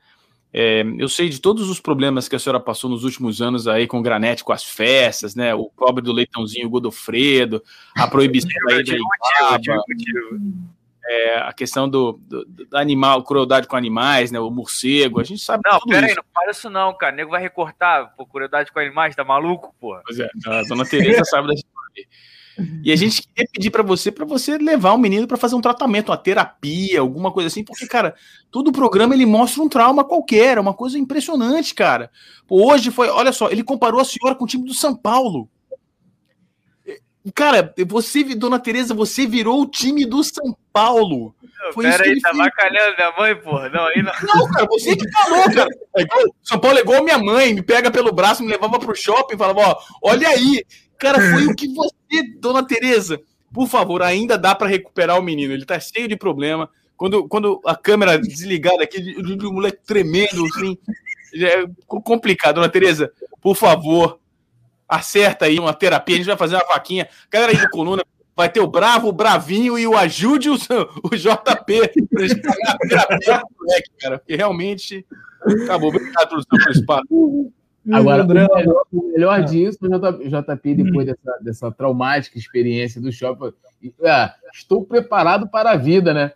[0.54, 3.88] é, eu sei de todos os problemas que a senhora passou nos últimos anos aí
[3.88, 5.54] com o Granete, com as festas, né?
[5.54, 7.62] O pobre do leitãozinho Godofredo,
[7.96, 9.84] a proibição aí da Ibaba,
[11.10, 14.40] é, a questão do, do, do, animal, crueldade com animais, né?
[14.40, 17.14] O morcego, a gente sabe Não, pera aí, não fala isso não, cara.
[17.14, 20.00] O nego vai recortar por crueldade com animais, tá maluco, pô?
[20.06, 22.08] Pois é, a dona Tereza sabe da história.
[22.84, 25.62] E a gente queria pedir para você, para você levar o menino para fazer um
[25.62, 28.14] tratamento, uma terapia, alguma coisa assim, porque, cara,
[28.52, 32.12] todo programa ele mostra um trauma qualquer, uma coisa impressionante, cara.
[32.48, 35.50] Hoje foi, olha só, ele comparou a senhora com o time do São Paulo.
[37.36, 41.36] Cara, você, dona Tereza, você virou o time do São Paulo.
[41.74, 43.70] Foi Pera aí, tá bacalhando minha mãe, porra.
[43.70, 44.14] Não, aí não.
[44.24, 45.70] Não, cara, você que falou, cara.
[45.98, 46.06] É
[46.42, 49.38] São Paulo é igual minha mãe, me pega pelo braço, me levava pro shopping e
[49.38, 50.64] falava, ó, olha aí.
[50.98, 53.20] Cara, foi o que você, dona Tereza.
[53.54, 55.54] Por favor, ainda dá para recuperar o menino.
[55.54, 56.70] Ele tá cheio de problema.
[56.96, 60.78] Quando, quando a câmera desligada aqui, o moleque tremendo, assim,
[61.36, 62.56] é complicado.
[62.56, 64.20] Dona Tereza, por favor,
[64.90, 67.08] acerta aí uma terapia, a gente vai fazer uma vaquinha.
[67.32, 68.04] Galera aí do Coluna,
[68.36, 72.72] vai ter o Bravo, o Bravinho e o Ajude o, o JP pra gente pagar
[72.72, 75.06] a terapia do moleque, cara, porque realmente
[75.64, 75.90] acabou.
[75.90, 77.52] Obrigado pelo seu espaço.
[77.92, 83.54] Agora, o melhor, o melhor disso, o JP, depois dessa, dessa traumática experiência do shopping,
[84.02, 86.34] é, estou preparado para a vida, né?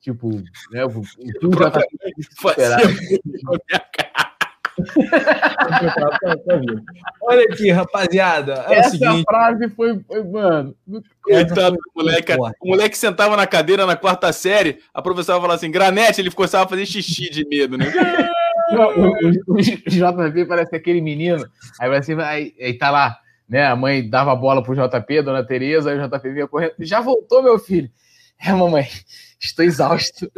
[0.00, 0.30] Tipo,
[0.70, 1.86] né, o, o, o JP
[7.22, 8.64] Olha aqui, rapaziada.
[8.68, 9.24] É Essa o seguinte...
[9.24, 10.74] frase foi, foi mano.
[11.22, 12.32] Coitado do moleque.
[12.60, 16.64] O moleque sentava na cadeira na quarta série, a professora falava assim: granete, ele começava
[16.64, 17.86] a fazer xixi de medo, né?
[18.72, 21.46] o, o, o, JP parece aquele menino.
[21.80, 23.18] Aí vai assim, aí, aí tá lá,
[23.48, 23.66] né?
[23.66, 26.74] A mãe dava a bola pro JP, dona Tereza, aí o JP vinha correndo.
[26.80, 27.90] Já voltou, meu filho?
[28.44, 28.88] É, mamãe,
[29.38, 30.28] estou exausto.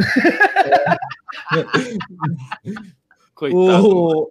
[0.77, 0.97] É.
[3.35, 3.87] Coitado.
[3.87, 4.31] O,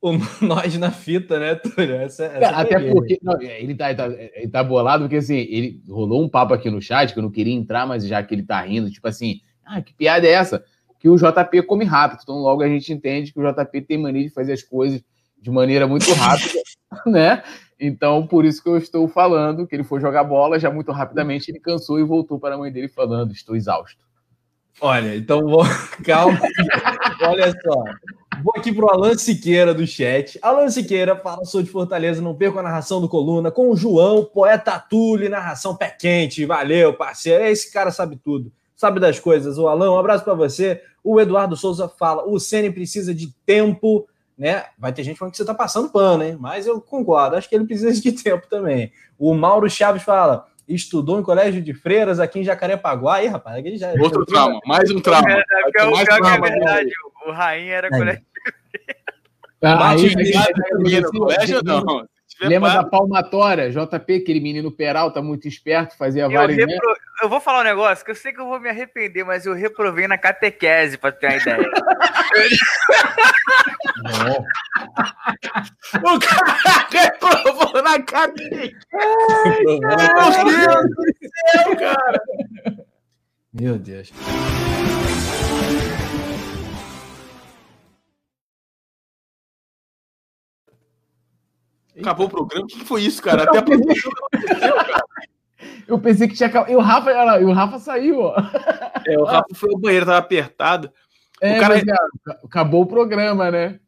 [0.00, 1.96] o Nós na fita, né, Túlio?
[1.96, 5.82] Essa, essa até porque não, ele, tá, ele, tá, ele tá bolado, porque assim, ele
[5.88, 8.42] rolou um papo aqui no chat que eu não queria entrar, mas já que ele
[8.42, 10.64] tá rindo, tipo assim, ah, que piada é essa?
[11.00, 12.20] Que o JP come rápido.
[12.22, 15.02] Então logo a gente entende que o JP tem mania de fazer as coisas
[15.40, 16.60] de maneira muito rápida,
[17.06, 17.42] né?
[17.78, 21.50] Então, por isso que eu estou falando que ele foi jogar bola, já muito rapidamente
[21.50, 24.00] ele cansou e voltou para a mãe dele falando: estou exausto.
[24.80, 25.62] Olha, então vou...
[26.04, 26.38] calma.
[27.22, 27.84] Olha só.
[28.42, 30.38] Vou aqui para o Alan Siqueira do chat.
[30.42, 34.24] Alan Siqueira fala, sou de Fortaleza, não perco a narração do Coluna, com o João,
[34.24, 36.44] poeta Tule, narração pé quente.
[36.44, 37.44] Valeu, parceiro.
[37.44, 39.58] Esse cara sabe tudo, sabe das coisas.
[39.58, 40.82] O Alan, um abraço para você.
[41.02, 44.64] O Eduardo Souza fala, o Ceni precisa de tempo, né?
[44.78, 46.36] Vai ter gente falando que você tá passando pano, hein?
[46.38, 48.92] Mas eu concordo, acho que ele precisa de tempo também.
[49.18, 53.16] O Mauro Chaves fala, estudou em colégio de freiras aqui em Jacarepaguá.
[53.16, 53.92] Aí, rapaz, ele já.
[54.00, 54.34] Outro já...
[54.34, 55.30] trauma, mais um trauma.
[55.30, 56.90] É, é, é, mais trauma, é verdade,
[57.26, 58.32] o Rainha era colégio de
[58.70, 59.04] freiras.
[59.62, 62.06] Ah, aí, colégio não.
[62.40, 63.70] Lembra da palmatória?
[63.70, 66.58] JP, aquele menino Peralta, muito esperto, fazia vários.
[66.58, 66.96] Repro...
[67.22, 69.54] Eu vou falar um negócio que eu sei que eu vou me arrepender, mas eu
[69.54, 71.58] reprovei na catequese, para ter uma ideia.
[76.04, 78.76] o cara reprovou na catequese.
[79.64, 81.04] Meu Deus do
[81.52, 82.22] céu, cara.
[83.54, 84.12] Meu Deus.
[91.98, 92.64] Acabou o programa?
[92.64, 93.44] O que foi isso, cara?
[93.44, 93.62] Até a
[95.88, 96.70] Eu pensei que tinha acabado.
[96.70, 98.36] E o Rafa, o Rafa saiu, ó.
[99.06, 100.90] É, o Rafa foi ao banheiro, tava apertado.
[101.40, 101.74] É, o cara...
[101.74, 101.84] Mas,
[102.44, 103.78] acabou o programa, né?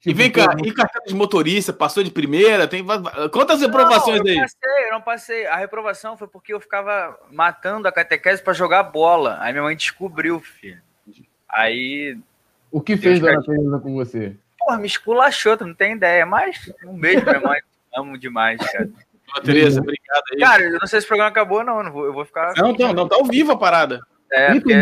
[0.00, 2.66] Tipo, e vem cá, e carteira de motorista, passou de primeira?
[2.66, 2.82] Tem
[3.30, 4.40] quantas reprovações não, eu aí?
[4.40, 5.46] Passei, eu não passei.
[5.46, 9.36] A reprovação foi porque eu ficava matando a catequese para jogar bola.
[9.40, 10.80] Aí minha mãe descobriu, filho.
[11.50, 12.16] Aí.
[12.70, 14.36] O que fez Dona Teresa com você?
[14.70, 16.24] Porra, me esculachou, tu não tem ideia.
[16.24, 17.60] Mas um beijo pra minha mãe.
[17.96, 18.88] Amo demais, cara.
[19.42, 20.38] Tereza, obrigado aí.
[20.38, 21.82] Cara, eu não sei se o programa acabou, não.
[21.82, 22.52] Eu vou, eu vou ficar.
[22.56, 24.00] Não, não, não, tá ao vivo a parada.
[24.32, 24.72] É, porque,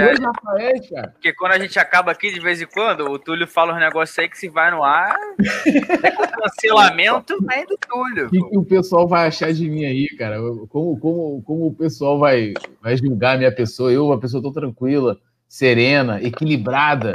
[0.91, 1.09] cara.
[1.09, 4.19] Porque quando a gente acaba aqui de vez em quando, o Túlio fala uns negócios
[4.19, 8.27] aí que se vai no ar, é cancelamento vem do Túlio.
[8.27, 10.37] O que, que, o pessoal vai achar de mim aí, cara?
[10.69, 12.53] Como, como, como o pessoal vai,
[12.83, 13.91] vai julgar a minha pessoa?
[13.91, 15.19] Eu, uma pessoa tão tranquila,
[15.49, 17.15] serena, equilibrada,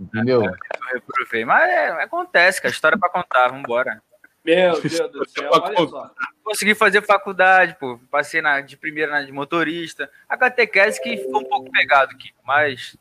[0.00, 0.42] entendeu?
[0.42, 0.54] Eu
[0.92, 4.02] reprovei, mas é, acontece, que a história é pra contar, vambora.
[4.44, 6.10] Meu Deus do céu, olha só.
[6.42, 8.00] Consegui fazer faculdade, pô.
[8.10, 10.10] Passei na, de primeira na de motorista.
[10.28, 12.96] A catequese que foi um pouco pegado, aqui, mas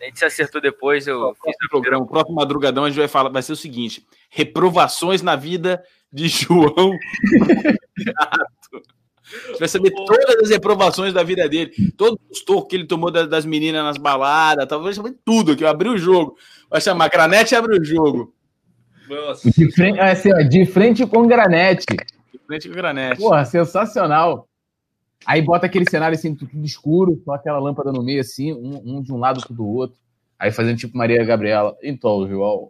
[0.00, 1.06] a gente se acertou depois.
[1.06, 2.04] Eu o fiz o programa.
[2.04, 5.82] O próximo madrugadão a gente vai falar, vai ser o seguinte: reprovações na vida
[6.12, 6.92] de João.
[9.26, 12.86] A gente vai saber todas as reprovações da vida dele, todos os tocos que ele
[12.86, 15.64] tomou das meninas nas baladas, talvez saber tudo, aqui.
[15.64, 16.36] Abriu o jogo.
[16.70, 18.34] Vai chamar Granete abre o jogo.
[19.08, 19.50] Nossa.
[19.50, 21.86] De frente, assim, ó, de frente com granete.
[22.32, 23.18] De frente com granete.
[23.18, 24.48] Porra, sensacional.
[25.26, 29.02] Aí bota aquele cenário assim, tudo escuro, com aquela lâmpada no meio, assim, um, um
[29.02, 29.98] de um lado pro do outro.
[30.38, 31.76] Aí fazendo tipo Maria Gabriela.
[31.82, 32.68] Então, João.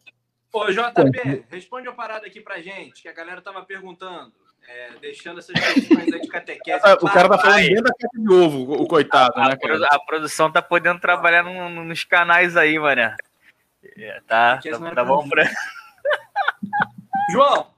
[0.52, 4.32] Ô, JP, responde uma parada aqui pra gente, que a galera tava perguntando.
[4.66, 6.80] É, deixando essas questões aí de catequese.
[7.02, 9.56] O cara tá falando dentro da caixa de ovo, o coitado, a, né?
[9.56, 9.86] Cara?
[9.90, 13.02] A produção tá podendo trabalhar no, nos canais aí, mano.
[13.02, 15.44] É, tá, tá, tá bom pra.
[17.30, 17.70] João,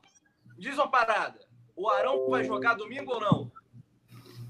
[0.57, 1.39] diz uma parada.
[1.75, 3.53] O Arão vai jogar domingo ou não?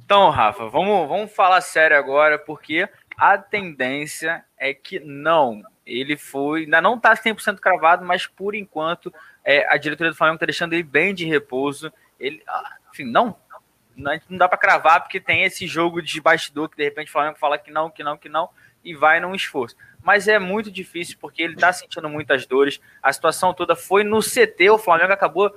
[0.05, 5.63] Então, Rafa, vamos, vamos falar sério agora, porque a tendência é que não.
[5.85, 9.13] Ele foi, ainda não está 100% cravado, mas por enquanto
[9.45, 11.93] é, a diretoria do Flamengo está deixando ele bem de repouso.
[12.19, 13.37] Ele, ah, enfim, não,
[13.97, 17.13] não, não dá para cravar porque tem esse jogo de bastidor que de repente o
[17.13, 18.49] Flamengo fala que não, que não, que não
[18.85, 22.81] e vai num esforço mas é muito difícil porque ele está sentindo muitas dores.
[23.03, 25.53] A situação toda foi no CT, o Flamengo acabou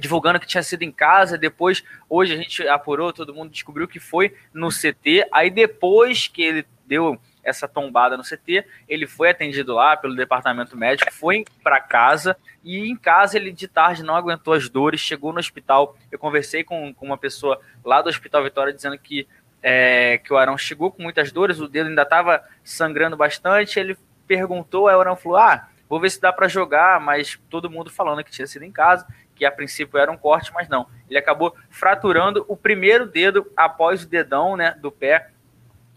[0.00, 4.00] divulgando que tinha sido em casa, depois, hoje a gente apurou, todo mundo descobriu que
[4.00, 9.74] foi no CT, aí depois que ele deu essa tombada no CT, ele foi atendido
[9.74, 14.54] lá pelo departamento médico, foi para casa e em casa ele de tarde não aguentou
[14.54, 15.96] as dores, chegou no hospital.
[16.10, 19.28] Eu conversei com, com uma pessoa lá do Hospital Vitória dizendo que
[19.66, 23.80] é, que o Arão chegou com muitas dores, o dedo ainda estava sangrando bastante.
[23.80, 27.70] Ele perguntou, aí o Arão falou: Ah, vou ver se dá para jogar, mas todo
[27.70, 30.86] mundo falando que tinha sido em casa, que a princípio era um corte, mas não.
[31.08, 35.30] Ele acabou fraturando o primeiro dedo após o dedão né, do pé.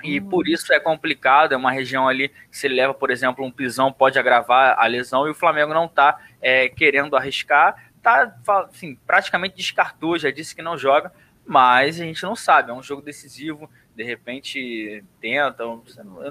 [0.03, 0.29] E uhum.
[0.29, 3.91] por isso é complicado, é uma região ali, se ele leva, por exemplo, um pisão,
[3.91, 8.35] pode agravar a lesão, e o Flamengo não está é, querendo arriscar, tá
[8.69, 11.11] assim, praticamente descartou, já disse que não joga,
[11.45, 15.63] mas a gente não sabe, é um jogo decisivo, de repente tenta,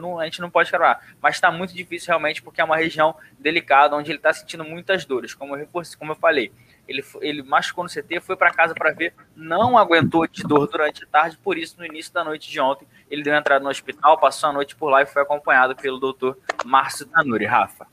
[0.00, 3.16] não, a gente não pode cravar, mas está muito difícil realmente porque é uma região
[3.38, 6.52] delicada, onde ele está sentindo muitas dores, como eu, como eu falei,
[6.88, 11.04] ele, ele machucou no CT, foi para casa para ver, não aguentou de dor durante
[11.04, 14.18] a tarde, por isso no início da noite de ontem, ele deu entrada no hospital,
[14.18, 17.86] passou a noite por lá e foi acompanhado pelo doutor Márcio Tanuri, Rafa.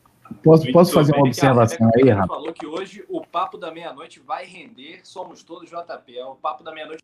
[0.44, 2.28] Posso, posso fazer uma observação aí, Rafa?
[2.28, 6.64] falou que hoje o papo da meia-noite vai render, somos todos JP, é o papo
[6.64, 7.04] da meia-noite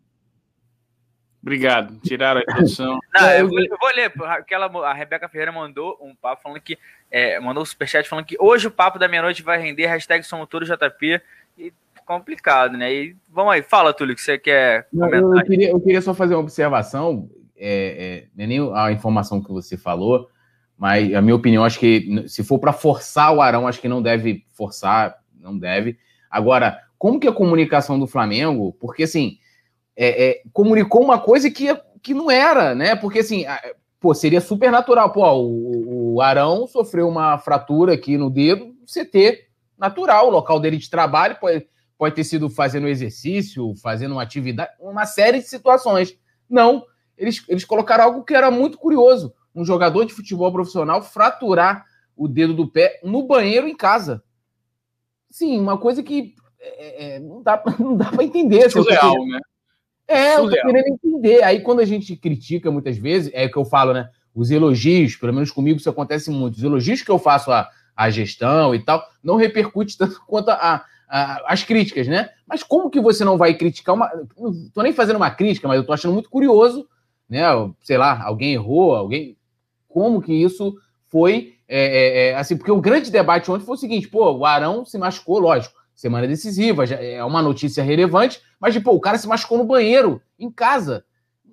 [1.42, 1.98] Obrigado.
[2.02, 3.00] Tiraram a introdução.
[3.16, 4.12] Não, eu, vou, eu vou ler.
[4.24, 6.78] Aquela, a Rebeca Ferreira mandou um papo falando que.
[7.10, 9.88] É, mandou um superchat falando que hoje o papo da meia-noite vai render.
[9.88, 11.22] Hashtag somos todos JP.
[11.60, 11.74] E
[12.06, 12.92] complicado, né?
[12.92, 15.22] E vamos aí, fala, Túlio, que você quer comentar.
[15.22, 17.30] Não, eu, queria, eu queria só fazer uma observação.
[17.56, 20.30] É, é, é nem a informação que você falou,
[20.78, 24.02] mas a minha opinião, acho que se for para forçar o Arão, acho que não
[24.02, 25.98] deve forçar, não deve.
[26.32, 29.38] Agora, como que a comunicação do Flamengo, porque assim,
[29.96, 31.68] é, é, comunicou uma coisa que,
[32.02, 32.96] que não era, né?
[32.96, 33.44] Porque assim,
[34.00, 35.12] pô, seria super natural.
[35.12, 39.49] Pô, o, o Arão sofreu uma fratura aqui no dedo, CT
[39.80, 41.66] natural, o local dele de trabalho pode,
[41.98, 46.18] pode ter sido fazendo exercício, fazendo uma atividade, uma série de situações.
[46.50, 46.86] Não,
[47.18, 51.86] eles, eles colocaram algo que era muito curioso: um jogador de futebol profissional fraturar
[52.16, 54.24] o dedo do pé no banheiro em casa.
[55.30, 58.70] Sim, uma coisa que é, é, não dá, não dá para entender.
[58.70, 59.40] Surreal, né?
[60.08, 60.46] É, Surreal.
[60.46, 61.44] eu tô querendo entender.
[61.44, 64.10] Aí quando a gente critica muitas vezes, é o que eu falo, né?
[64.34, 66.56] Os elogios, pelo menos comigo isso acontece muito.
[66.56, 67.70] Os elogios que eu faço à,
[68.00, 72.30] à gestão e tal, não repercute tanto quanto a, a, as críticas, né?
[72.48, 74.10] Mas como que você não vai criticar uma.
[74.38, 76.88] Não tô nem fazendo uma crítica, mas eu tô achando muito curioso,
[77.30, 77.44] né?
[77.82, 79.38] Sei lá, alguém errou, alguém.
[79.88, 80.76] Como que isso
[81.08, 81.56] foi.
[81.68, 84.86] É, é, é assim, porque o grande debate ontem foi o seguinte: pô, o Arão
[84.86, 89.58] se machucou, lógico semana decisiva, é uma notícia relevante, mas, tipo, o cara se machucou
[89.58, 91.04] no banheiro, em casa.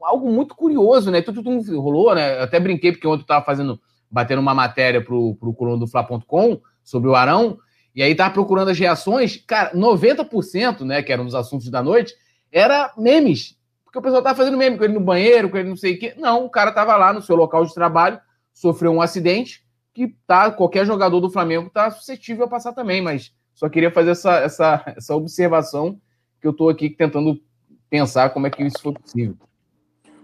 [0.01, 1.21] Algo muito curioso, né?
[1.21, 2.39] Tudo, tudo rolou, né?
[2.39, 5.87] Eu até brinquei, porque ontem eu tava fazendo, batendo uma matéria pro, pro coluna do
[5.87, 7.59] Fla.com sobre o Arão,
[7.95, 12.15] e aí tava procurando as reações, cara, 90%, né, que eram os assuntos da noite,
[12.53, 13.57] era memes.
[13.85, 15.99] Porque o pessoal tava fazendo meme com ele no banheiro, com ele não sei o
[15.99, 16.15] quê.
[16.19, 18.21] Não, o cara tava lá no seu local de trabalho,
[18.53, 23.33] sofreu um acidente, que tá, qualquer jogador do Flamengo tá suscetível a passar também, mas
[23.55, 25.99] só queria fazer essa, essa, essa observação
[26.39, 27.41] que eu tô aqui tentando
[27.89, 29.39] pensar como é que isso foi possível.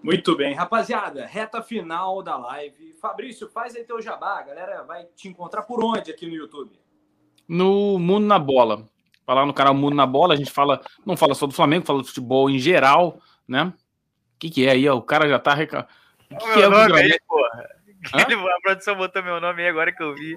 [0.03, 2.93] Muito bem, rapaziada, reta final da live.
[3.01, 6.73] Fabrício, faz aí teu jabá, a galera vai te encontrar por onde aqui no YouTube?
[7.47, 8.85] No Mundo na Bola.
[9.25, 11.87] Vai lá no canal Mundo na Bola, a gente fala, não fala só do Flamengo,
[11.87, 13.65] fala do futebol em geral, né?
[13.65, 14.89] O que, que é aí?
[14.89, 15.55] Ó, o cara já tá.
[15.55, 15.87] Reca...
[16.31, 17.69] O que, que é o nome aí, porra.
[18.13, 20.37] A produção botou meu nome aí agora que eu vi.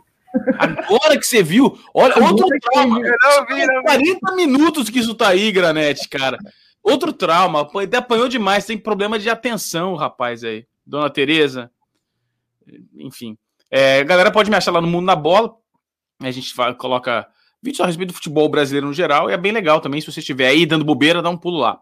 [0.60, 3.00] Agora que você viu, olha, outro trauma.
[3.00, 4.20] Eu não vi, não vi.
[4.20, 6.38] 40 minutos que isso tá aí, Granete, cara.
[6.86, 10.68] Outro trauma, até apanhou demais, tem problema de atenção, rapaz aí.
[10.86, 11.72] Dona Tereza.
[12.96, 13.36] Enfim.
[13.72, 15.56] É, galera pode me achar lá no Mundo na Bola.
[16.20, 17.28] A gente vai, coloca
[17.60, 19.32] vídeos a respeito do futebol brasileiro no geral.
[19.32, 20.00] E é bem legal também.
[20.00, 21.82] Se você estiver aí dando bobeira, dá um pulo lá.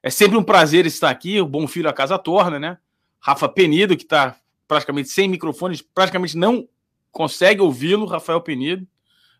[0.00, 1.40] É sempre um prazer estar aqui.
[1.40, 2.78] O Bom Filho a Casa Torna, né?
[3.18, 4.36] Rafa Penido, que está
[4.68, 6.68] praticamente sem microfones, praticamente não
[7.10, 8.06] consegue ouvi-lo.
[8.06, 8.86] Rafael Penido.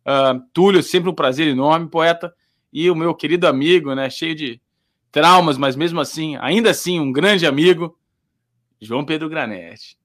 [0.05, 2.35] Uh, Túlio, sempre um prazer enorme, poeta.
[2.73, 4.11] E o meu querido amigo, né?
[4.11, 4.61] Cheio de
[5.15, 7.97] traumas, mas mesmo assim, ainda assim, um grande amigo,
[8.81, 9.97] João Pedro Granete.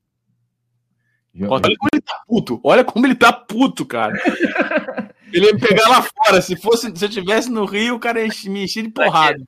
[1.48, 4.14] Olha como ele tá puto, olha como ele tá puto, cara.
[5.34, 6.42] ele ia me pegar lá fora.
[6.42, 9.42] Se fosse, se eu tivesse no Rio, o cara ia me encher de porrada.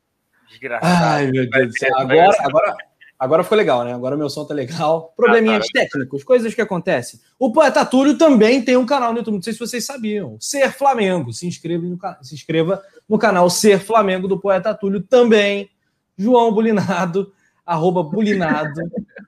[0.50, 1.14] Desgraçado.
[1.14, 1.92] Ai, meu Deus do céu.
[1.96, 2.76] Agora, agora,
[3.20, 3.94] agora ficou legal, né?
[3.94, 5.14] Agora meu som tá legal.
[5.16, 7.20] Probleminhas ah, técnicos, coisas que acontecem.
[7.38, 10.38] O Poeta Túlio também tem um canal no YouTube, não sei se vocês sabiam.
[10.40, 11.32] Ser Flamengo.
[11.32, 12.82] Se inscreva no, se inscreva
[13.12, 15.70] no canal Ser Flamengo do Poeta Túlio também.
[16.18, 17.34] João Bulinado,
[17.66, 18.80] arroba Bulinado.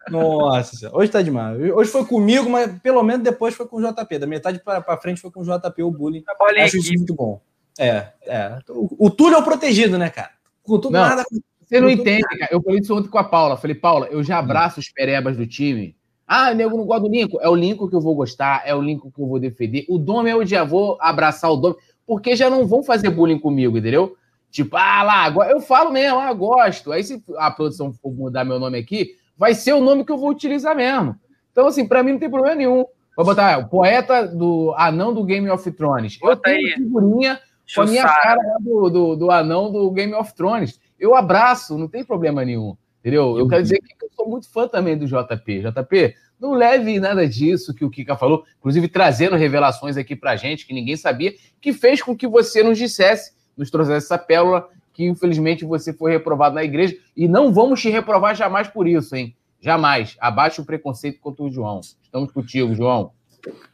[0.10, 1.60] Nossa, hoje tá demais.
[1.60, 4.20] Hoje foi comigo, mas pelo menos depois foi com o JP.
[4.20, 6.24] Da metade para frente foi com o JP, o bullying.
[6.60, 7.42] Acho isso muito bom.
[7.78, 8.58] É, é.
[8.70, 10.32] O, o Túlio é o protegido, né, cara?
[10.62, 11.26] Com tudo não, nada.
[11.66, 12.54] Você não entende, cara.
[12.54, 13.58] Eu falei isso ontem com a Paula.
[13.58, 15.94] Falei, Paula, eu já abraço os perebas do time.
[16.26, 17.40] Ah, nego não gosta do Lincoln.
[17.42, 19.86] É o Lincoln que eu vou gostar, é o Lincoln que eu vou defender.
[19.90, 21.76] O Dome eu já vou abraçar o Dome
[22.06, 24.16] porque já não vão fazer bullying comigo, entendeu?
[24.52, 26.92] Tipo, ah lá, eu falo mesmo, ah, gosto.
[26.92, 30.18] Aí se a produção for mudar meu nome aqui, vai ser o nome que eu
[30.18, 31.16] vou utilizar mesmo.
[31.52, 32.86] Então, assim, para mim não tem problema nenhum.
[33.16, 36.20] Vou botar é, o poeta do anão do Game of Thrones.
[36.22, 36.74] Eu tenho aí.
[36.74, 37.40] figurinha
[37.74, 40.80] com a minha cara do, do, do, anão do Game of Thrones.
[41.00, 42.76] Eu abraço, não tem problema nenhum.
[43.00, 43.38] Entendeu?
[43.38, 45.62] Eu quero dizer que eu sou muito fã também do JP.
[45.62, 50.66] JP, não leve nada disso que o Kika falou, inclusive trazendo revelações aqui pra gente
[50.66, 55.06] que ninguém sabia, que fez com que você nos dissesse, nos trouxesse essa pérola, que
[55.06, 56.96] infelizmente você foi reprovado na igreja.
[57.16, 59.36] E não vamos te reprovar jamais por isso, hein?
[59.60, 60.16] Jamais.
[60.20, 61.80] Abaixe o preconceito contra o João.
[61.80, 63.12] Estamos contigo, João.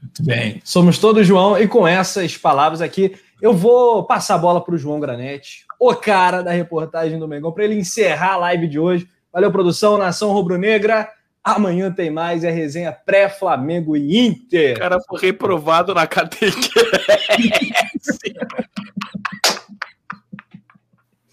[0.02, 0.62] Muito bem.
[0.64, 4.78] Somos todos João, e com essas palavras aqui, eu vou passar a bola para o
[4.78, 9.08] João Granete, o cara da reportagem do Mengão, para ele encerrar a live de hoje.
[9.32, 11.10] Valeu, produção, Nação Rubro-Negra.
[11.56, 14.76] Amanhã tem mais, é resenha pré-Flamengo e Inter.
[14.76, 16.70] O cara foi reprovado na catequese.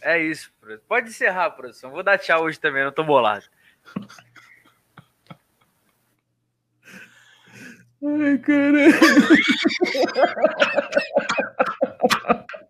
[0.01, 0.51] é isso,
[0.89, 1.91] pode encerrar, produção.
[1.91, 3.45] Vou dar tchau hoje também, não tô bolado.
[8.03, 8.95] Ai, caralho.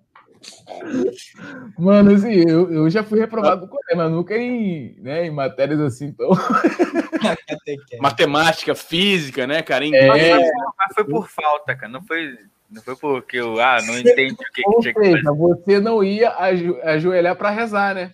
[1.79, 5.81] Mano, assim, eu, eu já fui reprovado no colégio, mas nunca em, né, em matérias
[5.81, 6.31] assim tão.
[8.01, 9.87] Matemática, física, né, cara?
[9.87, 10.09] É...
[10.09, 11.91] Mas foi por falta, cara.
[11.91, 12.37] Não foi,
[12.71, 15.23] não foi porque eu ah, não entendi o que, que tinha que fazer.
[15.23, 18.13] Você não ia ajo ajoelhar para rezar, né?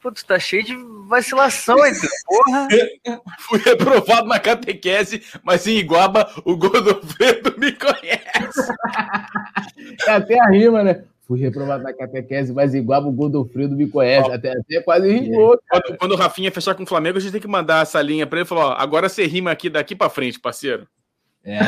[0.00, 0.74] Putz, tá cheio de
[1.06, 1.92] vacilação, aí,
[2.24, 2.68] porra.
[3.40, 8.72] Fui reprovado na catequese, mas em Iguaba o Godofredo me conhece.
[10.06, 11.04] É até a rima, né?
[11.30, 14.28] Fui reprovado na catequese, mas igual o Godofredo me conhece.
[14.32, 15.56] Até, até quase rimou.
[15.70, 18.26] Quando, quando, o Rafinha fechar com o Flamengo, a gente tem que mandar essa linha
[18.26, 20.88] para ele e falar: ó, agora você rima aqui daqui para frente, parceiro.
[21.44, 21.60] É,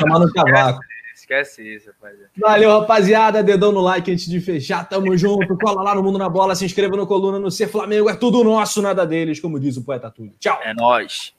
[0.00, 0.80] tomando cavaco.
[1.14, 2.30] Esquece isso, rapaziada.
[2.36, 3.40] Valeu, rapaziada.
[3.40, 4.88] Dedão no like antes de fechar.
[4.88, 5.56] Tamo junto.
[5.58, 6.56] Cola lá no Mundo na Bola.
[6.56, 8.10] Se inscreva no Coluna no Ser Flamengo.
[8.10, 10.34] É tudo nosso, nada deles, como diz o poeta Túlio.
[10.40, 10.58] Tchau.
[10.60, 11.32] É nóis.